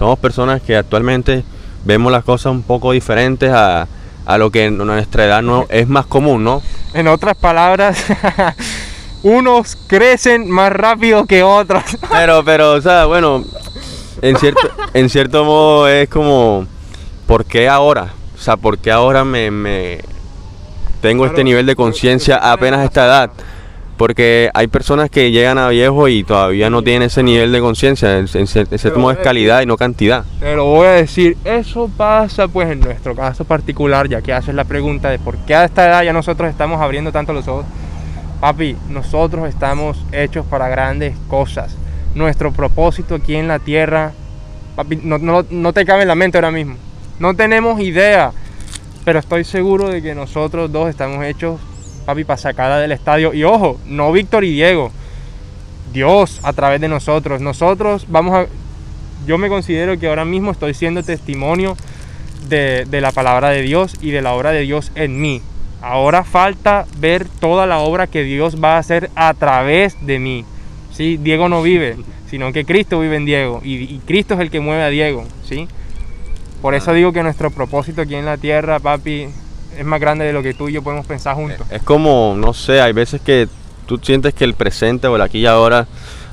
somos 0.00 0.18
personas 0.18 0.62
que 0.62 0.78
actualmente 0.78 1.44
vemos 1.84 2.10
las 2.10 2.24
cosas 2.24 2.52
un 2.52 2.62
poco 2.62 2.92
diferentes 2.92 3.52
a, 3.52 3.86
a 4.24 4.38
lo 4.38 4.50
que 4.50 4.64
en 4.64 4.78
nuestra 4.78 5.26
edad 5.26 5.42
no 5.42 5.66
es 5.68 5.88
más 5.88 6.06
común, 6.06 6.42
¿no? 6.42 6.62
En 6.94 7.06
otras 7.06 7.36
palabras, 7.36 8.02
unos 9.22 9.76
crecen 9.86 10.50
más 10.50 10.72
rápido 10.72 11.26
que 11.26 11.42
otros. 11.42 11.84
Pero, 12.10 12.42
pero, 12.42 12.72
o 12.72 12.80
sea, 12.80 13.04
bueno, 13.04 13.44
en 14.22 14.38
cierto, 14.38 14.70
en 14.94 15.10
cierto 15.10 15.44
modo 15.44 15.86
es 15.86 16.08
como, 16.08 16.66
¿por 17.26 17.44
qué 17.44 17.68
ahora? 17.68 18.14
O 18.34 18.38
sea, 18.38 18.56
¿por 18.56 18.78
qué 18.78 18.90
ahora 18.90 19.26
me, 19.26 19.50
me 19.50 19.98
tengo 21.02 21.26
este 21.26 21.44
nivel 21.44 21.66
de 21.66 21.76
conciencia 21.76 22.36
apenas 22.36 22.80
a 22.80 22.84
esta 22.84 23.04
edad? 23.04 23.30
Porque 24.00 24.48
hay 24.54 24.66
personas 24.66 25.10
que 25.10 25.30
llegan 25.30 25.58
a 25.58 25.68
viejo 25.68 26.08
y 26.08 26.24
todavía 26.24 26.70
no 26.70 26.82
tienen 26.82 27.02
ese 27.02 27.22
nivel 27.22 27.52
de 27.52 27.60
conciencia. 27.60 28.16
En, 28.16 28.26
cierto 28.46 28.98
modo 28.98 29.12
es 29.12 29.18
calidad 29.18 29.60
y 29.60 29.66
no 29.66 29.76
cantidad. 29.76 30.24
Te 30.40 30.56
lo 30.56 30.64
voy 30.64 30.86
a 30.86 30.92
decir, 30.92 31.36
eso 31.44 31.90
pasa 31.98 32.48
pues 32.48 32.70
en 32.70 32.80
nuestro 32.80 33.14
caso 33.14 33.44
particular, 33.44 34.08
ya 34.08 34.22
que 34.22 34.32
haces 34.32 34.54
la 34.54 34.64
pregunta 34.64 35.10
de 35.10 35.18
por 35.18 35.36
qué 35.44 35.54
a 35.54 35.66
esta 35.66 35.86
edad 35.86 36.02
ya 36.02 36.14
nosotros 36.14 36.48
estamos 36.48 36.80
abriendo 36.80 37.12
tanto 37.12 37.34
los 37.34 37.46
ojos. 37.46 37.66
Papi, 38.40 38.74
nosotros 38.88 39.46
estamos 39.46 39.98
hechos 40.12 40.46
para 40.46 40.70
grandes 40.70 41.14
cosas. 41.28 41.76
Nuestro 42.14 42.52
propósito 42.52 43.16
aquí 43.16 43.36
en 43.36 43.48
la 43.48 43.58
tierra, 43.58 44.12
papi, 44.76 44.96
no, 44.96 45.18
no, 45.18 45.44
no 45.50 45.72
te 45.74 45.84
cabe 45.84 46.02
en 46.02 46.08
la 46.08 46.14
mente 46.14 46.38
ahora 46.38 46.50
mismo. 46.50 46.76
No 47.18 47.36
tenemos 47.36 47.78
idea, 47.80 48.32
pero 49.04 49.18
estoy 49.18 49.44
seguro 49.44 49.90
de 49.90 50.00
que 50.00 50.14
nosotros 50.14 50.72
dos 50.72 50.88
estamos 50.88 51.22
hechos, 51.22 51.60
papi, 52.10 52.24
para 52.24 52.36
sacarla 52.36 52.78
del 52.78 52.92
estadio. 52.92 53.32
Y 53.32 53.44
ojo, 53.44 53.78
no 53.86 54.12
Víctor 54.12 54.44
y 54.44 54.52
Diego. 54.52 54.90
Dios 55.92 56.40
a 56.42 56.52
través 56.52 56.80
de 56.80 56.88
nosotros. 56.88 57.40
Nosotros 57.40 58.06
vamos 58.08 58.34
a... 58.34 58.46
Yo 59.26 59.38
me 59.38 59.48
considero 59.48 59.98
que 59.98 60.08
ahora 60.08 60.24
mismo 60.24 60.50
estoy 60.50 60.74
siendo 60.74 61.02
testimonio 61.02 61.76
de, 62.48 62.86
de 62.88 63.00
la 63.00 63.12
palabra 63.12 63.50
de 63.50 63.62
Dios 63.62 63.94
y 64.00 64.10
de 64.10 64.22
la 64.22 64.34
obra 64.34 64.50
de 64.50 64.62
Dios 64.62 64.90
en 64.94 65.20
mí. 65.20 65.42
Ahora 65.82 66.24
falta 66.24 66.86
ver 66.98 67.26
toda 67.40 67.66
la 67.66 67.78
obra 67.78 68.06
que 68.06 68.22
Dios 68.24 68.62
va 68.62 68.76
a 68.76 68.78
hacer 68.78 69.10
a 69.14 69.32
través 69.34 69.96
de 70.04 70.18
mí. 70.18 70.44
¿sí? 70.92 71.16
Diego 71.16 71.48
no 71.48 71.62
vive, 71.62 71.96
sino 72.30 72.52
que 72.52 72.64
Cristo 72.64 73.00
vive 73.00 73.16
en 73.16 73.24
Diego 73.24 73.60
y, 73.64 73.74
y 73.74 74.00
Cristo 74.06 74.34
es 74.34 74.40
el 74.40 74.50
que 74.50 74.60
mueve 74.60 74.82
a 74.82 74.88
Diego. 74.88 75.24
¿sí? 75.44 75.68
Por 76.62 76.74
eso 76.74 76.92
digo 76.92 77.12
que 77.12 77.22
nuestro 77.22 77.50
propósito 77.50 78.02
aquí 78.02 78.14
en 78.14 78.26
la 78.26 78.36
tierra, 78.36 78.80
papi, 78.80 79.28
es 79.80 79.86
más 79.86 79.98
grande 79.98 80.26
de 80.26 80.34
lo 80.34 80.42
que 80.42 80.52
tú 80.52 80.68
y 80.68 80.74
yo 80.74 80.82
podemos 80.82 81.06
pensar 81.06 81.34
juntos. 81.34 81.66
Es 81.70 81.82
como, 81.82 82.34
no 82.36 82.52
sé, 82.52 82.82
hay 82.82 82.92
veces 82.92 83.22
que 83.22 83.48
tú 83.86 83.98
sientes 84.02 84.34
que 84.34 84.44
el 84.44 84.52
presente 84.52 85.06
o 85.06 85.16
el 85.16 85.22
aquí 85.22 85.38
y 85.38 85.46
ahora 85.46 85.86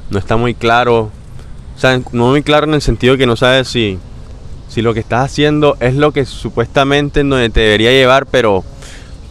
no 0.10 0.20
está 0.20 0.36
muy 0.36 0.54
claro. 0.54 1.12
O 1.74 1.80
sea, 1.80 1.98
no 2.12 2.28
muy 2.28 2.44
claro 2.44 2.68
en 2.68 2.74
el 2.74 2.82
sentido 2.82 3.14
de 3.14 3.20
que 3.20 3.26
no 3.26 3.38
sabes 3.38 3.70
si, 3.70 4.00
si 4.68 4.82
lo 4.82 4.94
que 4.94 5.00
estás 5.00 5.24
haciendo 5.24 5.78
es 5.80 5.96
lo 5.96 6.12
que 6.12 6.26
supuestamente 6.26 7.22
en 7.22 7.30
donde 7.30 7.50
te 7.50 7.62
debería 7.62 7.92
llevar, 7.92 8.26
pero 8.26 8.66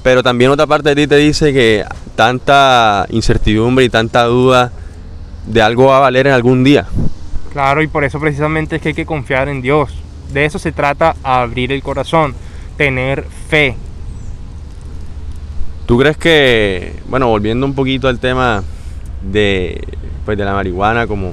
pero 0.02 0.22
también 0.22 0.50
otra 0.50 0.66
parte 0.66 0.94
de 0.94 1.02
ti 1.02 1.06
te 1.06 1.16
dice 1.16 1.52
que 1.52 1.84
tanta 2.14 3.04
incertidumbre 3.10 3.84
y 3.84 3.90
tanta 3.90 4.24
duda 4.24 4.72
de 5.46 5.60
algo 5.60 5.88
va 5.88 5.98
a 5.98 6.00
valer 6.00 6.28
en 6.28 6.32
algún 6.32 6.64
día. 6.64 6.86
Claro, 7.52 7.82
y 7.82 7.86
por 7.86 8.02
eso 8.02 8.18
precisamente 8.18 8.76
es 8.76 8.82
que 8.82 8.88
hay 8.88 8.94
que 8.94 9.04
confiar 9.04 9.50
en 9.50 9.60
Dios. 9.60 9.92
De 10.32 10.46
eso 10.46 10.58
se 10.58 10.72
trata 10.72 11.16
abrir 11.22 11.70
el 11.70 11.82
corazón, 11.82 12.34
tener 12.78 13.26
fe. 13.48 13.76
¿Tú 15.86 15.98
crees 15.98 16.16
que, 16.16 17.00
bueno, 17.08 17.28
volviendo 17.28 17.64
un 17.64 17.74
poquito 17.74 18.08
al 18.08 18.18
tema 18.18 18.62
de, 19.22 19.80
pues, 20.24 20.36
de 20.36 20.44
la 20.44 20.52
marihuana, 20.52 21.06
como, 21.06 21.32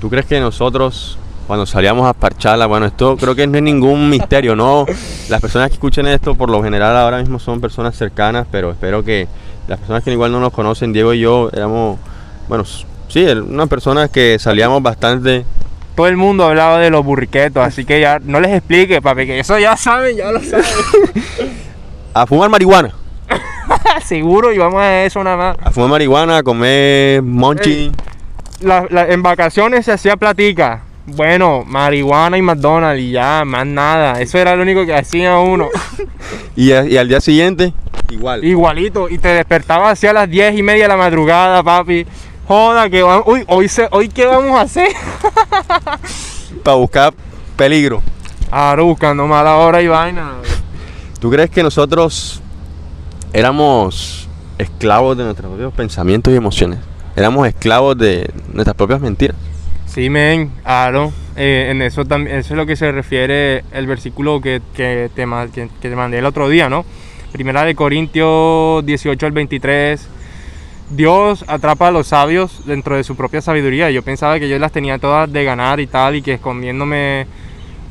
¿tú 0.00 0.10
crees 0.10 0.26
que 0.26 0.40
nosotros 0.40 1.18
cuando 1.46 1.64
salíamos 1.64 2.06
a 2.06 2.12
parcharla, 2.12 2.66
bueno, 2.66 2.84
esto 2.84 3.16
creo 3.16 3.34
que 3.34 3.46
no 3.46 3.56
es 3.56 3.62
ningún 3.62 4.10
misterio, 4.10 4.54
¿no? 4.54 4.84
Las 5.30 5.40
personas 5.40 5.68
que 5.68 5.74
escuchen 5.74 6.06
esto 6.06 6.34
por 6.34 6.50
lo 6.50 6.62
general 6.62 6.94
ahora 6.94 7.18
mismo 7.20 7.38
son 7.38 7.58
personas 7.58 7.96
cercanas, 7.96 8.46
pero 8.50 8.70
espero 8.70 9.02
que 9.02 9.26
las 9.66 9.78
personas 9.78 10.04
que 10.04 10.12
igual 10.12 10.30
no 10.30 10.40
nos 10.40 10.52
conocen, 10.52 10.92
Diego 10.92 11.14
y 11.14 11.20
yo, 11.20 11.48
éramos, 11.54 11.98
bueno, 12.48 12.64
sí, 13.08 13.24
unas 13.24 13.68
personas 13.68 14.10
que 14.10 14.38
salíamos 14.38 14.82
bastante 14.82 15.46
todo 15.98 16.06
el 16.06 16.16
mundo 16.16 16.44
hablaba 16.44 16.78
de 16.78 16.90
los 16.90 17.04
burriquetos, 17.04 17.60
así 17.60 17.84
que 17.84 18.00
ya 18.00 18.20
no 18.22 18.38
les 18.38 18.52
explique, 18.52 19.02
papi, 19.02 19.26
que 19.26 19.40
eso 19.40 19.58
ya 19.58 19.76
saben, 19.76 20.16
ya 20.16 20.30
lo 20.30 20.40
saben. 20.40 20.64
a 22.14 22.24
fumar 22.24 22.48
marihuana. 22.48 22.92
Seguro, 24.04 24.52
y 24.52 24.58
vamos 24.58 24.80
a 24.80 25.04
eso 25.04 25.22
nada 25.22 25.36
más. 25.36 25.56
A 25.62 25.70
fumar 25.70 25.90
marihuana, 25.90 26.38
a 26.38 26.42
comer 26.42 27.22
monchi. 27.22 27.92
La, 28.60 28.86
la, 28.90 29.06
en 29.06 29.22
vacaciones 29.22 29.84
se 29.84 29.92
hacía 29.92 30.16
platica. 30.16 30.82
Bueno, 31.06 31.64
marihuana 31.66 32.36
y 32.36 32.42
McDonald's 32.42 33.00
y 33.02 33.12
ya, 33.12 33.44
más 33.46 33.66
nada. 33.66 34.20
Eso 34.20 34.38
era 34.38 34.54
lo 34.56 34.62
único 34.62 34.84
que 34.84 34.94
hacía 34.94 35.38
uno. 35.38 35.68
y, 36.56 36.72
a, 36.72 36.84
y, 36.84 36.96
al 36.96 37.08
día 37.08 37.20
siguiente, 37.20 37.72
igual. 38.10 38.44
Igualito. 38.44 39.08
Y 39.08 39.18
te 39.18 39.28
despertabas 39.28 39.92
hacia 39.92 40.12
las 40.12 40.28
10 40.28 40.58
y 40.58 40.62
media 40.62 40.84
de 40.84 40.88
la 40.88 40.96
madrugada, 40.96 41.62
papi. 41.62 42.06
Joda, 42.46 42.90
que 42.90 43.02
vamos. 43.02 43.24
Uy, 43.26 43.44
hoy, 43.46 43.68
se, 43.68 43.88
hoy 43.90 44.08
qué 44.08 44.26
vamos 44.26 44.58
a 44.58 44.62
hacer. 44.62 44.88
Para 46.62 46.76
buscar 46.76 47.14
peligro. 47.56 48.02
Ahora 48.50 48.82
buscando 48.82 49.26
mala 49.26 49.56
hora 49.56 49.80
y 49.80 49.88
vaina. 49.88 50.32
¿Tú 51.20 51.30
crees 51.30 51.50
que 51.50 51.62
nosotros 51.62 52.42
éramos 53.32 54.28
esclavos 54.58 55.16
de 55.16 55.24
nuestros 55.24 55.50
propios 55.50 55.72
pensamientos 55.72 56.32
y 56.32 56.36
emociones? 56.36 56.78
Éramos 57.16 57.46
esclavos 57.48 57.96
de 57.98 58.30
nuestras 58.52 58.76
propias 58.76 59.00
mentiras. 59.00 59.36
Sí, 59.86 60.10
men, 60.10 60.50
claro. 60.62 61.12
Eh, 61.36 61.68
en 61.70 61.82
eso 61.82 62.02
eso 62.02 62.26
es 62.26 62.50
lo 62.50 62.66
que 62.66 62.76
se 62.76 62.90
refiere 62.92 63.64
el 63.72 63.86
versículo 63.86 64.40
que, 64.40 64.60
que, 64.74 65.10
te, 65.14 65.26
mandé 65.26 66.18
el 66.18 66.26
otro 66.26 66.48
día, 66.48 66.68
¿no? 66.68 66.84
Primera 67.32 67.64
de 67.64 67.74
Corintios 67.74 68.84
18 68.84 69.26
al 69.26 69.32
23. 69.32 70.08
Dios 70.90 71.44
atrapa 71.46 71.88
a 71.88 71.90
los 71.90 72.08
sabios 72.08 72.66
dentro 72.66 72.96
de 72.96 73.04
su 73.04 73.16
propia 73.16 73.40
sabiduría. 73.40 73.90
Yo 73.90 74.02
pensaba 74.02 74.38
que 74.38 74.48
yo 74.48 74.58
las 74.58 74.72
tenía 74.72 74.98
todas 74.98 75.32
de 75.32 75.44
ganar 75.44 75.80
y 75.80 75.86
tal, 75.86 76.16
y 76.16 76.22
que 76.22 76.34
escondiéndome 76.34 77.26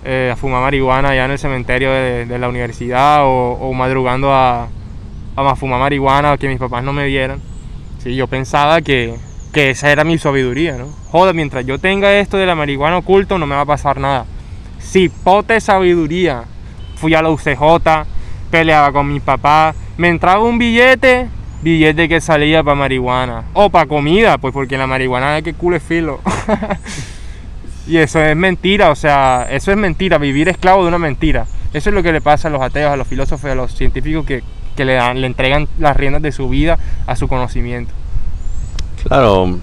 eh, 0.03 0.31
a 0.31 0.35
fumar 0.35 0.61
marihuana 0.61 1.09
allá 1.09 1.25
en 1.25 1.31
el 1.31 1.39
cementerio 1.39 1.91
de, 1.91 2.25
de 2.25 2.39
la 2.39 2.49
universidad 2.49 3.25
o, 3.25 3.53
o 3.53 3.73
madrugando 3.73 4.33
a, 4.33 4.67
a, 5.37 5.55
fumar 5.55 5.79
marihuana, 5.79 6.37
que 6.37 6.47
mis 6.47 6.57
papás 6.57 6.83
no 6.83 6.93
me 6.93 7.05
vieran. 7.05 7.39
Sí, 7.99 8.15
yo 8.15 8.27
pensaba 8.27 8.81
que, 8.81 9.15
que 9.53 9.69
esa 9.69 9.91
era 9.91 10.03
mi 10.03 10.17
sabiduría, 10.17 10.77
¿no? 10.77 10.87
Joder, 11.11 11.35
mientras 11.35 11.65
yo 11.65 11.79
tenga 11.79 12.13
esto 12.13 12.37
de 12.37 12.45
la 12.45 12.55
marihuana 12.55 12.97
oculto, 12.97 13.37
no 13.37 13.45
me 13.45 13.55
va 13.55 13.61
a 13.61 13.65
pasar 13.65 13.99
nada. 13.99 14.25
Cipote 14.81 15.61
sabiduría. 15.61 16.43
Fui 16.95 17.13
a 17.13 17.21
la 17.21 17.29
UCJ, 17.29 18.05
peleaba 18.49 18.91
con 18.91 19.11
mi 19.11 19.19
papá, 19.19 19.75
me 19.97 20.09
entraba 20.09 20.43
un 20.43 20.57
billete, 20.57 21.27
billete 21.61 22.09
que 22.09 22.19
salía 22.19 22.63
para 22.63 22.75
marihuana. 22.75 23.43
O 23.53 23.69
para 23.69 23.87
comida, 23.87 24.39
pues 24.39 24.53
porque 24.53 24.77
la 24.77 24.87
marihuana 24.87 25.37
es 25.37 25.43
que 25.43 25.53
culo 25.53 25.75
es 25.75 25.83
filo. 25.83 26.19
y 27.87 27.97
eso 27.97 28.19
es 28.19 28.35
mentira, 28.35 28.89
o 28.89 28.95
sea, 28.95 29.47
eso 29.51 29.71
es 29.71 29.77
mentira, 29.77 30.17
vivir 30.17 30.49
esclavo 30.49 30.81
de 30.81 30.87
una 30.87 30.97
mentira. 30.97 31.45
Eso 31.73 31.89
es 31.89 31.93
lo 31.93 32.01
que 32.01 32.11
le 32.11 32.21
pasa 32.21 32.47
a 32.47 32.51
los 32.51 32.61
ateos, 32.61 32.91
a 32.91 32.97
los 32.97 33.07
filósofos, 33.07 33.51
a 33.51 33.55
los 33.55 33.75
científicos 33.75 34.25
que, 34.25 34.41
que 34.77 34.85
le, 34.85 34.93
dan, 34.93 35.19
le 35.19 35.27
entregan 35.27 35.67
las 35.77 35.97
riendas 35.97 36.21
de 36.21 36.31
su 36.31 36.47
vida 36.47 36.77
a 37.05 37.17
su 37.17 37.27
conocimiento. 37.27 37.93
Claro, 39.03 39.59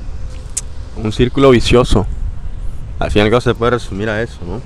un 0.97 1.13
círculo 1.13 1.51
vicioso. 1.51 2.07
Al 2.99 3.11
final 3.11 3.33
y 3.33 3.41
se 3.41 3.55
puede 3.55 3.73
resumir 3.73 4.09
a 4.09 4.23
eso, 4.23 4.39
¿no? 4.47 4.61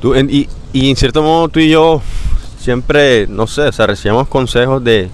Tú, 0.00 0.14
en, 0.14 0.28
y, 0.30 0.48
y, 0.72 0.90
en 0.90 0.96
cierto 0.96 1.22
modo 1.22 1.48
tú 1.48 1.58
y 1.60 1.70
yo 1.70 2.02
siempre, 2.58 3.26
no 3.28 3.46
sé, 3.46 3.62
o 3.62 3.72
sea, 3.72 3.86
recibíamos 3.86 4.28
consejos 4.28 4.84
de, 4.84 5.08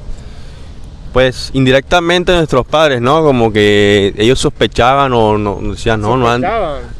pues, 1.12 1.50
indirectamente 1.54 2.32
de 2.32 2.38
nuestros 2.38 2.66
padres, 2.66 3.00
¿no? 3.00 3.22
Como 3.22 3.52
que 3.52 4.12
ellos 4.18 4.38
sospechaban 4.38 5.12
o 5.12 5.38
no, 5.38 5.60
decían, 5.62 6.00
no, 6.00 6.16
no 6.16 6.28
han... 6.28 6.44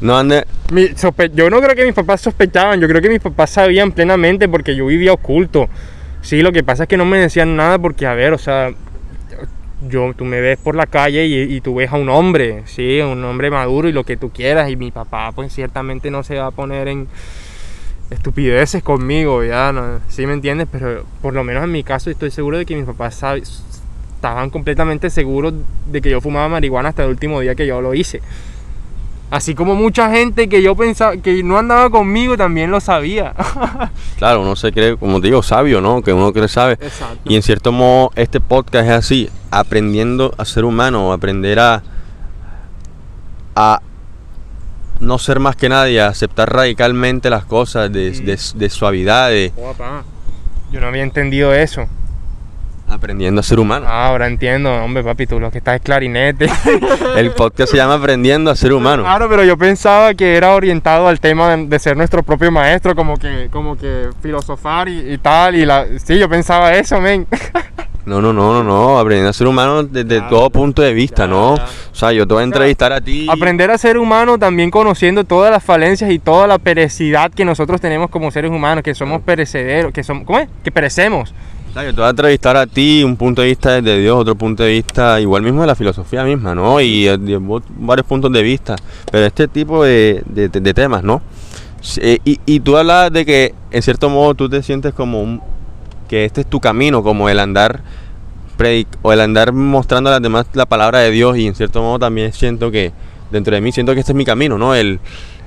No 0.00 0.16
han 0.16 0.28
de... 0.28 0.46
Mi, 0.72 0.88
yo 1.34 1.50
no 1.50 1.60
creo 1.60 1.74
que 1.74 1.84
mis 1.84 1.94
papás 1.94 2.20
sospechaban, 2.22 2.80
yo 2.80 2.88
creo 2.88 3.02
que 3.02 3.10
mis 3.10 3.20
papás 3.20 3.50
sabían 3.50 3.92
plenamente 3.92 4.48
porque 4.48 4.74
yo 4.76 4.86
vivía 4.86 5.12
oculto. 5.12 5.68
Sí, 6.24 6.40
lo 6.40 6.52
que 6.52 6.64
pasa 6.64 6.84
es 6.84 6.88
que 6.88 6.96
no 6.96 7.04
me 7.04 7.18
decían 7.18 7.54
nada 7.54 7.78
porque, 7.78 8.06
a 8.06 8.14
ver, 8.14 8.32
o 8.32 8.38
sea, 8.38 8.70
yo, 9.90 10.14
tú 10.16 10.24
me 10.24 10.40
ves 10.40 10.56
por 10.56 10.74
la 10.74 10.86
calle 10.86 11.26
y, 11.26 11.60
tú 11.60 11.74
ves 11.74 11.92
a 11.92 11.96
un 11.96 12.08
hombre, 12.08 12.62
sí, 12.64 12.98
un 13.02 13.22
hombre 13.24 13.50
maduro 13.50 13.90
y 13.90 13.92
lo 13.92 14.04
que 14.04 14.16
tú 14.16 14.30
quieras. 14.30 14.70
Y 14.70 14.76
mi 14.76 14.90
papá, 14.90 15.32
pues 15.32 15.52
ciertamente 15.52 16.10
no 16.10 16.22
se 16.22 16.36
va 16.36 16.46
a 16.46 16.50
poner 16.50 16.88
en 16.88 17.08
estupideces 18.08 18.82
conmigo, 18.82 19.44
ya, 19.44 19.70
no, 19.70 20.00
sí 20.08 20.26
me 20.26 20.32
entiendes, 20.32 20.66
pero 20.72 21.04
por 21.20 21.34
lo 21.34 21.44
menos 21.44 21.62
en 21.62 21.72
mi 21.72 21.82
caso 21.82 22.10
estoy 22.10 22.30
seguro 22.30 22.56
de 22.56 22.64
que 22.64 22.74
mis 22.74 22.86
papás 22.86 23.22
estaban 24.14 24.48
completamente 24.48 25.10
seguros 25.10 25.52
de 25.90 26.00
que 26.00 26.08
yo 26.08 26.22
fumaba 26.22 26.48
marihuana 26.48 26.88
hasta 26.88 27.04
el 27.04 27.10
último 27.10 27.40
día 27.40 27.54
que 27.54 27.66
yo 27.66 27.82
lo 27.82 27.92
hice. 27.92 28.22
Así 29.30 29.54
como 29.54 29.74
mucha 29.74 30.10
gente 30.10 30.48
que 30.48 30.62
yo 30.62 30.76
pensaba 30.76 31.16
que 31.16 31.42
no 31.42 31.58
andaba 31.58 31.90
conmigo 31.90 32.36
también 32.36 32.70
lo 32.70 32.80
sabía. 32.80 33.34
claro, 34.18 34.42
uno 34.42 34.54
se 34.54 34.70
cree, 34.72 34.96
como 34.96 35.20
te 35.20 35.28
digo, 35.28 35.42
sabio, 35.42 35.80
¿no? 35.80 36.02
Que 36.02 36.12
uno 36.12 36.32
cree 36.32 36.46
sabe. 36.46 36.74
Exacto. 36.74 37.18
Y 37.24 37.34
en 37.34 37.42
cierto 37.42 37.72
modo 37.72 38.10
este 38.14 38.40
podcast 38.40 38.86
es 38.86 38.92
así, 38.92 39.30
aprendiendo 39.50 40.32
a 40.38 40.44
ser 40.44 40.64
humano, 40.64 41.12
aprender 41.12 41.58
a, 41.58 41.82
a 43.56 43.80
no 45.00 45.18
ser 45.18 45.40
más 45.40 45.56
que 45.56 45.68
nadie, 45.68 46.00
a 46.00 46.08
aceptar 46.08 46.52
radicalmente 46.52 47.28
las 47.30 47.44
cosas 47.44 47.92
de, 47.92 48.12
de, 48.12 48.38
de 48.54 48.70
suavidad. 48.70 49.30
De... 49.30 49.52
Papá. 49.56 50.04
Yo 50.70 50.80
no 50.80 50.86
había 50.86 51.02
entendido 51.02 51.52
eso. 51.54 51.88
Aprendiendo 52.87 53.41
a 53.41 53.43
ser 53.43 53.59
humano. 53.59 53.87
Ah, 53.89 54.09
ahora 54.09 54.26
entiendo, 54.26 54.70
hombre, 54.72 55.03
papi, 55.03 55.26
tú 55.26 55.41
lo 55.41 55.51
que 55.51 55.59
estás 55.59 55.76
es 55.76 55.80
clarinete. 55.82 56.49
El 57.16 57.30
podcast 57.32 57.70
se 57.70 57.76
llama 57.78 57.95
Aprendiendo 57.95 58.51
a 58.51 58.57
ser 58.57 58.72
humano. 58.72 59.03
Claro, 59.03 59.28
pero 59.28 59.43
yo 59.43 59.57
pensaba 59.57 60.14
que 60.14 60.37
era 60.37 60.55
orientado 60.55 61.09
al 61.09 61.18
tema 61.18 61.57
de, 61.57 61.66
de 61.66 61.78
ser 61.78 61.97
nuestro 61.97 62.22
propio 62.22 62.51
maestro, 62.51 62.95
como 62.95 63.16
que, 63.16 63.49
como 63.51 63.76
que 63.76 64.11
filosofar 64.22 64.89
y, 64.89 65.14
y, 65.14 65.18
tal. 65.18 65.55
Y 65.55 65.64
la, 65.64 65.87
sí, 66.05 66.18
yo 66.18 66.28
pensaba 66.28 66.74
eso, 66.74 67.01
men. 67.01 67.26
No, 68.07 68.20
no, 68.20 68.35
no, 68.35 68.53
no, 68.53 68.62
no, 68.62 68.99
aprendiendo 68.99 69.30
a 69.30 69.32
ser 69.32 69.47
humano 69.47 69.82
desde 69.82 70.20
todo 70.28 70.51
punto 70.51 70.82
de 70.82 70.93
vista, 70.93 71.24
Ya, 71.24 71.30
¿no? 71.30 71.57
ya. 71.57 71.64
O 71.64 71.95
sea, 71.95 72.12
yo 72.12 72.26
te 72.26 72.35
voy 72.35 72.43
a 72.43 72.45
entrevistar 72.45 72.93
a 72.93 73.01
ti. 73.01 73.26
Aprender 73.30 73.70
a 73.70 73.78
ser 73.78 73.97
humano 73.97 74.39
también 74.39 74.70
conociendo 74.70 75.24
todas 75.24 75.51
las 75.51 75.64
falencias 75.64 76.11
y 76.11 76.18
toda 76.18 76.47
la 76.47 76.59
perecidad 76.59 77.32
que 77.32 77.47
nosotros 77.47 77.80
tenemos 77.80 78.11
como 78.11 78.30
seres 78.30 78.51
humanos, 78.51 78.85
que 78.85 78.95
somos 78.95 79.22
perecederos, 79.22 79.91
que 79.91 80.05
somos, 80.05 80.24
¿cómo 80.26 80.39
es? 80.39 80.51
Que 80.62 80.70
perecemos. 80.70 81.32
O 81.74 81.76
sea, 81.76 81.82
yo 81.86 81.90
te 81.92 81.96
voy 82.02 82.06
a 82.06 82.10
entrevistar 82.10 82.56
a 82.56 82.68
ti, 82.68 83.02
un 83.02 83.16
punto 83.16 83.42
de 83.42 83.48
vista 83.48 83.80
desde 83.80 84.00
Dios, 84.00 84.16
otro 84.16 84.36
punto 84.36 84.62
de 84.62 84.70
vista 84.70 85.20
igual 85.20 85.42
mismo 85.42 85.62
de 85.62 85.66
la 85.66 85.74
filosofía 85.74 86.22
misma, 86.22 86.54
¿no? 86.54 86.80
Y 86.80 87.08
eh, 87.08 87.18
de 87.18 87.36
varios 87.78 88.06
puntos 88.06 88.30
de 88.32 88.42
vista. 88.44 88.76
Pero 89.10 89.26
este 89.26 89.48
tipo 89.48 89.82
de, 89.82 90.22
de- 90.26 90.48
de- 90.48 90.60
de 90.60 90.72
temas, 90.72 91.02
¿no? 91.02 91.20
Eh, 91.96 92.18
Y, 92.24 92.38
y 92.46 92.60
tú 92.60 92.76
hablas 92.76 93.12
de 93.12 93.26
que 93.26 93.54
en 93.72 93.82
cierto 93.82 94.08
modo 94.08 94.34
tú 94.34 94.48
te 94.48 94.62
sientes 94.62 94.94
como 94.94 95.20
un, 95.20 95.42
que 96.08 96.24
este 96.24 96.42
es 96.42 96.46
tu 96.46 96.60
camino, 96.60 97.02
como 97.02 97.28
el 97.28 97.40
andar 97.40 97.82
predic 98.56 98.86
o 99.02 99.12
el 99.12 99.20
andar 99.20 99.52
mostrando 99.52 100.10
a 100.10 100.12
las 100.12 100.22
demás 100.22 100.46
la 100.52 100.66
palabra 100.66 101.00
de 101.00 101.10
Dios 101.10 101.36
y 101.36 101.48
en 101.48 101.56
cierto 101.56 101.82
modo 101.82 101.98
también 101.98 102.32
siento 102.32 102.70
que 102.70 102.92
dentro 103.32 103.52
de 103.52 103.60
mí 103.60 103.72
siento 103.72 103.94
que 103.94 104.00
este 104.00 104.12
es 104.12 104.16
mi 104.16 104.24
camino, 104.24 104.58
¿no? 104.58 104.76
El, 104.76 105.00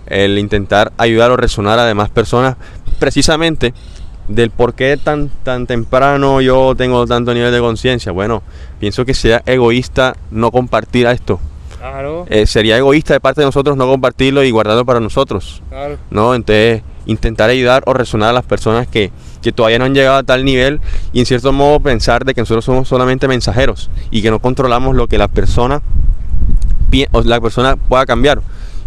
el 0.08 0.38
intentar 0.40 0.92
ayudar 0.98 1.32
o 1.32 1.38
resonar 1.38 1.80
a 1.80 1.86
demás 1.86 2.10
personas 2.10 2.58
precisamente 3.00 3.74
del 4.28 4.50
por 4.52 4.74
qué 4.74 4.98
tan, 4.98 5.30
tan 5.44 5.68
temprano 5.68 6.42
yo 6.42 6.76
tengo 6.76 7.06
tanto 7.06 7.34
nivel 7.34 7.52
de 7.52 7.60
conciencia. 7.60 8.12
Bueno, 8.12 8.44
pienso 8.80 9.06
que 9.06 9.14
sea 9.14 9.42
egoísta 9.46 10.16
no 10.32 10.52
compartir 10.52 11.08
a 11.08 11.12
esto. 11.12 11.40
Claro, 11.80 12.26
Eh, 12.30 12.46
sería 12.48 12.78
egoísta 12.78 13.14
de 13.14 13.20
parte 13.20 13.42
de 13.42 13.46
nosotros 13.46 13.78
no 13.78 13.88
compartirlo 13.88 14.44
y 14.44 14.52
guardarlo 14.52 14.84
para 14.86 15.00
nosotros. 15.00 15.62
claro. 15.70 15.98
¿no? 16.10 16.34
Entonces, 16.36 16.82
intentar 17.06 17.50
ayudar 17.50 17.84
o 17.86 17.94
resonar 17.94 18.30
a 18.30 18.34
las 18.34 18.44
personas 18.44 18.88
que, 18.88 19.12
que 19.42 19.52
todavía 19.54 19.80
no 19.80 19.86
han 19.86 19.94
llegado 19.94 20.18
a 20.18 20.24
tal 20.24 20.44
nivel 20.44 20.82
y 21.14 21.20
en 21.20 21.26
cierto 21.26 21.54
modo 21.54 21.80
pensar 21.80 22.26
de 22.26 22.34
que 22.34 22.42
nosotros 22.42 22.66
somos 22.66 22.88
solamente 22.88 23.28
mensajeros 23.30 23.90
y 24.12 24.22
que 24.22 24.30
no 24.32 24.40
controlamos 24.40 24.96
lo 24.96 25.08
que 25.08 25.18
la 25.18 25.28
persona, 25.30 25.82
o 27.12 27.22
la 27.22 27.40
persona 27.40 27.76
pueda 27.76 28.06
cambiar. 28.06 28.42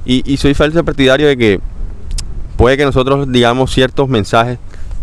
Y, 0.05 0.23
y 0.31 0.37
soy 0.37 0.53
falso 0.55 0.83
partidario 0.85 1.29
de 1.29 1.37
que 1.37 1.61
puede 2.57 2.77
que 2.77 2.85
nosotros 2.85 3.31
digamos 3.31 3.73
ciertos 3.73 4.09
mensajes, 4.09 4.59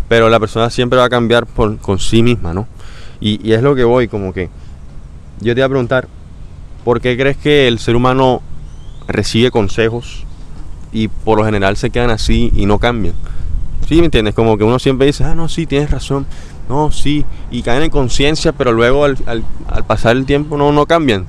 pero 0.07 0.29
la 0.29 0.39
persona 0.39 0.69
siempre 0.69 0.99
va 0.99 1.05
a 1.05 1.09
cambiar 1.09 1.45
con 1.47 1.99
sí 1.99 2.23
misma, 2.23 2.53
¿no? 2.53 2.67
Y, 3.19 3.39
y 3.47 3.53
es 3.53 3.61
lo 3.61 3.75
que 3.75 3.83
voy, 3.83 4.07
como 4.07 4.33
que 4.33 4.49
yo 5.39 5.53
te 5.53 5.59
iba 5.59 5.65
a 5.65 5.69
preguntar, 5.69 6.07
¿por 6.83 7.01
qué 7.01 7.17
crees 7.17 7.37
que 7.37 7.67
el 7.67 7.79
ser 7.79 7.95
humano 7.95 8.41
recibe 9.07 9.51
consejos 9.51 10.23
y 10.91 11.07
por 11.07 11.37
lo 11.37 11.45
general 11.45 11.77
se 11.77 11.89
quedan 11.89 12.09
así 12.09 12.51
y 12.55 12.65
no 12.65 12.79
cambian. 12.79 13.13
¿Sí 13.87 13.95
me 13.99 14.05
entiendes? 14.05 14.33
Como 14.35 14.57
que 14.57 14.63
uno 14.63 14.79
siempre 14.79 15.07
dice, 15.07 15.23
ah, 15.23 15.35
no, 15.35 15.47
sí, 15.47 15.65
tienes 15.65 15.91
razón, 15.91 16.25
no, 16.69 16.91
sí, 16.91 17.25
y 17.51 17.61
caen 17.61 17.83
en 17.83 17.89
conciencia, 17.89 18.51
pero 18.51 18.71
luego 18.73 19.05
al, 19.05 19.17
al- 19.25 19.43
al 19.69 19.85
pasar 19.85 20.17
el 20.17 20.25
tiempo 20.25 20.57
no, 20.57 20.71
no 20.71 20.85
cambian. 20.85 21.25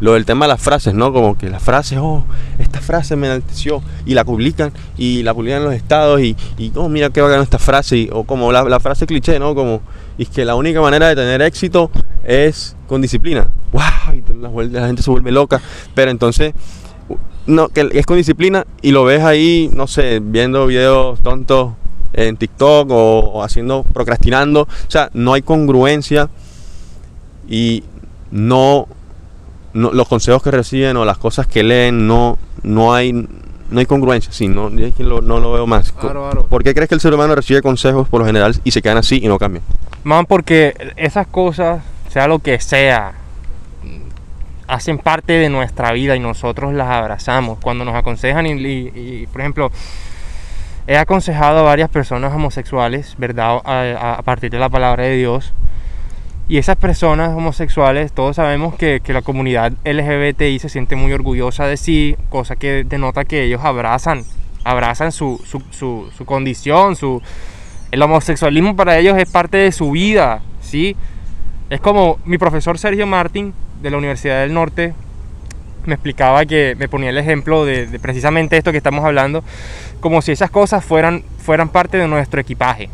Lo 0.00 0.14
del 0.14 0.24
tema 0.24 0.46
de 0.46 0.50
las 0.50 0.60
frases, 0.60 0.94
¿no? 0.94 1.12
Como 1.12 1.38
que 1.38 1.48
las 1.48 1.62
frases, 1.62 1.98
oh, 2.00 2.24
esta 2.58 2.80
frase 2.80 3.14
me 3.16 3.28
enalteció, 3.28 3.82
y 4.04 4.14
la 4.14 4.24
publican, 4.24 4.72
y 4.98 5.22
la 5.22 5.32
publican 5.32 5.58
en 5.58 5.64
los 5.64 5.74
estados, 5.74 6.20
y, 6.20 6.36
y 6.58 6.72
oh, 6.74 6.88
mira 6.88 7.10
qué 7.10 7.20
bacana 7.20 7.42
esta 7.42 7.58
frase, 7.58 8.08
o 8.12 8.24
como 8.24 8.50
la, 8.50 8.64
la 8.64 8.80
frase 8.80 9.06
cliché, 9.06 9.38
¿no? 9.38 9.54
Como, 9.54 9.80
y 10.18 10.24
es 10.24 10.28
que 10.28 10.44
la 10.44 10.56
única 10.56 10.80
manera 10.80 11.08
de 11.08 11.14
tener 11.14 11.40
éxito 11.42 11.90
es 12.24 12.76
con 12.88 13.00
disciplina. 13.00 13.48
¡Wow! 13.72 14.14
Y 14.14 14.40
la, 14.40 14.80
la 14.80 14.86
gente 14.86 15.02
se 15.02 15.10
vuelve 15.10 15.30
loca, 15.30 15.60
pero 15.94 16.10
entonces 16.10 16.52
no, 17.46 17.68
que 17.68 17.88
es 17.92 18.06
con 18.06 18.16
disciplina 18.16 18.66
y 18.82 18.92
lo 18.92 19.04
ves 19.04 19.22
ahí, 19.22 19.70
no 19.74 19.86
sé, 19.86 20.20
viendo 20.22 20.66
videos 20.66 21.20
tontos 21.22 21.72
en 22.12 22.36
TikTok 22.36 22.90
o, 22.90 23.18
o 23.18 23.42
haciendo, 23.42 23.84
procrastinando. 23.84 24.62
O 24.62 24.90
sea, 24.90 25.10
no 25.12 25.32
hay 25.32 25.42
congruencia 25.42 26.28
y 27.48 27.82
no, 28.30 28.86
no- 29.74 29.92
los 29.92 30.08
consejos 30.08 30.42
que 30.42 30.50
reciben 30.50 30.96
o 30.96 31.04
las 31.04 31.18
cosas 31.18 31.46
que 31.46 31.62
leen, 31.62 32.06
no, 32.06 32.38
no 32.62 32.94
hay, 32.94 33.12
no 33.12 33.78
hay 33.80 33.86
congruencia. 33.86 34.32
Sí, 34.32 34.48
no, 34.48 34.68
es 34.68 34.94
que 34.94 35.02
lo- 35.04 35.20
no 35.22 35.40
lo 35.40 35.52
veo 35.52 35.66
más. 35.66 35.92
Claro, 35.92 36.22
claro. 36.30 36.46
¿Por 36.46 36.62
qué 36.62 36.74
crees 36.74 36.88
que 36.88 36.94
el 36.94 37.00
ser 37.00 37.14
humano 37.14 37.34
recibe 37.34 37.62
consejos 37.62 38.08
por 38.08 38.20
lo 38.20 38.26
general 38.26 38.54
y 38.64 38.70
se 38.70 38.82
quedan 38.82 38.98
así 38.98 39.20
y 39.22 39.28
no 39.28 39.38
cambian? 39.38 39.64
Man, 40.04 40.26
porque 40.26 40.74
esas 40.96 41.26
cosas, 41.26 41.82
sea 42.08 42.26
lo 42.26 42.38
que 42.40 42.60
sea, 42.60 43.12
hacen 44.68 44.98
parte 44.98 45.34
de 45.34 45.48
nuestra 45.48 45.92
vida 45.92 46.16
y 46.16 46.20
nosotros 46.20 46.72
las 46.72 46.88
abrazamos. 46.88 47.58
Cuando 47.60 47.84
nos 47.84 47.94
aconsejan, 47.94 48.46
y, 48.46 48.52
y- 48.52 48.92
y, 48.94 49.26
por 49.26 49.40
ejemplo, 49.42 49.70
he 50.86 50.96
aconsejado 50.96 51.58
a 51.58 51.62
varias 51.62 51.88
personas 51.90 52.32
homosexuales, 52.34 53.14
¿verdad? 53.18 53.60
A, 53.64 53.80
a- 53.80 54.14
a 54.14 54.22
partir 54.22 54.50
de 54.50 54.58
la 54.58 54.68
palabra 54.68 55.04
de 55.04 55.16
Dios. 55.16 55.52
Y 56.52 56.58
esas 56.58 56.76
personas 56.76 57.30
homosexuales, 57.30 58.12
todos 58.12 58.36
sabemos 58.36 58.74
que, 58.74 59.00
que 59.02 59.14
la 59.14 59.22
comunidad 59.22 59.72
LGBTI 59.86 60.58
se 60.58 60.68
siente 60.68 60.96
muy 60.96 61.10
orgullosa 61.14 61.66
de 61.66 61.78
sí, 61.78 62.14
cosa 62.28 62.56
que 62.56 62.84
denota 62.84 63.24
que 63.24 63.44
ellos 63.44 63.62
abrazan, 63.64 64.22
abrazan 64.62 65.12
su, 65.12 65.40
su, 65.46 65.62
su- 65.70 66.10
su 66.14 66.26
condición, 66.26 66.94
su, 66.94 67.22
el 67.90 68.02
homosexualismo 68.02 68.76
para 68.76 68.98
ellos 68.98 69.16
es 69.16 69.30
parte 69.30 69.56
de 69.56 69.72
su 69.72 69.92
vida, 69.92 70.42
¿sí? 70.60 70.94
Es 71.70 71.80
como 71.80 72.18
mi 72.26 72.36
profesor 72.36 72.78
Sergio 72.78 73.06
Martín 73.06 73.54
de 73.80 73.88
la 73.88 73.96
Universidad 73.96 74.40
del 74.42 74.52
Norte 74.52 74.92
me 75.86 75.94
explicaba 75.94 76.44
que 76.44 76.76
me 76.78 76.86
ponía 76.86 77.08
el 77.08 77.16
ejemplo 77.16 77.64
de, 77.64 77.86
de 77.86 77.98
precisamente 77.98 78.58
esto 78.58 78.72
que 78.72 78.76
estamos 78.76 79.06
hablando, 79.06 79.42
como 80.00 80.20
si 80.20 80.32
esas 80.32 80.50
cosas 80.50 80.84
fueran, 80.84 81.24
fueran 81.38 81.70
parte 81.70 81.96
de 81.96 82.08
nuestro 82.08 82.42
equipaje, 82.42 82.90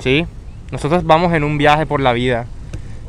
¿sí? 0.00 0.26
Nosotros 0.72 1.04
vamos 1.04 1.32
en 1.34 1.44
un 1.44 1.56
viaje 1.56 1.86
por 1.86 2.00
la 2.00 2.12
vida 2.12 2.46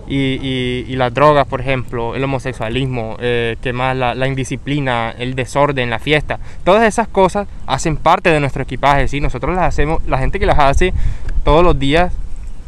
y, 0.08 0.16
y- 0.42 0.86
y 0.88 0.96
las 0.96 1.14
drogas, 1.14 1.48
por 1.48 1.62
ejemplo, 1.62 2.16
el 2.16 2.24
homosexualismo, 2.24 3.18
eh, 3.20 3.58
¿qué 3.62 3.74
más? 3.74 3.96
La, 3.96 4.14
la 4.16 4.28
indisciplina, 4.28 5.14
el 5.18 5.36
desorden, 5.36 5.90
la 5.90 6.00
fiesta, 6.00 6.40
todas 6.64 6.84
esas 6.84 7.08
cosas 7.08 7.48
hacen 7.68 7.98
parte 7.98 8.30
de 8.30 8.40
nuestro 8.40 8.64
equipaje, 8.64 9.08
¿sí? 9.08 9.20
Nosotros 9.22 9.56
las 9.56 9.66
hacemos, 9.66 10.04
la 10.08 10.18
gente 10.20 10.40
que 10.40 10.46
las 10.46 10.60
hace 10.60 10.94
todos 11.44 11.64
los 11.64 11.78
días 11.80 12.14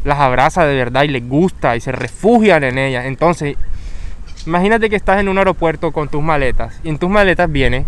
las 0.03 0.19
abraza 0.19 0.65
de 0.65 0.75
verdad 0.75 1.03
y 1.03 1.09
les 1.09 1.27
gusta 1.27 1.75
y 1.75 1.81
se 1.81 1.91
refugian 1.91 2.63
en 2.63 2.77
ellas. 2.77 3.05
Entonces, 3.05 3.57
imagínate 4.45 4.89
que 4.89 4.95
estás 4.95 5.19
en 5.19 5.27
un 5.27 5.37
aeropuerto 5.37 5.91
con 5.91 6.07
tus 6.07 6.23
maletas 6.23 6.79
y 6.83 6.89
en 6.89 6.97
tus 6.97 7.09
maletas 7.09 7.51
viene 7.51 7.85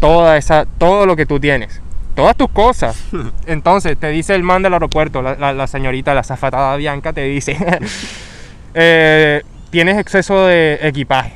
toda 0.00 0.36
esa, 0.36 0.66
todo 0.78 1.04
lo 1.06 1.16
que 1.16 1.26
tú 1.26 1.40
tienes, 1.40 1.80
todas 2.14 2.36
tus 2.36 2.48
cosas. 2.50 3.02
Entonces 3.46 3.96
te 3.98 4.08
dice 4.10 4.34
el 4.34 4.42
man 4.44 4.62
del 4.62 4.72
aeropuerto, 4.74 5.20
la, 5.22 5.34
la- 5.34 5.52
la 5.52 5.66
señorita, 5.66 6.14
la 6.14 6.22
zafatada 6.22 6.76
Bianca, 6.76 7.12
te 7.12 7.24
dice, 7.24 7.56
eh, 8.74 9.42
tienes 9.70 9.98
exceso 9.98 10.46
de 10.46 10.78
equipaje. 10.82 11.34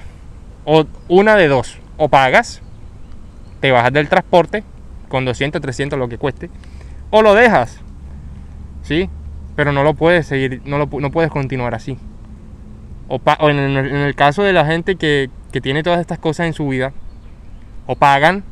O 0.64 0.84
una 1.09 1.37
de 1.37 1.49
dos, 1.49 1.78
o 1.97 2.09
pagas, 2.09 2.62
te 3.61 3.70
bajas 3.70 3.93
del 3.93 4.09
transporte 4.09 4.64
con 5.09 5.24
200, 5.24 5.61
300, 5.62 5.99
lo 5.99 6.09
que 6.09 6.18
cueste, 6.18 6.51
o 7.11 7.22
lo 7.22 7.34
dejas. 7.34 7.80
¿Sí? 8.82 9.09
Pero 9.55 9.72
no 9.72 9.82
lo 9.82 9.95
puedes 9.95 10.26
seguir, 10.26 10.62
no, 10.64 10.78
lo, 10.78 10.87
no 10.87 11.11
puedes 11.11 11.30
continuar 11.30 11.74
así. 11.74 11.99
O 13.09 13.20
en, 13.49 13.59
el, 13.59 13.76
en 13.76 13.97
el 13.97 14.14
caso 14.16 14.43
de 14.43 14.53
la 14.53 14.66
gente 14.66 14.97
que, 14.97 15.30
que 15.53 15.61
tiene 15.61 15.82
todas 15.82 16.01
estas 16.01 16.18
cosas 16.18 16.47
en 16.47 16.53
su 16.53 16.68
vida, 16.68 16.93
o 17.87 17.95
pagan, 17.95 18.43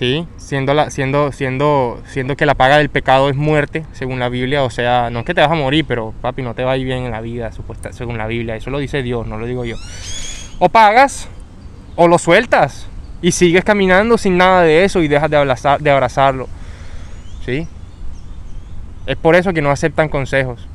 ¿sí? 0.00 0.26
Siendo, 0.38 0.72
la, 0.74 0.90
siendo, 0.90 1.30
siendo, 1.30 2.02
siendo 2.08 2.34
que 2.34 2.46
la 2.46 2.54
paga 2.54 2.78
del 2.78 2.88
pecado 2.88 3.28
es 3.28 3.36
muerte, 3.36 3.84
según 3.92 4.18
la 4.18 4.30
Biblia, 4.30 4.64
o 4.64 4.70
sea, 4.70 5.10
no 5.10 5.20
es 5.20 5.24
que 5.26 5.34
te 5.34 5.42
vas 5.42 5.50
a 5.50 5.54
morir, 5.54 5.84
pero 5.86 6.14
papi, 6.22 6.40
no 6.42 6.54
te 6.54 6.64
va 6.64 6.72
a 6.72 6.76
ir 6.78 6.86
bien 6.86 7.04
en 7.04 7.10
la 7.12 7.20
vida, 7.20 7.52
supuesta, 7.52 7.92
según 7.92 8.16
la 8.16 8.26
Biblia, 8.26 8.56
eso 8.56 8.70
lo 8.70 8.78
dice 8.78 9.02
Dios, 9.02 9.26
no 9.26 9.36
lo 9.36 9.44
digo 9.46 9.64
yo. 9.66 9.76
O 10.58 10.70
pagas, 10.70 11.28
o 11.96 12.08
lo 12.08 12.18
sueltas, 12.18 12.86
y 13.20 13.32
sigues 13.32 13.62
caminando 13.62 14.16
sin 14.16 14.38
nada 14.38 14.62
de 14.62 14.84
eso 14.84 15.02
y 15.02 15.08
dejas 15.08 15.30
de, 15.30 15.36
abrazar, 15.36 15.78
de 15.80 15.90
abrazarlo, 15.90 16.48
¿sí? 17.44 17.68
Es 19.06 19.16
por 19.18 19.34
eso 19.36 19.52
que 19.52 19.60
no 19.60 19.70
aceptan 19.70 20.08
consejos. 20.08 20.66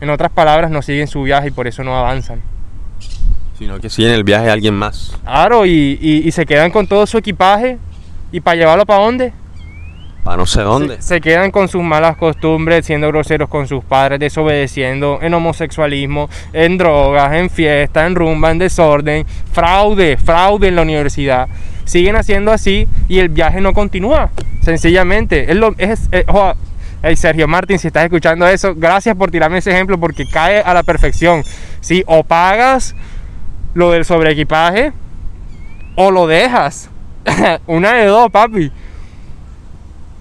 En 0.00 0.08
otras 0.08 0.30
palabras, 0.30 0.70
no 0.70 0.80
siguen 0.80 1.06
su 1.06 1.22
viaje 1.22 1.48
y 1.48 1.50
por 1.50 1.66
eso 1.66 1.84
no 1.84 1.96
avanzan. 1.98 2.40
Sino 3.58 3.78
que 3.78 3.88
siguen 3.90 4.12
el 4.12 4.24
viaje 4.24 4.48
a 4.48 4.54
alguien 4.54 4.74
más. 4.74 5.16
Claro, 5.22 5.64
y, 5.66 5.98
y- 6.00 6.26
y 6.26 6.32
se 6.32 6.46
quedan 6.46 6.70
con 6.70 6.86
todo 6.86 7.06
su 7.06 7.18
equipaje. 7.18 7.78
¿Y 8.34 8.40
para 8.40 8.56
llevarlo 8.56 8.84
para 8.84 9.04
dónde? 9.04 9.32
Para 10.24 10.38
no 10.38 10.44
sé 10.44 10.62
dónde. 10.62 10.96
Se, 10.96 11.02
se 11.02 11.20
quedan 11.20 11.52
con 11.52 11.68
sus 11.68 11.84
malas 11.84 12.16
costumbres, 12.16 12.84
siendo 12.84 13.06
groseros 13.06 13.48
con 13.48 13.68
sus 13.68 13.84
padres, 13.84 14.18
desobedeciendo, 14.18 15.20
en 15.22 15.34
homosexualismo, 15.34 16.28
en 16.52 16.76
drogas, 16.76 17.32
en 17.34 17.48
fiesta, 17.48 18.04
en 18.04 18.16
rumba, 18.16 18.50
en 18.50 18.58
desorden, 18.58 19.24
fraude, 19.52 20.16
fraude 20.16 20.66
en 20.66 20.74
la 20.74 20.82
universidad. 20.82 21.46
Siguen 21.84 22.16
haciendo 22.16 22.50
así 22.50 22.88
y 23.08 23.20
el 23.20 23.28
viaje 23.28 23.60
no 23.60 23.72
continúa. 23.72 24.30
Sencillamente. 24.62 25.52
Es 25.52 25.56
lo, 25.56 25.72
es, 25.78 26.08
joa, 26.26 26.56
hey, 27.04 27.14
Sergio 27.14 27.46
Martín, 27.46 27.78
si 27.78 27.86
estás 27.86 28.02
escuchando 28.02 28.48
eso, 28.48 28.74
gracias 28.74 29.14
por 29.14 29.30
tirarme 29.30 29.58
ese 29.58 29.70
ejemplo 29.70 29.96
porque 30.00 30.24
cae 30.26 30.58
a 30.58 30.74
la 30.74 30.82
perfección. 30.82 31.44
¿sí? 31.80 32.02
O 32.08 32.24
pagas 32.24 32.96
lo 33.74 33.92
del 33.92 34.04
sobreequipaje 34.04 34.92
o 35.94 36.10
lo 36.10 36.26
dejas. 36.26 36.90
Una 37.66 37.94
de 37.94 38.06
dos, 38.06 38.30
papi. 38.30 38.70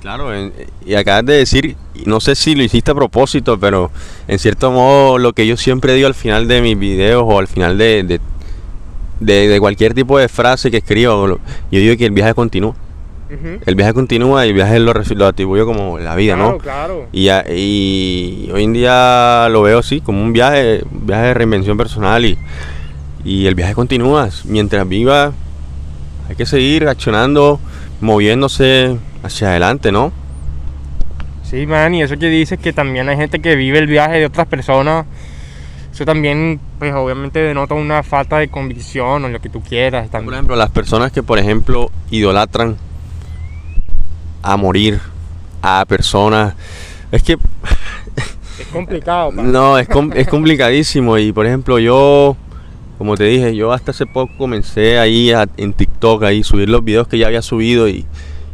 Claro, 0.01 0.33
en- 0.33 0.53
y 0.85 0.95
acabas 0.95 1.25
de 1.25 1.33
decir 1.33 1.77
no 2.05 2.19
sé 2.19 2.35
si 2.35 2.55
lo 2.55 2.63
hiciste 2.63 2.91
a 2.91 2.95
propósito, 2.95 3.59
pero 3.59 3.91
en 4.27 4.39
cierto 4.39 4.71
modo 4.71 5.17
lo 5.17 5.33
que 5.33 5.45
yo 5.47 5.57
siempre 5.57 5.93
digo 5.93 6.07
al 6.07 6.13
final 6.13 6.47
de 6.47 6.61
mis 6.61 6.77
videos 6.77 7.23
o 7.25 7.39
al 7.39 7.47
final 7.47 7.77
de, 7.77 8.19
de, 9.19 9.59
cualquier 9.59 9.93
tipo 9.93 10.17
de 10.17 10.27
frase 10.27 10.71
que 10.71 10.77
escribo, 10.77 11.27
yo 11.27 11.39
digo 11.79 11.95
que 11.97 12.05
el 12.05 12.11
viaje 12.11 12.33
continúa. 12.33 12.75
El 13.65 13.73
viaje 13.73 13.95
continúa 13.95 14.45
y 14.45 14.49
el 14.49 14.53
viaje 14.53 14.79
lo, 14.79 14.93
lo 14.93 15.25
atribuyo 15.25 15.65
como 15.65 15.97
la 15.97 16.13
vida, 16.15 16.35
¿no? 16.35 16.59
Claro. 16.59 17.07
Y, 17.11 17.29
y, 17.31 18.51
hoy 18.53 18.63
en 18.63 18.73
día 18.73 19.47
lo 19.49 19.63
veo 19.63 19.79
así, 19.79 20.01
como 20.01 20.21
un 20.21 20.33
viaje, 20.33 20.83
viaje 20.91 21.23
de 21.23 21.33
reinvención 21.33 21.75
personal 21.75 22.25
y, 22.25 22.37
y 23.25 23.47
el 23.47 23.55
viaje 23.55 23.73
continúa. 23.73 24.29
Mientras 24.45 24.87
viva, 24.87 25.33
hay 26.29 26.35
que 26.35 26.45
seguir 26.45 26.87
accionando, 26.87 27.59
moviéndose 28.01 28.97
hacia 29.23 29.49
adelante, 29.49 29.91
¿no? 29.91 30.11
Sí, 31.43 31.65
man, 31.65 31.93
y 31.93 32.01
eso 32.01 32.17
que 32.17 32.29
dices 32.29 32.59
que 32.59 32.73
también 32.73 33.09
hay 33.09 33.17
gente 33.17 33.39
que 33.39 33.55
vive 33.55 33.77
el 33.79 33.87
viaje 33.87 34.19
de 34.19 34.25
otras 34.25 34.47
personas, 34.47 35.05
eso 35.93 36.05
también, 36.05 36.59
pues 36.79 36.93
obviamente 36.95 37.39
denota 37.39 37.75
una 37.75 38.01
falta 38.01 38.39
de 38.39 38.47
convicción 38.47 39.23
o 39.23 39.29
lo 39.29 39.39
que 39.39 39.49
tú 39.49 39.61
quieras. 39.61 40.09
Por 40.09 40.33
ejemplo, 40.33 40.55
las 40.55 40.71
personas 40.71 41.11
que, 41.11 41.21
por 41.21 41.37
ejemplo, 41.37 41.91
idolatran 42.09 42.77
a 44.41 44.57
morir 44.57 44.99
a 45.61 45.85
personas, 45.87 46.55
es 47.11 47.21
que... 47.21 47.37
Es 48.59 48.67
complicado. 48.71 49.31
No, 49.35 49.77
es, 49.77 49.87
es 50.15 50.27
complicadísimo 50.27 51.17
y, 51.19 51.31
por 51.31 51.45
ejemplo, 51.45 51.77
yo 51.77 52.35
como 53.03 53.17
te 53.17 53.25
dije, 53.25 53.53
yo 53.53 53.73
hasta 53.73 53.91
hace 53.91 54.05
poco 54.05 54.31
comencé 54.37 54.97
ahí 54.97 55.29
en 55.57 55.73
TikTok 55.73 56.23
ahí 56.23 56.41
subir 56.41 56.69
los 56.69 56.85
videos 56.85 57.05
que 57.05 57.17
ya 57.17 57.27
había 57.27 57.41
subido 57.41 57.89
y, 57.89 58.05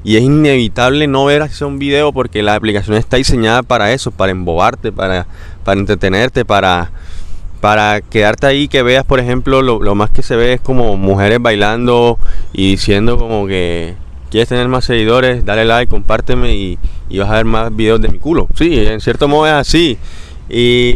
y 0.03 0.15
es 0.17 0.23
inevitable 0.23 1.05
no 1.05 1.23
ver 1.25 1.43
ese 1.43 1.65
un 1.65 1.77
video 1.77 2.11
porque 2.11 2.41
la 2.41 2.55
aplicación 2.55 2.97
está 2.97 3.17
diseñada 3.17 3.61
para 3.61 3.93
eso, 3.93 4.09
para 4.09 4.31
embobarte, 4.31 4.91
para, 4.91 5.27
para 5.63 5.79
entretenerte, 5.79 6.45
para, 6.45 6.89
para 7.61 8.01
quedarte 8.01 8.47
ahí, 8.47 8.67
que 8.67 8.81
veas, 8.81 9.05
por 9.05 9.19
ejemplo, 9.19 9.61
lo, 9.61 9.93
más 9.93 10.09
que 10.09 10.23
se 10.23 10.35
ve 10.35 10.53
es 10.53 10.61
como 10.61 10.97
mujeres 10.97 11.39
bailando 11.39 12.17
y 12.51 12.71
diciendo 12.71 13.19
como 13.19 13.45
que 13.45 13.93
quieres 14.31 14.49
tener 14.49 14.67
más 14.67 14.83
seguidores, 14.83 15.45
dale 15.45 15.63
like, 15.63 15.91
compárteme 15.91 16.55
y, 16.55 16.79
y 17.07 17.19
vas 17.19 17.29
a 17.29 17.35
ver 17.35 17.45
más 17.45 17.75
videos 17.75 18.01
de 18.01 18.07
mi 18.07 18.17
culo. 18.17 18.47
Sí, 18.55 18.79
en 18.79 18.99
cierto 18.99 19.27
modo 19.27 19.45
es 19.45 19.53
así. 19.53 19.99
Y 20.49 20.95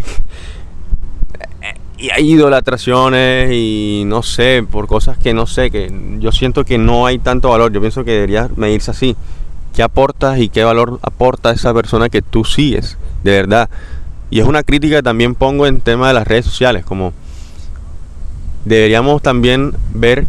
y 2.04 2.10
hay 2.10 2.34
idolatraciones 2.34 3.49
y 3.54 4.04
no 4.06 4.24
sé, 4.24 4.62
por 4.70 4.88
cosas 4.88 5.18
que 5.18 5.34
no 5.34 5.47
sé, 5.47 5.72
que 5.72 5.89
yo 6.20 6.34
siento 6.34 6.66
que 6.66 6.78
no 6.78 7.06
hay 7.06 7.18
tanto 7.18 7.47
valor. 7.47 7.72
Yo 7.72 7.80
pienso 7.80 8.04
que 8.04 8.12
debería 8.12 8.49
medirse 8.58 8.91
así. 8.91 9.16
¿Qué 9.74 9.84
aportas 9.84 10.38
y 10.38 10.49
qué 10.49 10.66
valor 10.66 10.99
aporta 11.01 11.51
esa 11.51 11.74
persona 11.74 12.10
que 12.10 12.22
tú 12.22 12.43
sigues? 12.43 12.97
De 13.24 13.32
verdad. 13.32 13.70
Y 14.30 14.41
es 14.41 14.45
una 14.45 14.64
crítica 14.64 14.97
que 14.97 15.04
también 15.04 15.34
pongo 15.34 15.66
en 15.66 15.80
tema 15.80 16.10
de 16.10 16.14
las 16.14 16.28
redes 16.28 16.43
sociales, 16.43 16.84
como 16.84 17.14
deberíamos 18.66 19.22
también 19.22 19.74
ver 19.93 20.28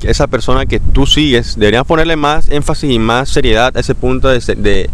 que 0.00 0.10
esa 0.10 0.26
persona 0.26 0.64
que 0.64 0.80
tú 0.80 1.04
sigues, 1.04 1.58
deberíamos 1.58 1.86
ponerle 1.86 2.16
más 2.16 2.48
énfasis 2.48 2.90
y 2.90 2.98
más 2.98 3.28
seriedad 3.28 3.76
a 3.76 3.80
ese 3.80 3.94
punto 3.94 4.28
de, 4.28 4.40
de, 4.56 4.88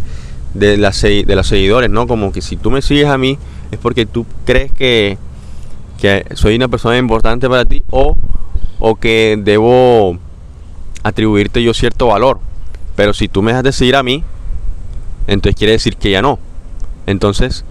de, 0.53 1.23
de 1.25 1.35
los 1.35 1.47
seguidores, 1.47 1.89
¿no? 1.89 2.05
Como 2.05 2.33
que 2.33 2.41
si 2.41 2.57
tú 2.57 2.69
me 2.69 2.81
sigues 2.81 3.07
a 3.07 3.17
mí 3.17 3.37
es 3.71 3.79
porque 3.79 4.05
tú 4.05 4.25
crees 4.43 4.73
que 4.73 5.17
que 6.05 6.35
soy 6.35 6.55
una 6.55 6.67
persona 6.67 6.97
importante 6.97 7.49
para 7.49 7.65
ti 7.65 7.83
o, 7.89 8.15
o 8.79 8.95
que 8.95 9.39
debo 9.41 10.17
atribuirte 11.03 11.63
yo 11.63 11.73
cierto 11.73 12.07
valor. 12.07 12.39
Pero 12.95 13.13
si 13.13 13.27
tú 13.27 13.41
me 13.41 13.51
dejas 13.51 13.63
de 13.63 13.71
seguir 13.71 13.95
a 13.95 14.03
mí, 14.03 14.23
entonces 15.27 15.57
quiere 15.57 15.73
decir 15.73 15.97
que 15.97 16.11
ya 16.11 16.21
no. 16.21 16.39
Entonces, 17.07 17.65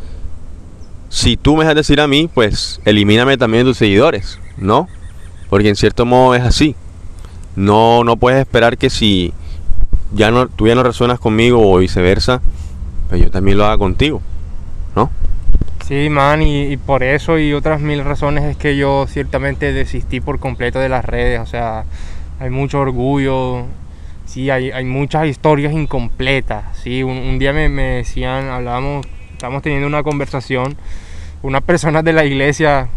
si 1.08 1.36
tú 1.36 1.56
me 1.56 1.64
dejas 1.64 1.76
de 1.76 1.84
seguir 1.84 2.00
a 2.00 2.08
mí, 2.08 2.28
pues 2.32 2.80
elimíname 2.84 3.36
también 3.36 3.64
de 3.64 3.70
tus 3.70 3.78
seguidores, 3.78 4.40
¿no? 4.56 4.88
Porque 5.48 5.68
en 5.68 5.76
cierto 5.76 6.04
modo 6.04 6.34
es 6.34 6.42
así. 6.42 6.74
No, 7.56 8.02
no 8.02 8.16
puedes 8.16 8.40
esperar 8.40 8.76
que 8.76 8.90
si 8.90 9.32
ya 10.12 10.30
no, 10.30 10.48
tú 10.48 10.66
ya 10.66 10.74
no 10.74 10.82
resuenas 10.82 11.20
conmigo 11.20 11.72
o 11.72 11.78
viceversa, 11.78 12.42
pues 13.08 13.22
yo 13.22 13.30
también 13.30 13.58
lo 13.58 13.64
haga 13.64 13.78
contigo, 13.78 14.20
¿no? 14.96 15.10
Sí, 15.86 16.08
man, 16.08 16.40
y, 16.40 16.78
por 16.78 17.02
eso 17.02 17.38
y 17.38 17.52
otras 17.52 17.78
mil 17.78 18.02
razones 18.02 18.44
es 18.44 18.56
que 18.56 18.74
yo 18.74 19.04
ciertamente 19.06 19.70
desistí 19.74 20.18
por 20.18 20.38
completo 20.38 20.78
de 20.78 20.88
las 20.88 21.04
redes. 21.04 21.40
O 21.40 21.46
sea, 21.46 21.84
hay 22.40 22.48
mucho 22.48 22.80
orgullo, 22.80 23.66
sí, 24.24 24.48
hay, 24.48 24.84
muchas 24.86 25.26
historias 25.26 25.74
incompletas. 25.74 26.78
Sí, 26.78 27.02
un, 27.02 27.38
día 27.38 27.52
me, 27.52 27.68
decían, 27.68 28.48
hablábamos, 28.48 29.06
estábamos 29.32 29.62
teniendo 29.62 29.86
una 29.86 30.02
conversación, 30.02 30.74
unas 31.42 31.62
personas 31.62 32.02
de 32.02 32.14
la 32.14 32.24
iglesia, 32.24 32.88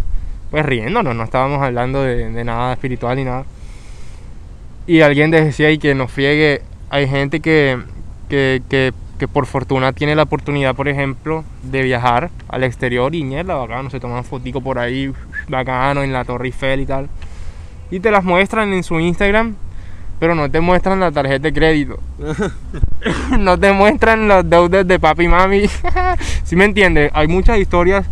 pues 0.49 0.65
riéndonos, 0.65 1.13
no 1.13 1.23
estábamos 1.25 1.61
hablando 1.61 2.03
de, 2.03 2.43
nada 2.45 2.71
espiritual 2.71 3.17
ni 3.17 3.25
nada. 3.25 3.43
Y 4.87 5.01
alguien 5.01 5.29
decía 5.29 5.71
y 5.71 5.77
que 5.77 5.93
nos 5.93 6.09
friegue, 6.09 6.61
hay 6.89 7.05
gente 7.09 7.41
que, 7.41 7.79
que, 8.29 8.61
que 8.69 8.93
que 9.17 9.27
por 9.27 9.45
fortuna 9.45 9.93
tiene 9.93 10.15
la 10.15 10.23
oportunidad, 10.23 10.75
por 10.75 10.87
ejemplo, 10.87 11.43
de 11.63 11.81
viajar 11.81 12.29
al 12.47 12.63
exterior 12.63 13.13
y 13.15 13.23
mierda, 13.23 13.55
bacano, 13.55 13.89
se 13.89 13.99
toman 13.99 14.23
fotico 14.23 14.61
por 14.61 14.79
ahí, 14.79 15.11
bacano, 15.47 16.03
en 16.03 16.13
la 16.13 16.23
Torre 16.23 16.47
Eiffel 16.47 16.81
y 16.81 16.85
tal. 16.85 17.09
Y 17.89 17.99
te 17.99 18.11
las 18.11 18.23
muestran 18.23 18.73
en 18.73 18.83
su 18.83 18.99
Instagram, 18.99 19.55
pero 20.19 20.35
no 20.35 20.49
te 20.49 20.59
muestran 20.59 20.99
la 20.99 21.11
tarjeta 21.11 21.43
de 21.43 21.53
crédito. 21.53 21.99
no 23.39 23.57
te 23.57 23.71
muestran 23.71 24.27
los 24.27 24.49
deudas 24.49 24.87
de 24.87 24.99
papi 24.99 25.23
y 25.23 25.27
mami. 25.27 25.63
si 26.43 26.55
me 26.55 26.65
entiendes? 26.65 27.11
Hay 27.13 27.27
muchas 27.27 27.59
historias. 27.59 28.05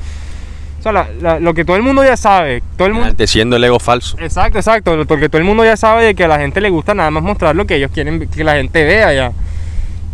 O 0.79 0.83
sea, 0.83 1.39
lo 1.39 1.53
que 1.55 1.65
todo 1.65 1.77
el 1.77 1.81
mundo 1.81 2.03
ya 2.03 2.15
sabe. 2.15 2.61
Todo 2.77 2.87
el 2.87 2.93
mundo... 2.93 3.27
siendo 3.27 3.55
el 3.55 3.63
ego 3.63 3.79
falso. 3.79 4.17
Exacto, 4.19 4.59
exacto. 4.59 5.05
Porque 5.07 5.29
todo 5.29 5.39
el 5.39 5.43
mundo 5.43 5.65
ya 5.65 5.75
sabe 5.75 6.05
de 6.05 6.15
que 6.15 6.23
a 6.23 6.27
la 6.27 6.37
gente 6.37 6.61
le 6.61 6.69
gusta 6.69 6.93
nada 6.93 7.09
más 7.09 7.23
mostrar 7.23 7.55
lo 7.55 7.65
que 7.65 7.75
ellos 7.75 7.89
quieren 7.91 8.27
que 8.27 8.43
la 8.43 8.55
gente 8.55 8.83
vea 8.83 9.13
ya. 9.13 9.31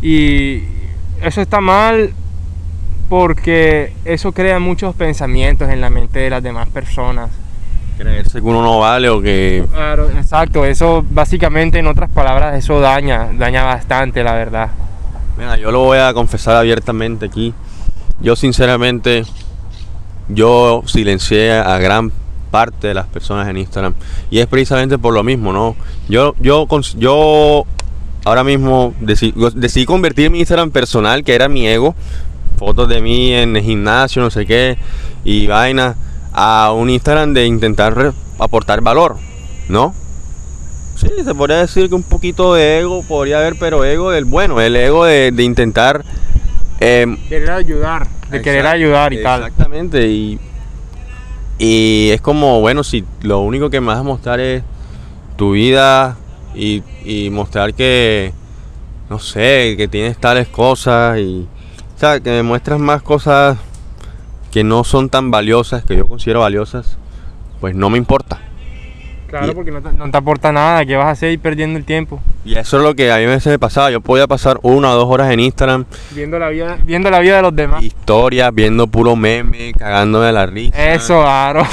Y, 0.01 0.63
eso 1.21 1.41
está 1.41 1.61
mal 1.61 2.13
porque 3.09 3.93
eso 4.05 4.31
crea 4.31 4.59
muchos 4.59 4.95
pensamientos 4.95 5.69
en 5.69 5.81
la 5.81 5.89
mente 5.89 6.19
de 6.19 6.29
las 6.29 6.41
demás 6.41 6.69
personas. 6.69 7.29
Creerse 7.97 8.39
que 8.39 8.47
uno 8.47 8.61
no 8.61 8.79
vale 8.79 9.09
o 9.09 9.21
que... 9.21 9.65
Claro, 9.69 10.09
exacto, 10.09 10.65
eso 10.65 11.05
básicamente 11.09 11.79
en 11.79 11.87
otras 11.87 12.09
palabras 12.09 12.55
eso 12.55 12.79
daña, 12.79 13.29
daña 13.37 13.63
bastante 13.63 14.23
la 14.23 14.33
verdad. 14.33 14.69
Mira, 15.37 15.57
yo 15.57 15.71
lo 15.71 15.79
voy 15.79 15.97
a 15.97 16.13
confesar 16.13 16.55
abiertamente 16.55 17.25
aquí. 17.25 17.53
Yo 18.21 18.35
sinceramente, 18.35 19.23
yo 20.29 20.83
silencié 20.85 21.51
a 21.51 21.77
gran 21.79 22.11
parte 22.49 22.87
de 22.87 22.93
las 22.93 23.07
personas 23.07 23.47
en 23.47 23.57
Instagram 23.57 23.93
y 24.29 24.39
es 24.39 24.47
precisamente 24.47 24.97
por 24.97 25.13
lo 25.13 25.23
mismo, 25.23 25.51
¿no? 25.53 25.75
Yo, 26.07 26.35
yo, 26.39 26.67
yo 26.97 27.65
ahora 28.25 28.43
mismo 28.43 28.93
decidí, 28.99 29.85
convertir 29.85 30.29
mi 30.29 30.39
Instagram 30.39 30.71
personal, 30.71 31.23
que 31.23 31.33
era 31.33 31.47
mi 31.47 31.67
ego, 31.67 31.95
fotos 32.57 32.87
de 32.87 33.01
mí 33.01 33.33
en 33.33 33.55
el 33.55 33.63
gimnasio, 33.63 34.21
no 34.21 34.29
sé 34.29 34.45
qué, 34.45 34.77
y 35.23 35.47
vaina, 35.47 35.95
a 36.33 36.71
un 36.75 36.89
Instagram 36.89 37.33
de 37.33 37.45
intentar 37.45 38.13
aportar 38.39 38.81
valor, 38.81 39.17
¿no? 39.69 39.93
Sí, 40.95 41.09
se 41.23 41.33
podría 41.33 41.57
decir 41.57 41.89
que 41.89 41.95
un 41.95 42.03
poquito 42.03 42.53
de 42.53 42.79
ego 42.79 43.03
podría 43.03 43.39
haber, 43.39 43.55
pero 43.59 43.83
ego 43.83 44.11
del 44.11 44.25
bueno, 44.25 44.61
el 44.61 44.75
ego 44.75 45.05
de, 45.05 45.33
intentar... 45.39 46.03
Em, 46.79 47.17
querer 47.27 47.51
ayudar, 47.51 48.07
de 48.29 48.41
querer 48.41 48.67
ayudar 48.67 49.13
y 49.13 49.23
tal. 49.23 49.41
Exactamente, 49.41 50.07
y, 50.07 50.39
y 51.57 52.09
es 52.11 52.21
como, 52.21 52.59
bueno, 52.59 52.83
si 52.83 53.03
lo 53.21 53.41
único 53.41 53.71
que 53.71 53.81
me 53.81 53.87
vas 53.87 53.99
a 53.99 54.03
mostrar 54.03 54.39
es 54.39 54.63
tu 55.37 55.53
vida 55.53 56.17
y, 56.55 57.29
mostrar 57.31 57.73
que, 57.73 58.33
no 59.09 59.19
sé, 59.19 59.75
que 59.77 59.87
tienes 59.87 60.17
tales 60.17 60.47
cosas 60.47 61.19
y, 61.19 61.47
o 61.95 61.99
sea, 61.99 62.19
que 62.19 62.29
me 62.29 62.43
muestras 62.43 62.79
más 62.79 63.01
cosas 63.01 63.57
que 64.51 64.63
no 64.63 64.83
son 64.83 65.09
tan 65.09 65.31
valiosas, 65.31 65.83
que 65.83 65.95
yo 65.95 66.07
considero 66.07 66.41
valiosas, 66.41 66.97
pues 67.59 67.75
no 67.75 67.89
me 67.89 67.97
importa. 67.97 68.39
Claro, 69.31 69.55
porque 69.55 69.71
no 69.71 69.81
te, 69.81 70.17
aporta 70.17 70.51
nada, 70.51 70.85
que 70.85 70.97
vas 70.97 71.07
a 71.07 71.15
seguir 71.15 71.39
perdiendo 71.39 71.79
el 71.79 71.85
tiempo. 71.85 72.21
Y 72.43 72.57
eso 72.57 72.77
es 72.77 72.83
lo 72.83 72.95
que 72.95 73.13
a 73.13 73.17
mí 73.17 73.23
a 73.23 73.27
veces 73.27 73.47
me 73.47 73.59
pasaba. 73.59 73.89
Yo 73.89 74.01
podía 74.01 74.27
pasar 74.27 74.59
una 74.61 74.91
o 74.91 74.95
dos 74.95 75.09
horas 75.09 75.31
en 75.31 75.39
Instagram. 75.39 75.85
Viendo 76.11 76.37
la 76.37 76.49
vida, 76.49 76.77
viendo 76.83 77.09
la 77.09 77.19
vida 77.19 77.37
de 77.37 77.41
los 77.41 77.55
demás. 77.55 77.81
Historias, 77.81 78.53
viendo 78.53 78.87
puro 78.87 79.15
meme, 79.15 79.71
cagándome 79.71 80.25
de 80.25 80.31
la 80.33 80.45
risa. 80.47 80.93
Eso, 80.93 81.21
claro. 81.21 81.63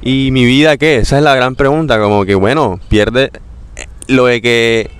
¿Y 0.00 0.30
mi 0.30 0.46
vida 0.46 0.78
qué? 0.78 0.96
Esa 0.96 1.18
es 1.18 1.22
la 1.22 1.34
gran 1.34 1.54
pregunta. 1.54 2.00
Como 2.00 2.24
que, 2.24 2.34
bueno, 2.34 2.80
pierde, 2.88 3.30
lo 4.08 4.26
de 4.26 4.40
que 4.40 4.90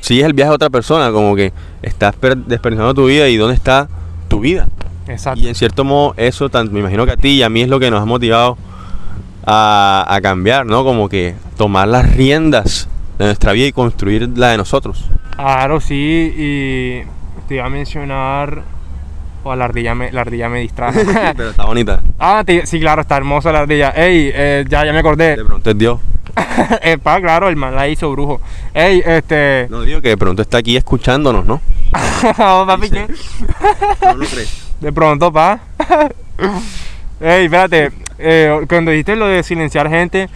si 0.00 0.20
es 0.20 0.26
el 0.26 0.32
viaje 0.32 0.50
de 0.50 0.54
otra 0.54 0.70
persona, 0.70 1.10
como 1.12 1.34
que 1.34 1.52
estás 1.82 2.14
desperdiciando 2.46 2.94
tu 2.94 3.06
vida 3.06 3.28
y 3.28 3.36
dónde 3.36 3.54
está 3.54 3.88
tu 4.28 4.40
vida. 4.40 4.68
Exacto. 5.08 5.40
Y 5.40 5.48
en 5.48 5.54
cierto 5.54 5.84
modo 5.84 6.14
eso, 6.16 6.48
tanto, 6.48 6.72
me 6.72 6.80
imagino 6.80 7.06
que 7.06 7.12
a 7.12 7.16
ti 7.16 7.30
y 7.30 7.42
a 7.42 7.48
mí 7.48 7.62
es 7.62 7.68
lo 7.68 7.80
que 7.80 7.90
nos 7.90 8.02
ha 8.02 8.04
motivado 8.04 8.56
a, 9.46 10.04
a 10.08 10.20
cambiar, 10.20 10.66
¿no? 10.66 10.84
Como 10.84 11.08
que 11.08 11.34
tomar 11.56 11.88
las 11.88 12.14
riendas 12.16 12.88
de 13.18 13.26
nuestra 13.26 13.52
vida 13.52 13.66
y 13.66 13.72
construir 13.72 14.28
la 14.36 14.50
de 14.50 14.58
nosotros. 14.58 15.04
Claro, 15.36 15.80
sí, 15.80 16.32
y 16.36 17.02
te 17.48 17.56
iba 17.56 17.66
a 17.66 17.70
mencionar 17.70 18.62
O 19.46 19.54
la 19.54 19.66
ardilla 19.66 19.94
me, 19.94 20.10
la 20.10 20.22
ardilla 20.22 20.48
me 20.48 20.60
distrajo. 20.60 20.98
Pero 21.36 21.50
está 21.50 21.64
bonita. 21.66 22.00
ah, 22.18 22.42
sí, 22.64 22.80
claro, 22.80 23.02
está 23.02 23.16
hermosa 23.18 23.52
la 23.52 23.60
ardilla. 23.60 23.90
Ey, 23.90 24.30
eh, 24.34 24.64
ya, 24.68 24.84
ya 24.84 24.92
me 24.92 24.98
acordé. 25.00 25.36
De 25.36 25.44
pronto 25.44 25.70
es 25.70 25.78
Dios. 25.78 26.00
Pa, 27.02 27.20
claro, 27.20 27.48
el 27.48 27.56
man 27.56 27.76
la 27.76 27.86
hizo 27.86 28.10
brujo. 28.10 28.40
Ey, 28.72 29.02
este. 29.04 29.66
No 29.70 29.82
digo 29.82 30.00
que 30.00 30.08
de 30.08 30.16
pronto 30.16 30.42
está 30.42 30.58
aquí 30.58 30.76
escuchándonos, 30.76 31.44
¿no? 31.46 31.60
Oh, 32.38 32.64
papi, 32.66 32.90
¿qué? 32.90 33.06
No 34.02 34.14
lo 34.14 34.26
crees. 34.26 34.72
De 34.80 34.92
pronto, 34.92 35.30
pa. 35.32 35.60
Ey, 37.20 37.44
espérate. 37.44 37.92
eh, 38.18 38.64
cuando 38.68 38.90
dijiste 38.90 39.14
lo 39.14 39.26
de 39.26 39.42
silenciar 39.42 39.88
gente, 39.88 40.28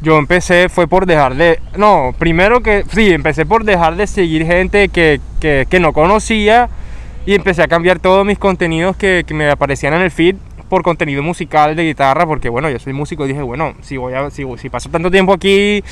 yo 0.00 0.18
empecé, 0.18 0.68
fue 0.68 0.86
por 0.86 1.06
dejar 1.06 1.34
de. 1.34 1.60
No, 1.76 2.14
primero 2.18 2.62
que. 2.62 2.84
Sí, 2.92 3.10
empecé 3.12 3.46
por 3.46 3.64
dejar 3.64 3.96
de 3.96 4.06
seguir 4.06 4.44
gente 4.46 4.88
que, 4.90 5.20
que, 5.40 5.66
que 5.68 5.80
no 5.80 5.92
conocía 5.92 6.68
y 7.26 7.34
empecé 7.34 7.62
a 7.62 7.68
cambiar 7.68 7.98
todos 7.98 8.24
mis 8.26 8.38
contenidos 8.38 8.96
que, 8.96 9.24
que 9.26 9.34
me 9.34 9.48
aparecían 9.50 9.94
en 9.94 10.02
el 10.02 10.10
feed 10.10 10.36
por 10.68 10.82
contenido 10.82 11.22
musical 11.22 11.76
de 11.76 11.84
guitarra, 11.84 12.26
porque 12.26 12.48
bueno, 12.48 12.68
yo 12.70 12.78
soy 12.78 12.92
músico 12.92 13.24
y 13.24 13.28
dije, 13.28 13.42
bueno, 13.42 13.74
si 13.82 13.96
voy 13.96 14.14
a, 14.14 14.30
si, 14.30 14.44
si 14.58 14.68
paso 14.70 14.88
tanto 14.90 15.10
tiempo 15.10 15.32
aquí 15.32 15.82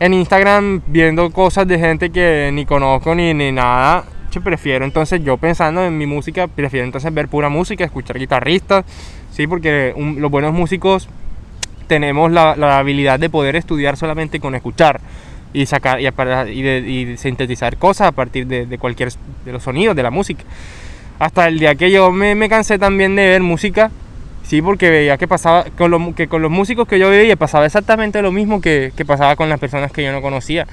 en 0.00 0.14
Instagram 0.14 0.82
viendo 0.86 1.30
cosas 1.30 1.66
de 1.66 1.78
gente 1.78 2.10
que 2.10 2.50
ni 2.52 2.64
conozco 2.66 3.14
ni, 3.14 3.34
ni 3.34 3.52
nada, 3.52 4.04
yo 4.30 4.40
prefiero 4.42 4.84
entonces, 4.84 5.22
yo 5.24 5.36
pensando 5.36 5.84
en 5.84 5.96
mi 5.98 6.06
música, 6.06 6.46
prefiero 6.46 6.84
entonces 6.86 7.12
ver 7.12 7.28
pura 7.28 7.48
música, 7.48 7.84
escuchar 7.84 8.18
guitarristas, 8.18 8.84
sí, 9.32 9.46
porque 9.46 9.92
un- 9.96 10.20
los 10.20 10.30
buenos 10.30 10.52
músicos 10.52 11.08
tenemos 11.86 12.30
la, 12.32 12.56
la 12.56 12.78
habilidad 12.78 13.18
de 13.20 13.28
poder 13.28 13.56
estudiar 13.56 13.96
solamente 13.96 14.40
con 14.40 14.54
escuchar 14.54 15.00
y 15.52 15.66
sacar 15.66 16.00
y, 16.00 16.06
y 16.06 16.62
de- 16.62 16.84
y 16.88 17.16
sintetizar 17.16 17.76
cosas 17.76 18.08
a 18.08 18.12
partir 18.12 18.46
de, 18.46 18.66
de 18.66 18.78
cualquier 18.78 19.10
de 19.44 19.52
los 19.52 19.62
sonidos 19.62 19.94
de 19.96 20.02
la 20.02 20.10
música. 20.10 20.44
Hasta 21.18 21.46
el 21.48 21.58
día 21.58 21.74
que 21.74 21.90
yo 21.90 22.10
me, 22.10 22.34
me 22.34 22.48
cansé 22.48 22.78
también 22.78 23.14
de 23.16 23.26
ver 23.26 23.42
música, 23.42 23.90
sí, 24.42 24.60
porque 24.62 24.90
veía 24.90 25.16
que 25.18 25.28
pasaba 25.28 25.64
con 25.76 25.90
los, 25.90 26.00
mu- 26.00 26.14
que 26.14 26.26
con 26.26 26.42
los 26.42 26.50
músicos 26.50 26.88
que 26.88 26.98
yo 26.98 27.10
veía 27.10 27.36
pasaba 27.36 27.66
exactamente 27.66 28.22
lo 28.22 28.32
mismo 28.32 28.60
que, 28.60 28.92
que 28.96 29.04
pasaba 29.04 29.36
con 29.36 29.48
las 29.48 29.60
personas 29.60 29.92
que 29.92 30.02
yo 30.02 30.10
no 30.12 30.20
conocía. 30.22 30.66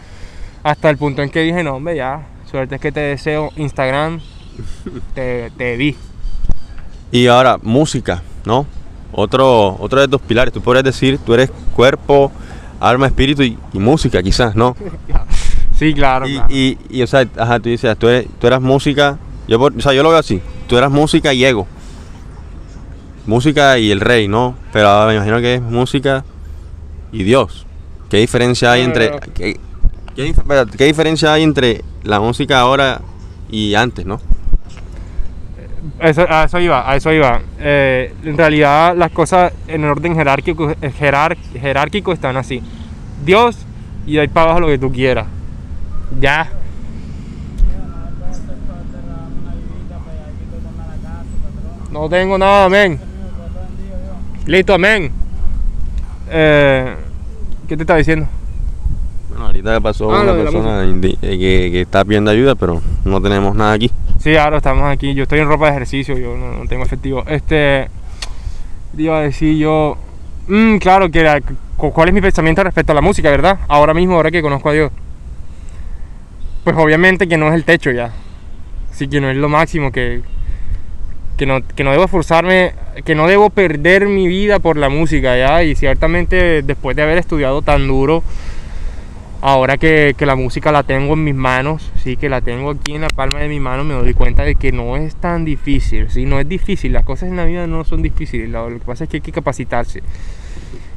Hasta 0.63 0.89
el 0.89 0.97
punto 0.97 1.21
en 1.21 1.29
que 1.29 1.41
dije, 1.41 1.63
no, 1.63 1.75
hombre, 1.75 1.95
ya, 1.95 2.21
suerte 2.49 2.75
es 2.75 2.81
que 2.81 2.91
te 2.91 2.99
deseo 2.99 3.51
Instagram, 3.57 4.19
te, 5.15 5.51
te 5.57 5.77
vi. 5.77 5.95
Y 7.11 7.27
ahora, 7.27 7.57
música, 7.61 8.21
¿no? 8.45 8.65
Otro, 9.11 9.75
otro 9.79 9.99
de 10.01 10.07
tus 10.07 10.21
pilares. 10.21 10.53
Tú 10.53 10.61
podrías 10.61 10.83
decir, 10.83 11.17
tú 11.25 11.33
eres 11.33 11.49
cuerpo, 11.75 12.31
alma, 12.79 13.07
espíritu 13.07 13.43
y, 13.43 13.57
y 13.73 13.79
música, 13.79 14.21
quizás, 14.23 14.55
¿no? 14.55 14.75
Sí, 15.77 15.93
claro. 15.93 16.27
Y, 16.27 16.33
claro. 16.33 16.47
y, 16.53 16.77
y, 16.89 17.01
o 17.03 17.07
sea, 17.07 17.25
ajá, 17.37 17.59
tú 17.61 17.69
dices, 17.69 17.97
tú, 17.97 18.09
eres, 18.09 18.27
tú 18.37 18.47
eras 18.47 18.61
música. 18.61 19.17
Yo, 19.47 19.57
por- 19.59 19.73
o 19.77 19.79
sea, 19.79 19.93
yo 19.93 20.03
lo 20.03 20.09
veo 20.09 20.17
así. 20.17 20.41
Tú 20.67 20.77
eras 20.77 20.91
música 20.91 21.33
y 21.33 21.45
ego. 21.45 21.67
Música 23.25 23.77
y 23.77 23.89
el 23.91 24.01
rey, 24.01 24.27
¿no? 24.27 24.55
Pero 24.73 24.89
ahora 24.89 25.07
me 25.07 25.15
imagino 25.15 25.39
que 25.39 25.55
es 25.55 25.61
música 25.61 26.25
y 27.13 27.23
Dios. 27.23 27.65
¿Qué 28.09 28.17
diferencia 28.17 28.71
hay 28.73 28.81
entre. 28.81 29.19
¿qué, 29.33 29.57
qué 30.15 30.85
diferencia 30.85 31.31
hay 31.31 31.43
entre 31.43 31.83
la 32.03 32.19
música 32.19 32.59
ahora 32.59 32.99
y 33.49 33.75
antes, 33.75 34.05
no? 34.05 34.19
Eso, 35.99 36.25
a 36.29 36.43
eso 36.45 36.59
iba, 36.59 36.89
a 36.89 36.95
eso 36.95 37.11
iba. 37.11 37.41
Eh, 37.59 38.13
en 38.23 38.37
realidad 38.37 38.95
las 38.95 39.11
cosas 39.11 39.53
en 39.67 39.83
orden 39.85 40.15
jerárquico, 40.15 40.71
eh, 40.71 40.91
jerar- 40.91 41.37
jerárquico 41.53 42.11
están 42.11 42.37
así. 42.37 42.61
Dios 43.25 43.57
y 44.05 44.13
de 44.15 44.21
ahí 44.21 44.27
para 44.27 44.45
abajo 44.45 44.61
lo 44.61 44.67
que 44.67 44.77
tú 44.77 44.91
quieras. 44.91 45.25
Ya. 46.19 46.49
No 51.91 52.07
tengo 52.09 52.37
nada, 52.37 52.65
amén. 52.65 52.99
Listo, 54.45 54.73
amén. 54.73 55.11
Eh, 56.29 56.95
¿Qué 57.67 57.75
te 57.75 57.83
está 57.83 57.95
diciendo? 57.95 58.27
Bueno, 59.39 59.51
ahorita 59.51 59.71
me 59.71 59.79
pasó 59.81 60.11
Ah, 60.13 60.21
una 60.21 60.33
la 60.33 60.43
persona 60.43 60.83
eh, 60.83 61.17
que, 61.21 61.69
que 61.71 61.81
está 61.81 62.03
pidiendo 62.03 62.29
ayuda, 62.29 62.55
pero 62.55 62.81
no 63.05 63.21
tenemos 63.21 63.55
nada 63.55 63.71
aquí. 63.71 63.89
Sí, 64.19 64.35
ahora 64.35 64.57
estamos 64.57 64.83
aquí. 64.91 65.13
Yo 65.13 65.23
estoy 65.23 65.39
en 65.39 65.47
ropa 65.47 65.67
de 65.67 65.71
ejercicio, 65.77 66.17
yo 66.17 66.35
no, 66.35 66.51
no 66.57 66.67
tengo 66.67 66.83
efectivo. 66.83 67.23
Este. 67.25 67.87
te 68.97 69.01
Iba 69.01 69.19
a 69.19 69.21
decir 69.21 69.55
yo. 69.57 69.97
Mm, 70.49 70.75
claro, 70.79 71.09
que 71.09 71.41
cu- 71.77 71.93
¿cuál 71.93 72.09
es 72.09 72.13
mi 72.13 72.19
pensamiento 72.19 72.61
respecto 72.65 72.91
a 72.91 72.95
la 72.95 72.99
música, 73.01 73.29
verdad? 73.29 73.59
Ahora 73.69 73.93
mismo, 73.93 74.15
ahora 74.15 74.29
que 74.29 74.41
conozco 74.41 74.71
a 74.71 74.73
Dios. 74.73 74.91
Pues 76.65 76.75
obviamente 76.75 77.25
que 77.29 77.37
no 77.37 77.47
es 77.47 77.53
el 77.53 77.63
techo 77.63 77.91
ya. 77.91 78.11
Sí, 78.91 79.07
que 79.07 79.21
no 79.21 79.29
es 79.29 79.37
lo 79.37 79.47
máximo, 79.47 79.93
que, 79.93 80.21
que, 81.37 81.45
no, 81.45 81.61
que 81.65 81.85
no 81.85 81.91
debo 81.91 82.03
esforzarme, 82.03 82.73
que 83.05 83.15
no 83.15 83.25
debo 83.25 83.51
perder 83.51 84.05
mi 84.07 84.27
vida 84.27 84.59
por 84.59 84.75
la 84.75 84.89
música 84.89 85.37
ya. 85.37 85.63
Y 85.63 85.75
ciertamente 85.75 86.61
después 86.61 86.97
de 86.97 87.03
haber 87.03 87.17
estudiado 87.19 87.61
tan 87.61 87.87
duro, 87.87 88.21
ahora 89.41 89.77
que, 89.77 90.15
que 90.17 90.25
la 90.25 90.35
música 90.35 90.71
la 90.71 90.83
tengo 90.83 91.13
en 91.13 91.23
mis 91.23 91.35
manos, 91.35 91.91
sí, 92.03 92.17
que 92.17 92.29
la 92.29 92.41
tengo 92.41 92.71
aquí 92.71 92.93
en 92.93 93.01
la 93.01 93.07
palma 93.07 93.39
de 93.39 93.47
mi 93.47 93.59
mano, 93.59 93.83
me 93.83 93.93
doy 93.93 94.13
cuenta 94.13 94.43
de 94.43 94.55
que 94.55 94.71
no 94.71 94.97
es 94.97 95.15
tan 95.15 95.45
difícil, 95.45 96.09
sí, 96.09 96.25
no 96.25 96.39
es 96.39 96.47
difícil, 96.47 96.93
las 96.93 97.05
cosas 97.05 97.29
en 97.29 97.37
la 97.37 97.45
vida 97.45 97.67
no 97.67 97.83
son 97.83 98.01
difíciles, 98.01 98.49
lo, 98.49 98.69
lo 98.69 98.79
que 98.79 98.85
pasa 98.85 99.05
es 99.05 99.09
que 99.09 99.17
hay 99.17 99.21
que 99.21 99.31
capacitarse. 99.31 100.03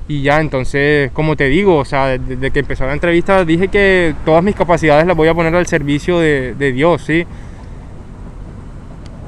Y 0.08 0.22
ya, 0.22 0.40
entonces, 0.40 1.10
como 1.12 1.36
te 1.36 1.46
digo, 1.46 1.76
o 1.76 1.84
sea, 1.84 2.18
desde, 2.18 2.50
que 2.50 2.58
empezó 2.60 2.84
la 2.84 2.92
entrevista 2.92 3.44
dije 3.44 3.68
que 3.68 4.14
todas 4.24 4.42
mis 4.42 4.56
capacidades 4.56 5.06
las 5.06 5.16
voy 5.16 5.28
a 5.28 5.34
poner 5.34 5.54
al 5.54 5.66
servicio 5.66 6.18
de, 6.18 6.54
de 6.54 6.72
Dios, 6.72 7.02
sí. 7.02 7.24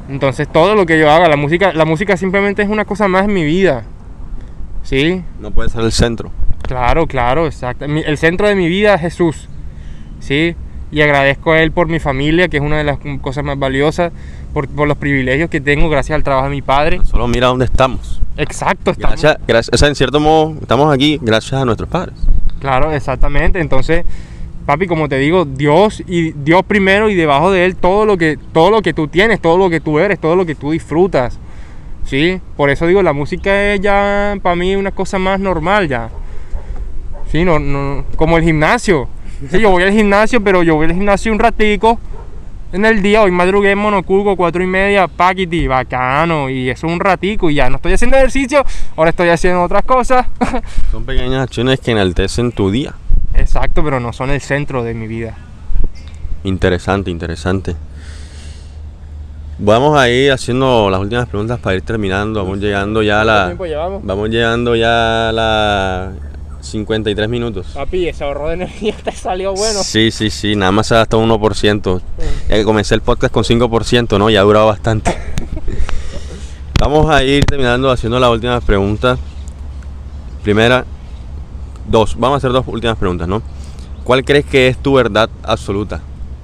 Entonces, 0.08 0.48
todo 0.48 0.74
lo 0.74 0.84
que 0.84 0.98
yo 0.98 1.10
haga, 1.10 1.28
la 1.28 1.36
música, 1.36 1.72
la 1.72 1.84
música 1.84 2.16
simplemente 2.16 2.62
es 2.62 2.68
una 2.68 2.84
cosa 2.84 3.08
más 3.08 3.24
en 3.26 3.32
mi 3.32 3.44
vida, 3.44 3.84
sí. 4.82 5.22
No 5.40 5.52
puede 5.52 5.68
ser 5.68 5.82
el 5.82 5.92
centro. 5.92 6.30
Claro, 6.66 7.06
claro, 7.06 7.46
exacto. 7.46 7.84
El 7.84 8.18
centro 8.18 8.48
de 8.48 8.54
mi 8.54 8.68
vida 8.68 8.94
es 8.94 9.00
Jesús, 9.02 9.48
¿sí? 10.20 10.54
Y 10.90 11.00
agradezco 11.02 11.52
a 11.52 11.60
Él 11.60 11.72
por 11.72 11.88
mi 11.88 11.98
familia, 11.98 12.48
que 12.48 12.56
es 12.58 12.62
una 12.62 12.78
de 12.78 12.84
las 12.84 12.98
cosas 13.20 13.44
más 13.44 13.58
valiosas, 13.58 14.12
por, 14.52 14.68
por 14.68 14.86
los 14.88 14.96
privilegios 14.96 15.50
que 15.50 15.60
tengo 15.60 15.88
gracias 15.88 16.14
al 16.16 16.22
trabajo 16.22 16.44
de 16.48 16.52
mi 16.54 16.62
padre. 16.62 17.00
Solo 17.04 17.26
mira 17.28 17.48
dónde 17.48 17.64
estamos. 17.64 18.20
Exacto, 18.36 18.92
estamos- 18.92 19.20
Gracias, 19.20 19.46
gracias, 19.46 19.74
o 19.74 19.76
sea, 19.78 19.88
en 19.88 19.94
cierto 19.94 20.20
modo, 20.20 20.54
estamos 20.60 20.92
aquí 20.92 21.18
gracias 21.20 21.60
a 21.60 21.64
nuestros 21.64 21.88
padres. 21.88 22.14
Claro, 22.60 22.92
exactamente. 22.92 23.60
Entonces, 23.60 24.04
papi, 24.64 24.86
como 24.86 25.08
te 25.08 25.18
digo, 25.18 25.44
Dios 25.44 26.02
y 26.06 26.32
Dios 26.32 26.62
primero 26.66 27.10
y 27.10 27.14
debajo 27.14 27.50
de 27.50 27.64
Él 27.66 27.76
todo 27.76 28.06
lo 28.06 28.16
que, 28.16 28.38
todo 28.52 28.70
lo 28.70 28.80
que 28.80 28.94
tú 28.94 29.08
tienes, 29.08 29.40
todo 29.40 29.58
lo 29.58 29.68
que 29.68 29.80
tú 29.80 29.98
eres, 29.98 30.18
todo 30.20 30.36
lo 30.36 30.46
que 30.46 30.54
tú 30.54 30.70
disfrutas. 30.70 31.38
¿Sí? 32.04 32.40
Por 32.56 32.68
eso 32.70 32.86
digo, 32.86 33.02
la 33.02 33.12
música 33.14 33.72
es 33.72 33.80
ya 33.80 34.36
para 34.42 34.54
mí 34.56 34.76
una 34.76 34.90
cosa 34.92 35.18
más 35.18 35.40
normal 35.40 35.88
ya. 35.88 36.10
Sí, 37.34 37.44
no, 37.44 37.58
no, 37.58 38.04
como 38.14 38.38
el 38.38 38.44
gimnasio. 38.44 39.08
Sí, 39.50 39.58
yo 39.58 39.68
voy 39.70 39.82
al 39.82 39.90
gimnasio, 39.90 40.40
pero 40.40 40.62
yo 40.62 40.76
voy 40.76 40.86
al 40.86 40.94
gimnasio 40.94 41.32
un 41.32 41.40
ratico 41.40 41.98
en 42.72 42.84
el 42.84 43.02
día. 43.02 43.22
Hoy 43.22 43.32
madrugué 43.32 43.72
en 43.72 43.78
Monocuco, 43.78 44.36
cuatro 44.36 44.62
y 44.62 44.68
media, 44.68 45.08
paquiti, 45.08 45.66
bacano. 45.66 46.48
Y 46.48 46.70
eso 46.70 46.86
un 46.86 47.00
ratico 47.00 47.50
y 47.50 47.56
ya 47.56 47.68
no 47.68 47.76
estoy 47.78 47.94
haciendo 47.94 48.16
ejercicio, 48.18 48.64
ahora 48.94 49.10
estoy 49.10 49.30
haciendo 49.30 49.64
otras 49.64 49.82
cosas. 49.82 50.28
Son 50.92 51.04
pequeñas 51.04 51.42
acciones 51.42 51.80
que 51.80 51.90
enaltecen 51.90 52.52
tu 52.52 52.70
día. 52.70 52.94
Exacto, 53.34 53.82
pero 53.82 53.98
no 53.98 54.12
son 54.12 54.30
el 54.30 54.40
centro 54.40 54.84
de 54.84 54.94
mi 54.94 55.08
vida. 55.08 55.36
Interesante, 56.44 57.10
interesante. 57.10 57.74
Vamos 59.58 59.98
a 59.98 60.08
ir 60.08 60.30
haciendo 60.30 60.88
las 60.88 61.00
últimas 61.00 61.28
preguntas 61.28 61.58
para 61.58 61.74
ir 61.74 61.82
terminando. 61.82 62.44
Vamos 62.44 62.60
llegando 62.60 63.02
ya 63.02 63.22
a 63.22 63.24
la. 63.24 63.56
llevamos? 63.58 64.04
Vamos 64.04 64.30
llegando 64.30 64.76
ya 64.76 65.30
a 65.30 65.32
la 65.32 66.12
53 66.64 67.28
minutos. 67.28 67.66
Papi, 67.74 68.08
ese 68.08 68.24
ahorro 68.24 68.48
de 68.48 68.54
energía 68.54 68.94
te 69.04 69.12
salió 69.12 69.52
bueno. 69.54 69.82
Sí, 69.82 70.10
sí, 70.10 70.30
sí, 70.30 70.56
nada 70.56 70.72
más 70.72 70.86
se 70.86 70.94
gastó 70.94 71.20
1%. 71.22 72.00
Ya 72.48 72.56
que 72.56 72.64
comencé 72.64 72.94
el 72.94 73.00
podcast 73.02 73.32
con 73.32 73.44
5%, 73.44 74.18
¿no? 74.18 74.30
Ya 74.30 74.40
ha 74.40 74.44
durado 74.44 74.66
bastante. 74.66 75.16
Vamos 76.80 77.08
a 77.08 77.22
ir 77.22 77.44
terminando 77.44 77.90
haciendo 77.90 78.18
las 78.18 78.30
últimas 78.30 78.62
preguntas. 78.64 79.18
Primera, 80.42 80.84
dos. 81.88 82.16
Vamos 82.18 82.34
a 82.34 82.38
hacer 82.38 82.52
dos 82.52 82.64
últimas 82.66 82.96
preguntas, 82.98 83.28
¿no? 83.28 83.42
¿Cuál 84.02 84.24
crees 84.24 84.44
que 84.44 84.68
es 84.68 84.76
tu 84.76 84.94
verdad 84.94 85.30
absoluta 85.42 86.00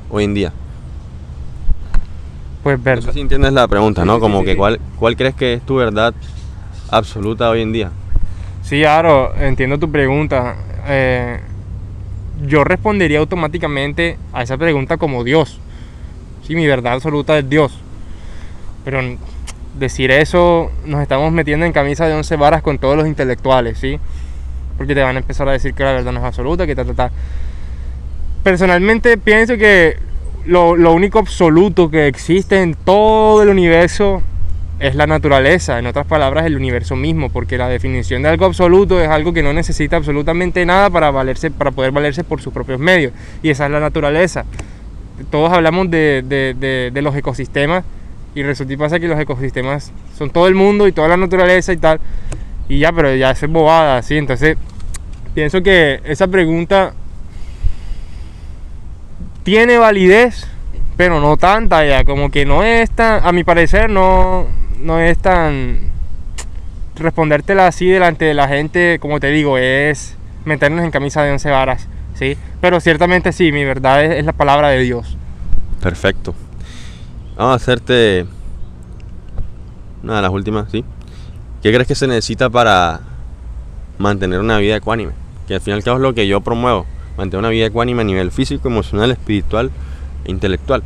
hoy 0.08 0.24
en 0.24 0.34
día? 0.34 0.52
Pues 2.62 2.78
No 2.78 2.84
verdad. 2.84 3.04
sé 3.06 3.12
si 3.12 3.20
entiendes 3.20 3.52
la 3.52 3.66
pregunta, 3.68 4.04
¿no? 4.04 4.14
sí, 4.14 4.18
sí, 4.18 4.20
Como 4.20 4.38
sí, 4.40 4.44
que 4.46 4.50
sí. 4.52 4.56
cuál, 4.56 4.80
cuál 4.98 5.16
crees 5.16 5.34
que 5.34 5.54
es 5.54 5.62
tu 5.66 5.76
verdad 5.76 6.14
absoluta 6.90 7.50
hoy 7.50 7.62
en 7.62 7.72
día. 7.72 7.90
Sí, 8.70 8.84
Aro, 8.84 9.34
entiendo 9.34 9.80
tu 9.80 9.90
pregunta. 9.90 10.54
Eh, 10.86 11.40
yo 12.46 12.62
respondería 12.62 13.18
automáticamente 13.18 14.16
a 14.32 14.44
esa 14.44 14.56
pregunta 14.58 14.96
como 14.96 15.24
Dios. 15.24 15.58
Sí, 16.46 16.54
mi 16.54 16.68
verdad 16.68 16.92
absoluta 16.92 17.36
es 17.36 17.48
Dios. 17.48 17.76
Pero 18.84 19.00
decir 19.76 20.12
eso 20.12 20.70
nos 20.86 21.02
estamos 21.02 21.32
metiendo 21.32 21.66
en 21.66 21.72
camisa 21.72 22.06
de 22.06 22.14
once 22.14 22.36
varas 22.36 22.62
con 22.62 22.78
todos 22.78 22.96
los 22.96 23.08
intelectuales, 23.08 23.76
¿sí? 23.76 23.98
Porque 24.78 24.94
te 24.94 25.02
van 25.02 25.16
a 25.16 25.18
empezar 25.18 25.48
a 25.48 25.52
decir 25.52 25.74
que 25.74 25.82
la 25.82 25.94
verdad 25.94 26.12
no 26.12 26.20
es 26.20 26.24
absoluta, 26.26 26.64
que 26.64 26.76
ta, 26.76 26.84
ta, 26.84 26.94
ta. 26.94 27.10
Personalmente 28.44 29.18
pienso 29.18 29.56
que 29.56 29.96
lo 30.46 30.92
único 30.92 31.18
absoluto 31.18 31.90
que 31.90 32.06
existe 32.06 32.62
en 32.62 32.76
todo 32.76 33.42
el 33.42 33.48
universo 33.48 34.22
es 34.80 34.94
la 34.94 35.06
naturaleza, 35.06 35.78
en 35.78 35.86
otras 35.86 36.06
palabras 36.06 36.46
el 36.46 36.56
universo 36.56 36.96
mismo, 36.96 37.28
porque 37.28 37.58
la 37.58 37.68
definición 37.68 38.22
de 38.22 38.30
algo 38.30 38.46
absoluto 38.46 38.98
es 38.98 39.08
algo 39.08 39.34
que 39.34 39.42
no 39.42 39.52
necesita 39.52 39.96
absolutamente 39.96 40.64
nada 40.64 40.88
para 40.88 41.10
valerse, 41.10 41.50
para 41.50 41.70
poder 41.70 41.92
valerse 41.92 42.24
por 42.24 42.40
sus 42.40 42.52
propios 42.52 42.80
medios, 42.80 43.12
y 43.42 43.50
esa 43.50 43.66
es 43.66 43.72
la 43.72 43.78
naturaleza. 43.78 44.46
Todos 45.30 45.52
hablamos 45.52 45.90
de, 45.90 46.24
de, 46.26 46.90
de, 46.90 47.02
los 47.02 47.14
ecosistemas 47.14 47.84
y 48.34 48.42
resulta 48.42 48.72
y 48.72 48.76
pasa 48.78 48.98
que 48.98 49.06
los 49.06 49.20
ecosistemas 49.20 49.92
son 50.16 50.30
todo 50.30 50.48
el 50.48 50.54
mundo 50.54 50.88
y 50.88 50.92
toda 50.92 51.08
la 51.08 51.18
naturaleza 51.18 51.74
y 51.74 51.76
tal, 51.76 52.00
y 52.66 52.78
ya, 52.78 52.90
pero 52.90 53.14
ya 53.14 53.32
es 53.32 53.46
bobada, 53.48 54.00
¿sí? 54.00 54.16
Entonces, 54.16 54.56
pienso 55.34 55.62
que 55.62 56.00
esa 56.04 56.26
pregunta 56.26 56.94
tiene 59.42 59.76
validez, 59.76 60.46
pero 60.96 61.20
no 61.20 61.36
tanta 61.36 61.84
ya, 61.84 62.02
como 62.04 62.30
que 62.30 62.46
no 62.46 62.62
es 62.62 62.90
tan, 62.90 63.26
a 63.26 63.30
mi 63.32 63.44
parecer, 63.44 63.90
no, 63.90 64.46
no 64.80 64.98
es 64.98 65.18
tan 65.18 65.90
respondértela 66.96 67.66
así 67.66 67.86
delante 67.86 68.24
de 68.24 68.34
la 68.34 68.48
gente, 68.48 68.98
como 69.00 69.20
te 69.20 69.28
digo, 69.28 69.58
es 69.58 70.16
meternos 70.44 70.84
en 70.84 70.90
camisa 70.90 71.22
de 71.22 71.32
once 71.32 71.50
varas, 71.50 71.88
¿sí? 72.14 72.36
Pero 72.60 72.80
ciertamente 72.80 73.32
sí, 73.32 73.52
mi 73.52 73.64
verdad 73.64 74.04
es, 74.04 74.24
la 74.24 74.32
palabra 74.32 74.68
de 74.68 74.80
Dios. 74.80 75.16
Perfecto. 75.82 76.34
Vamos 77.36 77.52
a 77.52 77.56
hacerte 77.56 78.26
una 80.02 80.16
de 80.16 80.22
las 80.22 80.30
últimas, 80.30 80.70
¿sí? 80.70 80.84
¿Qué 81.62 81.72
crees 81.72 81.86
que 81.86 81.94
se 81.94 82.06
necesita 82.06 82.50
para 82.50 83.00
mantener 83.98 84.40
una 84.40 84.58
vida 84.58 84.76
ecuánime? 84.76 85.12
Que 85.46 85.54
al 85.54 85.60
final 85.60 85.82
y 85.84 85.88
es 85.88 85.98
lo 85.98 86.14
que 86.14 86.26
yo 86.26 86.40
promuevo, 86.40 86.86
mantener 87.16 87.40
una 87.40 87.48
vida 87.48 87.66
ecuánime 87.66 88.02
a 88.02 88.04
nivel 88.04 88.30
físico, 88.30 88.68
emocional, 88.68 89.10
espiritual 89.10 89.70
e 90.24 90.30
intelectual. 90.30 90.82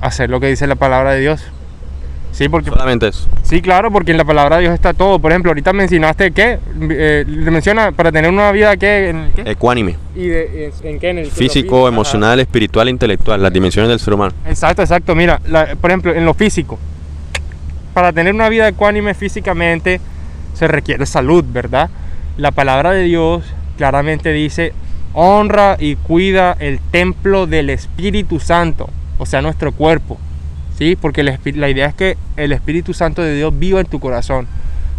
Hacer 0.00 0.30
lo 0.30 0.40
que 0.40 0.48
dice 0.48 0.66
la 0.66 0.76
palabra 0.76 1.12
de 1.12 1.20
Dios. 1.20 1.44
Sí, 2.36 2.50
porque, 2.50 2.68
Solamente 2.68 3.08
eso. 3.08 3.26
Sí, 3.44 3.62
claro, 3.62 3.90
porque 3.90 4.10
en 4.10 4.18
la 4.18 4.24
palabra 4.26 4.56
de 4.56 4.64
Dios 4.64 4.74
está 4.74 4.92
todo. 4.92 5.18
Por 5.18 5.32
ejemplo, 5.32 5.52
ahorita 5.52 5.72
mencionaste 5.72 6.32
que, 6.32 6.58
eh, 6.90 7.24
menciona 7.26 7.92
para 7.92 8.12
tener 8.12 8.30
una 8.30 8.52
vida 8.52 8.76
que... 8.76 9.08
¿en 9.08 9.32
Ecuánime. 9.46 9.96
¿Y 10.14 10.26
en 10.86 10.98
qué? 11.00 11.08
En 11.08 11.18
el 11.18 11.30
físico, 11.30 11.88
emocional, 11.88 12.38
espiritual 12.38 12.90
intelectual, 12.90 13.42
las 13.42 13.50
dimensiones 13.50 13.88
del 13.88 14.00
ser 14.00 14.12
humano. 14.12 14.34
Exacto, 14.46 14.82
exacto. 14.82 15.14
Mira, 15.14 15.40
por 15.80 15.90
ejemplo, 15.90 16.12
en 16.12 16.26
lo 16.26 16.34
físico. 16.34 16.78
Para 17.94 18.12
tener 18.12 18.34
una 18.34 18.50
vida 18.50 18.68
ecuánime 18.68 19.14
físicamente 19.14 19.98
se 20.52 20.68
requiere 20.68 21.06
salud, 21.06 21.42
¿verdad? 21.48 21.88
La 22.36 22.50
palabra 22.50 22.90
de 22.90 23.04
Dios 23.04 23.44
claramente 23.78 24.30
dice, 24.32 24.74
honra 25.14 25.78
y 25.80 25.96
cuida 25.96 26.54
el 26.60 26.80
templo 26.90 27.46
del 27.46 27.70
Espíritu 27.70 28.40
Santo, 28.40 28.90
o 29.16 29.24
sea, 29.24 29.40
nuestro 29.40 29.72
cuerpo. 29.72 30.18
¿Sí? 30.78 30.96
Porque 30.96 31.22
la 31.22 31.68
idea 31.68 31.86
es 31.86 31.94
que 31.94 32.16
el 32.36 32.52
Espíritu 32.52 32.94
Santo 32.94 33.22
de 33.22 33.34
Dios 33.34 33.58
viva 33.58 33.80
en 33.80 33.86
tu 33.86 34.00
corazón. 34.00 34.46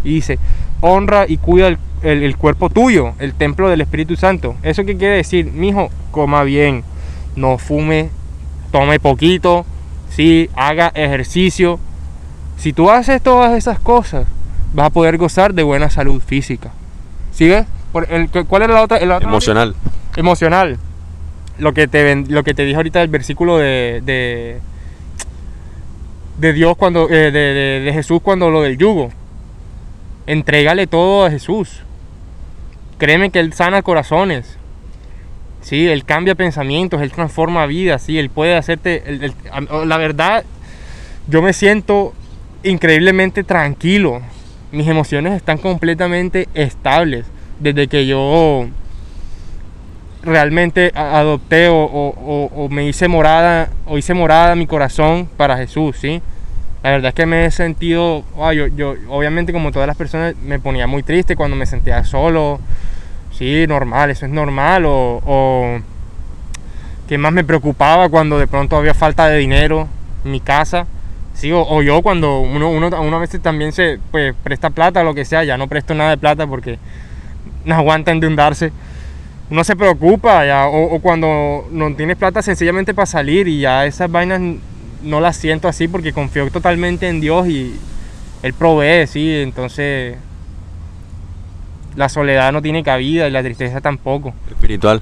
Y 0.04 0.14
dice, 0.14 0.38
honra 0.80 1.24
y 1.28 1.38
cuida 1.38 1.76
el, 2.02 2.36
cuerpo 2.36 2.70
tuyo, 2.70 3.14
el 3.18 3.34
templo 3.34 3.68
del 3.68 3.80
Espíritu 3.80 4.16
Santo. 4.16 4.56
¿Eso 4.62 4.84
qué 4.84 4.96
quiere 4.96 5.16
decir? 5.16 5.46
Mijo, 5.52 5.90
coma 6.10 6.42
bien, 6.44 6.84
no 7.36 7.58
fume, 7.58 8.10
tome 8.70 9.00
poquito, 9.00 9.64
¿sí? 10.10 10.50
haga 10.54 10.92
ejercicio. 10.94 11.78
Si 12.56 12.72
tú 12.72 12.90
haces 12.90 13.22
todas 13.22 13.56
esas 13.56 13.78
cosas, 13.78 14.26
vas 14.74 14.86
a 14.86 14.90
poder 14.90 15.16
gozar 15.16 15.54
de 15.54 15.62
buena 15.62 15.90
salud 15.90 16.20
física. 16.24 16.70
¿Sigue? 17.32 17.64
¿Cuál 17.92 18.62
es 18.62 18.68
la 18.68 18.82
otra? 18.82 18.98
Emocional. 18.98 19.74
Emocional. 20.16 20.78
Lo 21.58 21.72
que 21.72 21.88
te, 21.88 22.14
lo 22.14 22.44
que 22.44 22.54
te 22.54 22.64
dije 22.64 22.76
ahorita 22.76 23.00
del 23.00 23.08
versículo 23.08 23.58
de 23.58 24.00
de 24.04 24.60
Dios 26.38 26.76
cuando, 26.76 27.08
eh, 27.10 27.30
de, 27.30 27.92
Jesús 27.92 28.20
cuando 28.22 28.50
lo 28.50 28.62
del 28.62 28.78
yugo. 28.78 29.10
Entrégale 30.26 30.86
todo 30.86 31.24
a 31.24 31.30
Jesús. 31.30 31.82
Créeme 32.98 33.30
que 33.30 33.40
Él 33.40 33.52
sana 33.52 33.82
corazones. 33.82 34.56
Sí, 35.60 35.88
Él 35.88 36.04
cambia 36.04 36.34
pensamientos, 36.34 37.02
Él 37.02 37.12
transforma 37.12 37.66
vidas, 37.66 38.02
sí, 38.02 38.18
Él 38.18 38.30
puede 38.30 38.56
hacerte... 38.56 39.32
la 39.84 39.96
verdad, 39.96 40.44
yo 41.26 41.42
me 41.42 41.52
siento 41.52 42.14
increíblemente 42.62 43.44
tranquilo. 43.44 44.20
Mis 44.70 44.86
emociones 44.86 45.34
están 45.34 45.58
completamente 45.58 46.48
estables 46.54 47.26
desde 47.58 47.88
que 47.88 48.06
yo 48.06 48.68
realmente 50.22 50.92
adopté 50.94 51.68
o, 51.70 52.68
me 52.70 52.86
hice 52.86 53.08
morada 53.08 53.70
o 53.86 53.98
hice 53.98 54.14
morada 54.14 54.54
mi 54.54 54.66
corazón 54.66 55.28
para 55.36 55.56
Jesús, 55.56 55.96
¿sí? 55.98 56.20
La 56.82 56.90
verdad 56.90 57.08
es 57.08 57.14
que 57.14 57.26
me 57.26 57.44
he 57.44 57.50
sentido, 57.50 58.24
yo, 58.76 58.94
obviamente 59.08 59.52
como 59.52 59.72
todas 59.72 59.86
las 59.86 59.96
personas 59.96 60.36
me 60.36 60.58
ponía 60.58 60.86
muy 60.86 61.02
triste 61.02 61.36
cuando 61.36 61.56
me 61.56 61.66
sentía 61.66 62.04
solo, 62.04 62.60
sí, 63.32 63.66
normal, 63.66 64.10
eso 64.10 64.26
es 64.26 64.32
normal, 64.32 64.84
o, 64.86 65.20
o 65.26 65.80
que 67.08 67.18
más 67.18 67.32
me 67.32 67.42
preocupaba 67.42 68.08
cuando 68.08 68.38
de 68.38 68.46
pronto 68.46 68.76
había 68.76 68.94
falta 68.94 69.28
de 69.28 69.38
dinero 69.38 69.88
en 70.24 70.30
mi 70.30 70.40
casa, 70.40 70.86
sí, 71.34 71.50
o, 71.52 71.82
yo 71.82 72.02
cuando 72.02 72.40
uno, 72.40 72.70
uno, 72.70 72.90
uno, 73.00 73.16
a 73.16 73.20
veces 73.20 73.40
también 73.40 73.72
se 73.72 73.98
pues, 74.10 74.34
presta 74.42 74.70
plata 74.70 75.00
o 75.00 75.04
lo 75.04 75.14
que 75.14 75.24
sea, 75.24 75.42
ya 75.44 75.56
no 75.56 75.68
presto 75.68 75.94
nada 75.94 76.10
de 76.10 76.18
plata 76.18 76.46
porque 76.46 76.78
no 77.64 77.74
aguanta 77.74 78.12
endeudarse 78.12 78.72
uno 79.50 79.64
se 79.64 79.76
preocupa 79.76 80.44
ya, 80.44 80.66
o, 80.66 80.98
cuando 81.00 81.66
no 81.70 81.94
tienes 81.94 82.16
plata 82.16 82.42
sencillamente 82.42 82.92
para 82.92 83.06
salir 83.06 83.48
y 83.48 83.60
ya 83.60 83.86
esas 83.86 84.10
vainas 84.10 84.40
no 85.02 85.20
las 85.20 85.36
siento 85.36 85.68
así 85.68 85.88
porque 85.88 86.12
confío 86.12 86.50
totalmente 86.50 87.08
en 87.08 87.20
Dios 87.20 87.48
y 87.48 87.74
Él 88.42 88.52
provee, 88.52 89.06
sí, 89.06 89.36
entonces 89.36 90.18
la 91.96 92.08
soledad 92.08 92.52
no 92.52 92.60
tiene 92.60 92.82
cabida 92.82 93.26
y 93.26 93.30
la 93.30 93.42
tristeza 93.42 93.80
tampoco. 93.80 94.34
Espiritual. 94.48 95.00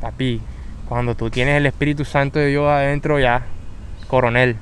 Papi, 0.00 0.40
cuando 0.88 1.14
tú 1.16 1.28
tienes 1.28 1.56
el 1.56 1.66
Espíritu 1.66 2.04
Santo 2.04 2.38
de 2.38 2.46
Dios 2.46 2.68
adentro 2.68 3.18
ya, 3.18 3.42
coronel. 4.06 4.56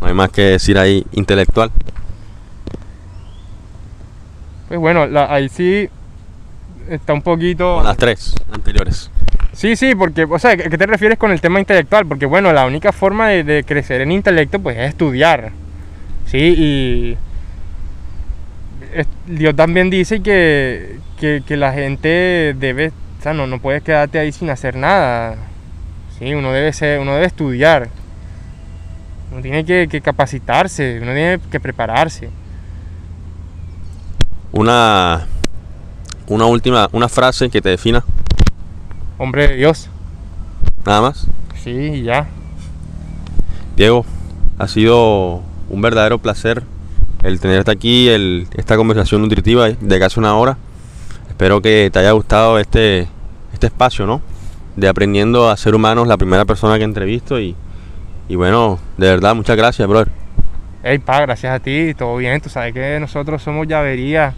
No 0.00 0.08
hay 0.08 0.14
más 0.14 0.30
que 0.30 0.42
decir 0.42 0.78
ahí, 0.78 1.06
intelectual. 1.12 1.70
Pues 4.68 4.80
bueno, 4.80 5.06
ahí 5.28 5.48
sí 5.48 5.88
está 6.88 7.12
un 7.12 7.22
poquito... 7.22 7.82
las 7.82 7.96
tres 7.96 8.34
anteriores. 8.52 9.10
Sí, 9.54 9.76
sí, 9.76 9.94
porque, 9.94 10.24
o 10.24 10.38
sea, 10.38 10.56
¿qué 10.56 10.76
te 10.76 10.86
refieres 10.86 11.16
con 11.16 11.30
el 11.30 11.40
tema 11.40 11.60
intelectual? 11.60 12.06
Porque, 12.06 12.26
bueno, 12.26 12.52
la 12.52 12.66
única 12.66 12.92
forma 12.92 13.28
de, 13.28 13.64
crecer 13.64 14.00
en 14.00 14.10
intelecto, 14.10 14.58
pues, 14.58 14.76
es 14.76 14.88
estudiar. 14.88 15.52
Sí, 16.26 16.54
y 16.58 17.16
Dios 19.26 19.54
también 19.54 19.90
dice 19.90 20.20
que, 20.22 20.98
la 21.48 21.72
gente 21.72 22.54
debe, 22.58 22.88
o 22.88 23.22
sea, 23.22 23.32
no, 23.32 23.46
no 23.46 23.60
puedes 23.60 23.82
quedarte 23.82 24.18
ahí 24.18 24.32
sin 24.32 24.50
hacer 24.50 24.76
nada. 24.76 25.36
Sí, 26.18 26.34
uno 26.34 26.52
debe 26.52 26.72
ser, 26.72 26.98
uno 26.98 27.14
debe 27.14 27.26
estudiar. 27.26 27.88
Uno 29.32 29.40
tiene 29.40 29.64
que, 29.64 29.88
que 29.88 30.00
capacitarse, 30.00 30.98
uno 31.00 31.12
tiene 31.12 31.38
que 31.50 31.60
prepararse. 31.60 32.30
Una 34.52 35.26
una 36.26 36.46
última, 36.46 36.88
una 36.92 37.08
frase 37.08 37.50
que 37.50 37.60
te 37.60 37.68
defina. 37.68 38.04
Hombre 39.18 39.48
de 39.48 39.56
Dios. 39.56 39.88
Nada 40.84 41.00
más. 41.00 41.26
Sí, 41.62 42.02
ya. 42.02 42.26
Diego, 43.76 44.04
ha 44.58 44.68
sido 44.68 45.42
un 45.70 45.80
verdadero 45.80 46.18
placer 46.18 46.62
el 47.22 47.40
tenerte 47.40 47.70
aquí, 47.70 48.08
el, 48.08 48.46
esta 48.54 48.76
conversación 48.76 49.22
nutritiva 49.22 49.70
de 49.70 49.98
casi 49.98 50.20
una 50.20 50.36
hora. 50.36 50.58
Espero 51.28 51.60
que 51.62 51.90
te 51.92 51.98
haya 51.98 52.12
gustado 52.12 52.58
este, 52.58 53.08
este 53.52 53.66
espacio, 53.66 54.06
¿no? 54.06 54.20
De 54.76 54.88
aprendiendo 54.88 55.50
a 55.50 55.56
ser 55.56 55.74
humanos, 55.74 56.06
la 56.06 56.18
primera 56.18 56.44
persona 56.44 56.76
que 56.76 56.84
entrevisto 56.84 57.40
y, 57.40 57.56
y 58.28 58.36
bueno, 58.36 58.78
de 58.98 59.08
verdad, 59.08 59.34
muchas 59.34 59.56
gracias, 59.56 59.88
brother. 59.88 60.12
Hey, 60.82 60.98
pa, 60.98 61.22
gracias 61.22 61.54
a 61.54 61.60
ti, 61.60 61.94
todo 61.94 62.16
bien, 62.18 62.40
tú 62.42 62.50
sabes 62.50 62.74
que 62.74 63.00
nosotros 63.00 63.42
somos 63.42 63.66
llavería 63.66 64.34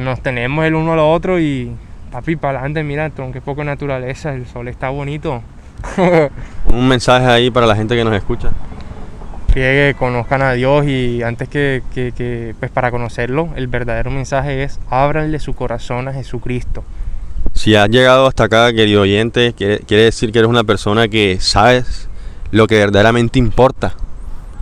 nos 0.00 0.20
tenemos 0.22 0.64
el 0.64 0.74
uno 0.74 0.92
al 0.92 0.98
otro 0.98 1.38
y 1.38 1.72
papi, 2.10 2.36
para 2.36 2.58
adelante, 2.58 2.82
mira, 2.82 3.10
aunque 3.18 3.40
poco 3.40 3.64
naturaleza, 3.64 4.34
el 4.34 4.46
sol 4.46 4.68
está 4.68 4.88
bonito. 4.90 5.42
Un 6.66 6.88
mensaje 6.88 7.26
ahí 7.26 7.50
para 7.50 7.66
la 7.66 7.76
gente 7.76 7.94
que 7.94 8.04
nos 8.04 8.14
escucha. 8.14 8.50
Que 9.52 9.94
conozcan 9.98 10.42
a 10.42 10.52
Dios 10.52 10.86
y 10.86 11.22
antes 11.22 11.48
que, 11.48 11.82
que, 11.92 12.54
pues 12.58 12.70
para 12.70 12.90
conocerlo, 12.90 13.48
el 13.56 13.66
verdadero 13.66 14.10
mensaje 14.10 14.62
es 14.62 14.78
ábranle 14.90 15.38
su 15.38 15.54
corazón 15.54 16.08
a 16.08 16.12
Jesucristo. 16.12 16.84
Si 17.54 17.74
has 17.74 17.88
llegado 17.88 18.26
hasta 18.26 18.44
acá, 18.44 18.72
querido 18.72 19.02
oyente, 19.02 19.54
quiere, 19.54 19.80
quiere 19.80 20.04
decir 20.04 20.32
que 20.32 20.38
eres 20.38 20.50
una 20.50 20.64
persona 20.64 21.08
que 21.08 21.38
sabes 21.40 22.08
lo 22.50 22.66
que 22.66 22.76
verdaderamente 22.76 23.38
importa. 23.38 23.94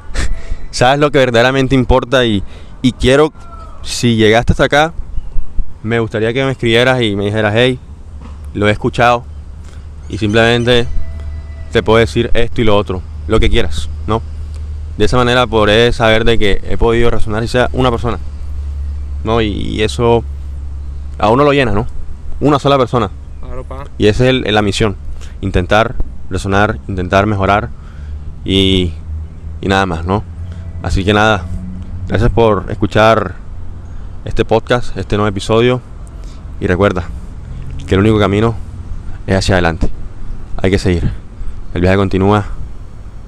sabes 0.71 0.99
lo 0.99 1.11
que 1.11 1.19
verdaderamente 1.19 1.75
importa 1.75 2.25
y, 2.25 2.43
y 2.81 2.93
quiero, 2.93 3.33
si 3.83 4.17
llegaste 4.17 4.53
hasta 4.53 4.65
acá, 4.65 4.93
me 5.83 6.01
gustaría 6.01 6.33
que 6.33 6.45
me 6.45 6.53
escribieras 6.53 7.03
y 7.03 7.17
me 7.17 7.27
dijeras, 7.27 7.53
hey, 7.57 7.79
lo 8.55 8.69
he 8.69 8.71
escuchado 8.71 9.25
y 10.09 10.19
simplemente 10.19 10.87
te 11.73 11.83
puedo 11.83 11.99
decir 11.99 12.31
esto 12.35 12.61
y 12.61 12.65
lo 12.65 12.77
otro, 12.77 13.03
lo 13.27 13.41
que 13.41 13.51
quieras, 13.51 13.89
¿no? 14.07 14.23
De 14.97 15.05
esa 15.05 15.17
manera 15.17 15.47
podré 15.47 15.93
saber 15.93 16.25
de 16.25 16.39
que 16.39 16.63
he 16.69 16.79
podido 16.79 17.11
razonar 17.11 17.45
y 17.45 17.49
sea 17.49 17.69
una 17.73 17.91
persona. 17.91 18.19
¿No? 19.25 19.41
Y, 19.43 19.83
eso 19.83 20.25
a 21.19 21.29
uno 21.29 21.45
lo 21.45 21.53
llena, 21.53 21.73
¿no? 21.73 21.87
Una 22.41 22.59
sola 22.59 22.79
persona. 22.79 23.11
Y 23.99 24.07
esa 24.07 24.29
es 24.29 24.53
la 24.53 24.63
misión. 24.63 24.97
Intentar 25.41 25.97
razonar, 26.31 26.79
intentar 26.89 27.27
mejorar 27.27 27.69
y, 28.45 28.93
y 29.61 29.69
nada 29.69 29.85
más, 29.85 30.07
¿no? 30.07 30.23
Así 30.83 31.05
que 31.05 31.13
nada, 31.13 31.45
gracias 32.09 32.31
por 32.31 32.71
escuchar 32.71 33.35
este 34.27 34.45
podcast, 34.45 34.97
este 34.97 35.17
nuevo 35.17 35.29
episodio. 35.29 35.81
Y 36.61 36.67
recuerda 36.67 37.05
que 37.87 37.95
el 37.95 38.01
único 38.01 38.19
camino 38.19 38.55
es 39.27 39.37
hacia 39.37 39.55
adelante. 39.55 39.89
Hay 40.57 40.71
que 40.71 40.79
seguir. 40.79 41.11
El 41.75 41.81
viaje 41.81 41.97
continúa. 41.97 42.47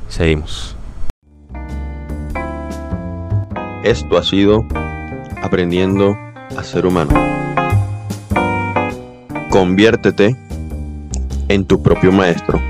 Seguimos. 0.09 0.75
Esto 3.85 4.19
ha 4.19 4.23
sido 4.25 4.65
aprendiendo 5.43 6.17
a 6.57 6.65
ser 6.65 6.85
humano. 6.85 7.13
Conviértete 9.51 10.37
en 11.49 11.65
tu 11.65 11.83
propio 11.83 12.13
maestro. 12.13 12.61